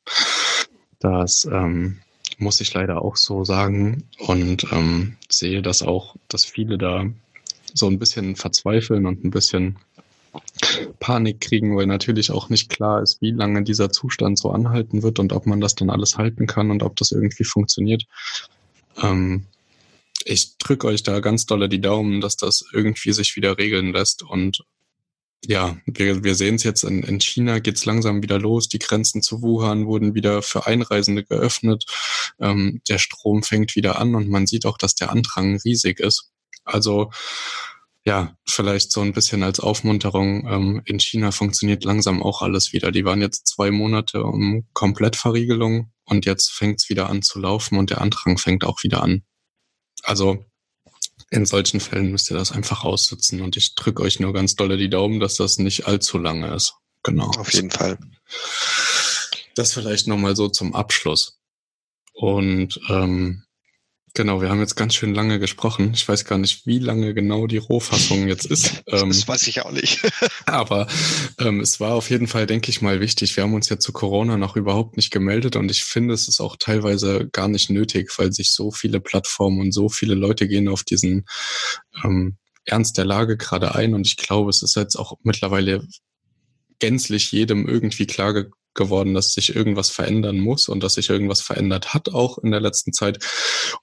Das 1.00 1.46
ähm, 1.46 2.00
muss 2.38 2.62
ich 2.62 2.74
leider 2.74 3.02
auch 3.02 3.18
so 3.18 3.44
sagen 3.44 4.08
und 4.20 4.66
ähm, 4.72 5.18
sehe 5.30 5.62
das 5.62 5.82
auch, 5.82 6.16
dass 6.28 6.46
viele 6.46 6.78
da 6.78 7.06
so 7.74 7.88
ein 7.88 8.00
bisschen 8.00 8.36
verzweifeln 8.36 9.06
und 9.06 9.24
ein 9.24 9.32
bisschen 9.32 9.78
Panik 11.00 11.42
kriegen, 11.42 11.76
weil 11.76 11.88
natürlich 11.88 12.32
auch 12.32 12.50
nicht 12.50 12.70
klar 12.70 13.02
ist, 13.02 13.22
wie 13.22 13.32
lange 13.32 13.64
dieser 13.64 13.92
Zustand 13.92 14.40
so 14.40 14.52
anhalten 14.52 15.04
wird 15.04 15.20
und 15.20 15.34
ob 15.34 15.46
man 15.46 15.60
das 15.60 15.76
dann 15.76 15.90
alles 15.90 16.18
halten 16.18 16.48
kann 16.48 16.72
und 16.72 16.84
ob 16.84 16.96
das 16.96 17.12
irgendwie 17.12 17.44
funktioniert. 17.44 18.06
Ähm, 19.02 19.46
ich 20.24 20.58
drücke 20.58 20.88
euch 20.88 21.04
da 21.04 21.20
ganz 21.20 21.46
dolle 21.46 21.68
die 21.68 21.82
Daumen, 21.82 22.22
dass 22.22 22.38
das 22.38 22.64
irgendwie 22.72 23.12
sich 23.12 23.36
wieder 23.36 23.58
regeln 23.58 23.92
lässt. 23.92 24.24
Und 24.24 24.64
ja, 25.46 25.78
wir, 25.86 26.24
wir 26.24 26.36
sehen 26.36 26.56
es 26.56 26.64
jetzt, 26.64 26.84
in, 26.84 27.04
in 27.04 27.20
China 27.20 27.60
geht's 27.60 27.86
langsam 27.86 28.22
wieder 28.22 28.40
los. 28.40 28.70
Die 28.70 28.80
Grenzen 28.80 29.24
zu 29.24 29.42
Wuhan 29.42 29.88
wurden 29.88 30.14
wieder 30.14 30.42
für 30.42 30.68
Einreisende 30.68 31.24
geöffnet. 31.24 31.86
Ähm, 32.40 32.82
der 32.88 33.00
Strom 33.00 33.44
fängt 33.44 33.76
wieder 33.76 34.00
an 34.00 34.16
und 34.16 34.30
man 34.30 34.46
sieht 34.46 34.66
auch, 34.66 34.78
dass 34.78 34.94
der 34.96 35.12
Andrang 35.12 35.60
riesig 35.64 36.00
ist. 36.00 36.32
Also 36.64 37.12
ja, 38.04 38.36
vielleicht 38.48 38.92
so 38.92 39.02
ein 39.02 39.14
bisschen 39.14 39.44
als 39.44 39.60
Aufmunterung. 39.60 40.48
Ähm, 40.48 40.82
in 40.86 41.00
China 41.00 41.32
funktioniert 41.32 41.84
langsam 41.84 42.22
auch 42.24 42.42
alles 42.42 42.74
wieder. 42.74 42.92
Die 42.92 43.06
waren 43.06 43.22
jetzt 43.22 43.48
zwei 43.48 43.72
Monate 43.72 44.24
um 44.24 44.68
Komplettverriegelung 44.74 45.92
und 46.06 46.26
jetzt 46.26 46.52
fängt's 46.52 46.90
wieder 46.90 47.10
an 47.10 47.22
zu 47.22 47.40
laufen 47.40 47.78
und 47.78 47.90
der 47.90 48.02
Andrang 48.02 48.38
fängt 48.38 48.64
auch 48.64 48.84
wieder 48.84 49.04
an. 49.04 49.24
Also 50.04 50.46
in 51.32 51.46
solchen 51.46 51.80
Fällen 51.80 52.12
müsst 52.12 52.30
ihr 52.30 52.38
das 52.38 52.52
einfach 52.52 52.84
aussitzen 52.84 53.42
und 53.42 53.56
ich 53.56 53.74
drücke 53.76 54.04
euch 54.04 54.20
nur 54.20 54.34
ganz 54.34 54.56
dolle 54.56 54.78
die 54.78 54.90
Daumen, 54.90 55.20
dass 55.20 55.38
das 55.38 55.58
nicht 55.58 55.88
allzu 55.88 56.18
lange 56.18 56.54
ist. 56.54 56.76
Genau. 57.04 57.32
Auf 57.38 57.52
jeden 57.54 57.72
Fall. 57.72 57.98
Das 59.56 59.74
vielleicht 59.74 60.08
nochmal 60.08 60.36
so 60.36 60.50
zum 60.50 60.76
Abschluss. 60.76 61.40
Und 62.14 62.80
ähm, 62.90 63.44
Genau, 64.14 64.42
wir 64.42 64.50
haben 64.50 64.60
jetzt 64.60 64.76
ganz 64.76 64.94
schön 64.94 65.16
lange 65.16 65.40
gesprochen. 65.40 65.92
Ich 65.94 66.06
weiß 66.06 66.26
gar 66.26 66.38
nicht, 66.38 66.66
wie 66.66 66.80
lange 66.80 67.14
genau 67.14 67.48
die 67.48 67.58
Rohfassung 67.58 68.28
jetzt 68.28 68.46
ist. 68.46 68.84
das 68.86 69.02
ähm, 69.02 69.10
weiß 69.10 69.48
ich 69.48 69.62
auch 69.62 69.72
nicht. 69.72 70.02
aber 70.46 70.88
ähm, 71.40 71.62
es 71.62 71.80
war 71.80 71.94
auf 71.94 72.10
jeden 72.10 72.28
Fall, 72.28 72.46
denke 72.46 72.72
ich 72.72 72.82
mal, 72.82 73.00
wichtig. 73.00 73.36
Wir 73.38 73.44
haben 73.44 73.54
uns 73.54 73.70
ja 73.70 73.80
zu 73.80 73.94
Corona 73.94 74.36
noch 74.36 74.58
überhaupt 74.58 74.98
nicht 74.98 75.12
gemeldet 75.12 75.56
und 75.56 75.72
ich 75.72 75.86
finde, 75.86 76.14
es 76.14 76.28
ist 76.28 76.42
auch 76.42 76.58
teilweise 76.58 77.30
gar 77.32 77.48
nicht 77.48 77.70
nötig, 77.70 78.12
weil 78.18 78.34
sich 78.34 78.52
so 78.52 78.72
viele 78.72 79.00
Plattformen 79.00 79.62
und 79.62 79.72
so 79.72 79.88
viele 79.88 80.16
Leute 80.16 80.48
gehen 80.48 80.68
auf 80.68 80.84
diesen 80.84 81.26
ähm, 82.04 82.36
Ernst 82.66 82.98
der 82.98 83.06
Lage 83.06 83.38
gerade 83.38 83.76
ein 83.76 83.94
und 83.94 84.06
ich 84.06 84.18
glaube, 84.18 84.50
es 84.50 84.62
ist 84.62 84.76
jetzt 84.76 84.98
auch 84.98 85.14
mittlerweile 85.24 85.88
gänzlich 86.80 87.32
jedem 87.32 87.68
irgendwie 87.68 88.08
klar 88.08 88.34
geworden, 88.74 89.14
dass 89.14 89.34
sich 89.34 89.56
irgendwas 89.56 89.90
verändern 89.90 90.40
muss 90.40 90.70
und 90.70 90.82
dass 90.84 90.94
sich 90.96 91.10
irgendwas 91.10 91.42
verändert 91.42 91.94
hat 91.94 92.10
auch 92.10 92.38
in 92.38 92.52
der 92.52 92.62
letzten 92.62 92.94
Zeit. 92.94 93.24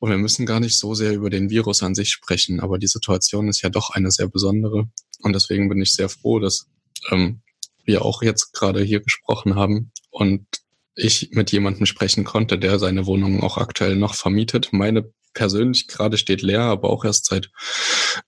Und 0.01 0.11
wir 0.11 0.19
müssen 0.19 0.47
gar 0.47 0.61
nicht 0.61 0.79
so 0.79 0.95
sehr 0.95 1.13
über 1.15 1.31
den 1.31 1.51
Virus 1.51 1.83
an 1.83 1.95
sich 1.95 2.11
sprechen, 2.11 2.61
aber 2.61 2.79
die 2.79 2.87
Situation 2.87 3.49
ist 3.49 3.63
ja 3.63 3.69
doch 3.69 3.91
eine 3.91 4.11
sehr 4.11 4.29
besondere. 4.29 4.89
Und 5.21 5.33
deswegen 5.35 5.69
bin 5.69 5.83
ich 5.83 5.93
sehr 5.93 6.09
froh, 6.09 6.39
dass 6.39 6.67
ähm, 7.11 7.43
wir 7.85 8.05
auch 8.05 8.23
jetzt 8.23 8.53
gerade 8.53 8.83
hier 8.83 9.01
gesprochen 9.01 9.55
haben 9.55 9.93
und 10.11 10.47
ich 10.95 11.31
mit 11.33 11.53
jemandem 11.53 11.87
sprechen 11.87 12.25
konnte, 12.25 12.59
der 12.59 12.79
seine 12.79 13.07
Wohnung 13.07 13.43
auch 13.43 13.57
aktuell 13.57 13.97
noch 13.97 14.15
vermietet. 14.15 14.71
Meine 14.73 15.13
persönlich 15.33 15.87
gerade 15.87 16.19
steht 16.19 16.43
leer, 16.43 16.63
aber 16.63 16.91
auch 16.91 17.05
erst 17.05 17.27
seit 17.27 17.51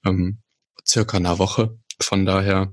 ähm, 0.05 0.39
circa 0.87 1.17
einer 1.17 1.39
Woche. 1.39 1.79
Von 2.01 2.25
daher 2.25 2.73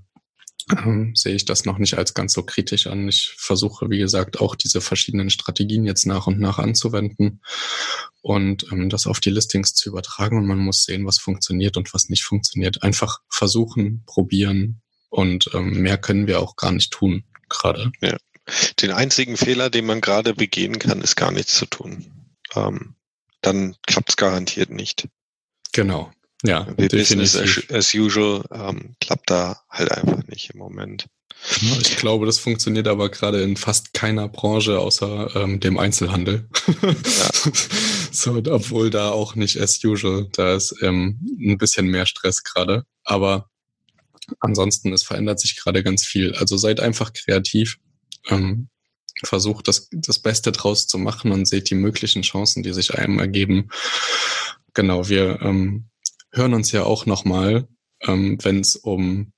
ähm, 0.70 1.16
sehe 1.16 1.36
ich 1.36 1.46
das 1.46 1.66
noch 1.66 1.78
nicht 1.78 1.98
als 1.98 2.14
ganz 2.14 2.34
so 2.34 2.44
kritisch 2.44 2.88
an. 2.88 3.08
Ich 3.08 3.34
versuche, 3.38 3.90
wie 3.90 4.00
gesagt, 4.00 4.40
auch 4.40 4.56
diese 4.56 4.82
verschiedenen 4.82 5.30
Strategien 5.30 5.86
jetzt 5.86 6.06
nach 6.06 6.28
und 6.28 6.40
nach 6.40 6.58
anzuwenden 6.60 7.42
und 8.22 8.72
ähm, 8.72 8.90
das 8.90 9.08
auf 9.08 9.20
die 9.20 9.30
Listings 9.30 9.74
zu 9.74 9.90
übertragen. 9.90 10.38
Und 10.38 10.46
man 10.46 10.60
muss 10.60 10.84
sehen, 10.84 11.06
was 11.06 11.20
funktioniert 11.20 11.78
und 11.78 11.94
was 11.94 12.10
nicht 12.10 12.24
funktioniert. 12.24 12.84
Einfach 12.84 13.20
versuchen, 13.30 14.04
probieren 14.06 14.82
und 15.10 15.50
ähm, 15.54 15.82
mehr 15.82 15.98
können 15.98 16.28
wir 16.28 16.42
auch 16.42 16.56
gar 16.56 16.72
nicht 16.72 16.92
tun 16.92 17.24
gerade. 17.50 17.92
Ja. 18.02 18.18
Den 18.82 18.92
einzigen 18.92 19.38
Fehler, 19.38 19.70
den 19.70 19.86
man 19.86 20.02
gerade 20.02 20.34
begehen 20.34 20.80
kann, 20.80 21.02
ist 21.02 21.16
gar 21.16 21.32
nichts 21.32 21.58
zu 21.58 21.66
tun. 21.66 22.36
Ähm, 22.56 22.96
dann 23.42 23.76
klappt 23.86 24.10
es 24.10 24.18
garantiert 24.18 24.70
nicht. 24.70 25.08
Genau. 25.74 26.12
Ja, 26.44 26.62
Business 26.64 27.36
as, 27.36 27.64
as 27.72 27.94
usual 27.94 28.44
ähm, 28.52 28.96
klappt 29.02 29.30
da 29.30 29.60
halt 29.70 29.92
einfach 29.92 30.26
nicht 30.28 30.52
im 30.52 30.60
Moment. 30.60 31.08
Ich 31.82 31.98
glaube, 31.98 32.26
das 32.26 32.40
funktioniert 32.40 32.88
aber 32.88 33.10
gerade 33.10 33.42
in 33.42 33.58
fast 33.58 33.94
keiner 33.94 34.28
Branche 34.28 34.80
außer 34.80 35.36
ähm, 35.36 35.60
dem 35.60 35.78
Einzelhandel. 35.78 36.48
Ja. 36.84 37.30
so, 38.12 38.42
obwohl 38.50 38.90
da 38.90 39.12
auch 39.12 39.36
nicht 39.36 39.60
as 39.60 39.84
usual, 39.84 40.28
da 40.34 40.56
ist 40.56 40.76
ähm, 40.82 41.20
ein 41.40 41.58
bisschen 41.58 41.88
mehr 41.88 42.06
Stress 42.06 42.44
gerade. 42.44 42.84
Aber 43.04 43.50
ansonsten, 44.40 44.94
es 44.94 45.04
verändert 45.04 45.40
sich 45.40 45.56
gerade 45.56 45.84
ganz 45.84 46.06
viel. 46.06 46.34
Also 46.36 46.58
seid 46.58 46.80
einfach 46.80 47.14
kreativ, 47.14 47.78
ähm, 48.30 48.70
versucht 49.24 49.68
das, 49.68 49.90
das 49.92 50.20
Beste 50.20 50.52
draus 50.52 50.88
zu 50.88 50.98
machen 50.98 51.32
und 51.32 51.48
seht 51.48 51.70
die 51.70 51.76
möglichen 51.76 52.24
Chancen, 52.24 52.64
die 52.64 52.74
sich 52.74 52.96
einem 52.96 53.20
ergeben. 53.20 53.70
Genau, 54.74 55.08
wir 55.08 55.42
ähm, 55.42 55.90
hören 56.38 56.54
uns 56.54 56.72
ja 56.72 56.84
auch 56.84 57.06
nochmal, 57.06 57.68
ähm, 58.02 58.38
wenn 58.44 58.62
es 58.62 58.76
um 58.76 59.32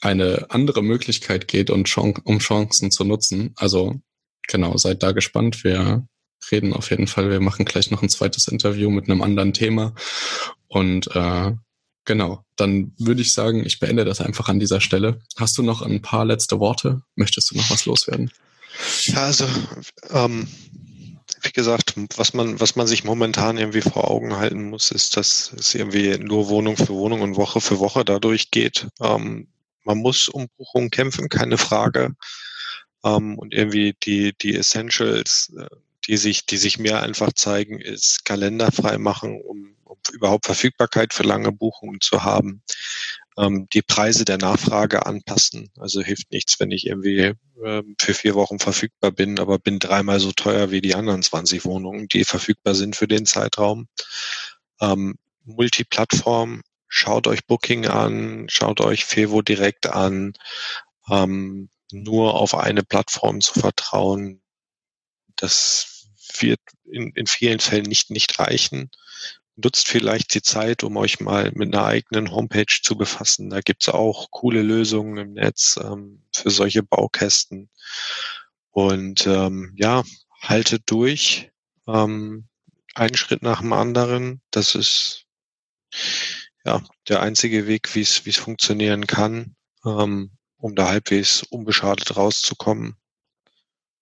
eine 0.00 0.46
andere 0.50 0.82
Möglichkeit 0.82 1.48
geht 1.48 1.70
und 1.70 1.84
Chan 1.84 2.14
um 2.24 2.38
Chancen 2.38 2.90
zu 2.90 3.04
nutzen. 3.04 3.52
Also 3.56 4.00
genau, 4.48 4.76
seid 4.76 5.02
da 5.02 5.12
gespannt. 5.12 5.62
Wir 5.64 6.06
reden 6.50 6.72
auf 6.72 6.90
jeden 6.90 7.06
Fall. 7.06 7.30
Wir 7.30 7.40
machen 7.40 7.64
gleich 7.64 7.90
noch 7.90 8.02
ein 8.02 8.08
zweites 8.08 8.48
Interview 8.48 8.90
mit 8.90 9.08
einem 9.08 9.22
anderen 9.22 9.52
Thema. 9.52 9.94
Und 10.68 11.14
äh, 11.14 11.52
genau, 12.04 12.44
dann 12.56 12.92
würde 12.98 13.22
ich 13.22 13.32
sagen, 13.32 13.64
ich 13.64 13.78
beende 13.78 14.04
das 14.04 14.20
einfach 14.20 14.48
an 14.48 14.60
dieser 14.60 14.80
Stelle. 14.80 15.20
Hast 15.36 15.58
du 15.58 15.62
noch 15.62 15.82
ein 15.82 16.02
paar 16.02 16.24
letzte 16.24 16.58
Worte? 16.58 17.02
Möchtest 17.14 17.50
du 17.50 17.56
noch 17.56 17.70
was 17.70 17.86
loswerden? 17.86 18.30
Ja, 19.04 19.24
also 19.24 19.46
ähm, 20.10 20.48
wie 21.42 21.52
gesagt, 21.52 21.94
was 22.16 22.34
man, 22.34 22.60
was 22.60 22.76
man 22.76 22.86
sich 22.86 23.04
momentan 23.04 23.58
irgendwie 23.58 23.80
vor 23.80 24.10
Augen 24.10 24.36
halten 24.36 24.70
muss, 24.70 24.90
ist, 24.90 25.16
dass 25.16 25.52
es 25.58 25.74
irgendwie 25.74 26.18
nur 26.18 26.48
Wohnung 26.48 26.76
für 26.76 26.94
Wohnung 26.94 27.22
und 27.22 27.36
Woche 27.36 27.60
für 27.60 27.78
Woche 27.78 28.04
dadurch 28.04 28.50
geht. 28.50 28.88
Ähm, 29.00 29.48
man 29.84 29.98
muss 29.98 30.28
um 30.28 30.48
Buchungen 30.56 30.90
kämpfen, 30.90 31.28
keine 31.28 31.58
Frage. 31.58 32.14
Ähm, 33.04 33.38
und 33.38 33.54
irgendwie 33.54 33.94
die, 34.02 34.34
die 34.40 34.56
Essentials, 34.56 35.52
äh, 35.58 35.66
die 36.06 36.16
sich, 36.16 36.46
die 36.46 36.58
sich 36.58 36.78
mehr 36.78 37.02
einfach 37.02 37.32
zeigen, 37.32 37.80
ist 37.80 38.24
Kalender 38.24 38.72
frei 38.72 38.98
machen, 38.98 39.40
um, 39.40 39.76
um 39.84 39.98
überhaupt 40.12 40.46
Verfügbarkeit 40.46 41.14
für 41.14 41.22
lange 41.24 41.52
Buchungen 41.52 42.00
zu 42.00 42.24
haben 42.24 42.62
ähm, 43.40 43.68
die 43.72 43.82
Preise 43.82 44.24
der 44.24 44.38
Nachfrage 44.38 45.06
anpassen. 45.06 45.70
Also 45.78 46.02
hilft 46.02 46.30
nichts, 46.30 46.60
wenn 46.60 46.70
ich 46.70 46.86
irgendwie 46.86 47.32
ähm, 47.64 47.96
für 47.98 48.12
vier 48.12 48.34
Wochen 48.34 48.58
verfügbar 48.58 49.12
bin, 49.12 49.38
aber 49.38 49.58
bin 49.58 49.78
dreimal 49.78 50.20
so 50.20 50.32
teuer 50.32 50.70
wie 50.70 50.80
die 50.80 50.94
anderen 50.94 51.22
20 51.22 51.64
Wohnungen, 51.64 52.08
die 52.08 52.24
verfügbar 52.24 52.74
sind 52.74 52.96
für 52.96 53.08
den 53.08 53.24
Zeitraum. 53.24 53.88
Ähm, 54.80 55.16
Multiplattform, 55.44 56.62
schaut 56.86 57.26
euch 57.26 57.46
Booking 57.46 57.86
an, 57.86 58.46
schaut 58.50 58.80
euch 58.80 59.04
Fevo 59.06 59.40
direkt 59.40 59.86
an. 59.86 60.34
Ähm, 61.10 61.70
nur 61.92 62.34
auf 62.34 62.54
eine 62.54 62.82
Plattform 62.82 63.40
zu 63.40 63.58
vertrauen, 63.58 64.42
das 65.36 66.06
wird 66.38 66.60
in, 66.84 67.10
in 67.14 67.26
vielen 67.26 67.58
Fällen 67.58 67.86
nicht, 67.86 68.10
nicht 68.10 68.38
reichen 68.38 68.90
nutzt 69.62 69.88
vielleicht 69.88 70.34
die 70.34 70.42
Zeit, 70.42 70.82
um 70.84 70.96
euch 70.96 71.20
mal 71.20 71.50
mit 71.54 71.74
einer 71.74 71.84
eigenen 71.84 72.30
Homepage 72.30 72.80
zu 72.82 72.96
befassen. 72.96 73.50
Da 73.50 73.60
gibt's 73.60 73.88
auch 73.88 74.30
coole 74.30 74.62
Lösungen 74.62 75.16
im 75.16 75.32
Netz 75.34 75.78
ähm, 75.82 76.22
für 76.34 76.50
solche 76.50 76.82
Baukästen. 76.82 77.70
Und 78.70 79.26
ähm, 79.26 79.74
ja, 79.76 80.02
haltet 80.40 80.82
durch. 80.86 81.50
Ähm, 81.86 82.48
einen 82.94 83.16
Schritt 83.16 83.42
nach 83.42 83.60
dem 83.60 83.72
anderen. 83.72 84.40
Das 84.50 84.74
ist 84.74 85.26
ja 86.64 86.82
der 87.08 87.22
einzige 87.22 87.66
Weg, 87.66 87.94
wie 87.94 88.00
es 88.00 88.36
funktionieren 88.36 89.06
kann, 89.06 89.56
ähm, 89.84 90.32
um 90.56 90.74
da 90.74 90.88
halbwegs 90.88 91.42
unbeschadet 91.42 92.16
rauszukommen. 92.16 92.96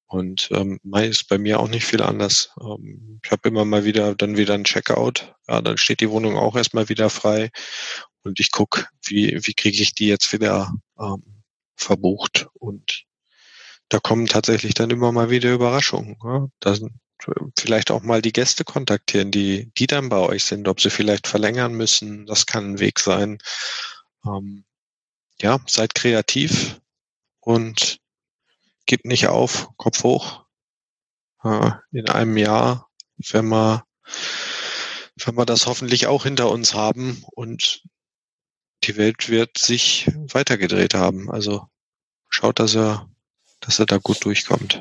Und 0.08 0.48
ähm, 0.52 0.80
ist 0.94 1.28
bei 1.28 1.36
mir 1.36 1.60
auch 1.60 1.68
nicht 1.68 1.84
viel 1.84 2.02
anders. 2.02 2.50
Ähm, 2.60 3.20
ich 3.22 3.30
habe 3.30 3.48
immer 3.48 3.66
mal 3.66 3.84
wieder 3.84 4.14
dann 4.14 4.38
wieder 4.38 4.54
ein 4.54 4.64
Checkout. 4.64 5.34
Ja, 5.46 5.60
dann 5.60 5.76
steht 5.76 6.00
die 6.00 6.10
Wohnung 6.10 6.36
auch 6.36 6.56
erstmal 6.56 6.88
wieder 6.88 7.10
frei. 7.10 7.50
Und 8.22 8.40
ich 8.40 8.50
guck, 8.50 8.88
wie, 9.04 9.38
wie 9.42 9.52
kriege 9.54 9.82
ich 9.82 9.94
die 9.94 10.06
jetzt 10.06 10.32
wieder 10.32 10.72
ähm, 10.98 11.42
verbucht. 11.76 12.48
Und 12.54 13.04
da 13.90 14.00
kommen 14.00 14.26
tatsächlich 14.26 14.74
dann 14.74 14.90
immer 14.90 15.12
mal 15.12 15.30
wieder 15.30 15.52
Überraschungen. 15.52 16.16
Ja? 16.24 16.48
Da 16.60 16.74
sind 16.74 16.92
vielleicht 17.58 17.90
auch 17.90 18.02
mal 18.02 18.22
die 18.22 18.32
Gäste 18.32 18.64
kontaktieren, 18.64 19.30
die, 19.30 19.70
die 19.76 19.86
dann 19.86 20.08
bei 20.08 20.18
euch 20.18 20.44
sind, 20.44 20.68
ob 20.68 20.80
sie 20.80 20.90
vielleicht 20.90 21.26
verlängern 21.26 21.74
müssen. 21.74 22.26
Das 22.26 22.46
kann 22.46 22.72
ein 22.72 22.80
Weg 22.80 22.98
sein. 22.98 23.38
Ähm, 24.24 24.64
ja, 25.40 25.58
seid 25.66 25.94
kreativ 25.94 26.80
und 27.40 28.00
gib 28.88 29.04
nicht 29.04 29.28
auf, 29.28 29.68
Kopf 29.76 30.02
hoch. 30.02 30.44
In 31.92 32.08
einem 32.08 32.36
Jahr, 32.36 32.88
wenn 33.30 33.46
wir, 33.46 33.84
wenn 35.24 35.36
wir 35.36 35.46
das 35.46 35.66
hoffentlich 35.66 36.08
auch 36.08 36.24
hinter 36.24 36.50
uns 36.50 36.74
haben 36.74 37.22
und 37.30 37.82
die 38.84 38.96
Welt 38.96 39.28
wird 39.28 39.56
sich 39.58 40.10
weitergedreht 40.32 40.94
haben. 40.94 41.30
Also 41.30 41.68
schaut, 42.28 42.58
dass 42.58 42.74
er, 42.74 43.08
dass 43.60 43.78
er 43.78 43.86
da 43.86 43.98
gut 43.98 44.24
durchkommt. 44.24 44.80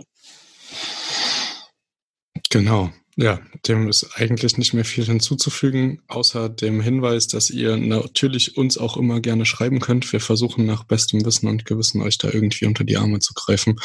Genau. 2.49 2.91
Ja, 3.19 3.39
dem 3.67 3.89
ist 3.89 4.11
eigentlich 4.13 4.59
nicht 4.59 4.75
mehr 4.75 4.85
viel 4.85 5.03
hinzuzufügen, 5.03 6.03
außer 6.07 6.49
dem 6.49 6.81
Hinweis, 6.81 7.27
dass 7.27 7.49
ihr 7.49 7.75
natürlich 7.75 8.57
uns 8.57 8.77
auch 8.77 8.95
immer 8.95 9.21
gerne 9.21 9.47
schreiben 9.47 9.79
könnt. 9.79 10.13
Wir 10.13 10.19
versuchen 10.19 10.67
nach 10.67 10.83
bestem 10.83 11.25
Wissen 11.25 11.47
und 11.47 11.65
Gewissen 11.65 12.03
euch 12.03 12.19
da 12.19 12.29
irgendwie 12.31 12.67
unter 12.67 12.83
die 12.83 12.95
Arme 12.95 13.17
zu 13.17 13.33
greifen. 13.33 13.79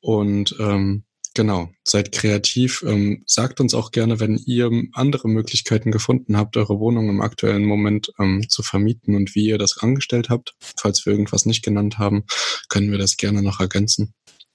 Und 0.00 0.56
ähm, 0.58 1.04
genau, 1.32 1.70
seid 1.84 2.10
kreativ. 2.10 2.82
Ähm, 2.84 3.22
sagt 3.24 3.60
uns 3.60 3.72
auch 3.72 3.92
gerne, 3.92 4.18
wenn 4.18 4.36
ihr 4.36 4.68
andere 4.94 5.28
Möglichkeiten 5.28 5.92
gefunden 5.92 6.36
habt, 6.36 6.56
eure 6.56 6.80
Wohnung 6.80 7.08
im 7.08 7.20
aktuellen 7.20 7.64
Moment 7.64 8.10
ähm, 8.18 8.48
zu 8.48 8.64
vermieten 8.64 9.14
und 9.14 9.36
wie 9.36 9.46
ihr 9.46 9.58
das 9.58 9.78
angestellt 9.78 10.28
habt. 10.28 10.56
Falls 10.76 11.06
wir 11.06 11.12
irgendwas 11.12 11.46
nicht 11.46 11.62
genannt 11.62 11.98
haben, 11.98 12.24
können 12.68 12.90
wir 12.90 12.98
das 12.98 13.16
gerne 13.16 13.42
noch 13.42 13.60
ergänzen. 13.60 14.12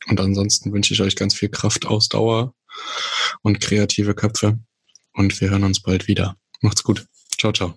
Und 0.09 0.19
ansonsten 0.19 0.73
wünsche 0.73 0.93
ich 0.93 1.01
euch 1.01 1.15
ganz 1.15 1.33
viel 1.33 1.49
Kraft, 1.49 1.85
Ausdauer 1.85 2.53
und 3.41 3.59
kreative 3.59 4.13
Köpfe. 4.13 4.59
Und 5.13 5.39
wir 5.41 5.49
hören 5.49 5.63
uns 5.63 5.81
bald 5.81 6.07
wieder. 6.07 6.35
Macht's 6.61 6.83
gut. 6.83 7.05
Ciao, 7.37 7.51
ciao. 7.51 7.73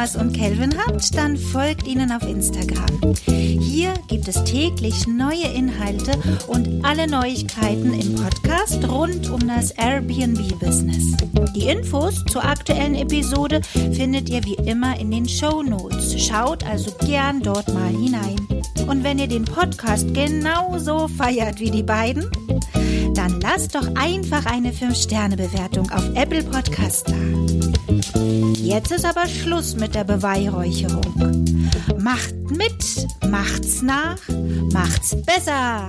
Thomas 0.00 0.16
und 0.16 0.32
Kelvin 0.32 0.74
habt, 0.78 1.14
dann 1.14 1.36
folgt 1.36 1.86
ihnen 1.86 2.10
auf 2.10 2.22
Instagram. 2.22 3.14
Hier 3.26 3.92
gibt 4.08 4.28
es 4.28 4.42
täglich 4.44 5.06
neue 5.06 5.46
Inhalte 5.54 6.12
und 6.46 6.82
alle 6.82 7.06
Neuigkeiten 7.06 7.92
im 7.92 8.14
Podcast 8.14 8.82
rund 8.88 9.28
um 9.28 9.46
das 9.46 9.72
Airbnb-Business. 9.72 11.18
Die 11.54 11.68
Infos 11.68 12.24
zur 12.32 12.42
aktuellen 12.42 12.94
Episode 12.94 13.60
findet 13.92 14.30
ihr 14.30 14.42
wie 14.44 14.54
immer 14.54 14.98
in 14.98 15.10
den 15.10 15.28
Show 15.28 15.62
Notes. 15.62 16.18
Schaut 16.18 16.64
also 16.64 16.92
gern 17.06 17.42
dort 17.42 17.68
mal 17.74 17.90
hinein. 17.90 18.36
Und 18.88 19.04
wenn 19.04 19.18
ihr 19.18 19.28
den 19.28 19.44
Podcast 19.44 20.14
genauso 20.14 21.08
feiert 21.08 21.60
wie 21.60 21.70
die 21.70 21.82
beiden, 21.82 22.24
dann 23.12 23.38
lasst 23.42 23.74
doch 23.74 23.94
einfach 23.96 24.46
eine 24.46 24.70
5-Sterne-Bewertung 24.70 25.90
auf 25.90 26.08
Apple 26.14 26.42
Podcast 26.44 27.06
da. 27.10 27.69
Jetzt 28.54 28.92
ist 28.92 29.04
aber 29.04 29.26
Schluss 29.26 29.74
mit 29.76 29.94
der 29.94 30.04
Beweihräucherung. 30.04 31.40
Macht 31.98 32.34
mit, 32.50 33.06
macht's 33.28 33.82
nach, 33.82 34.18
macht's 34.72 35.16
besser. 35.22 35.88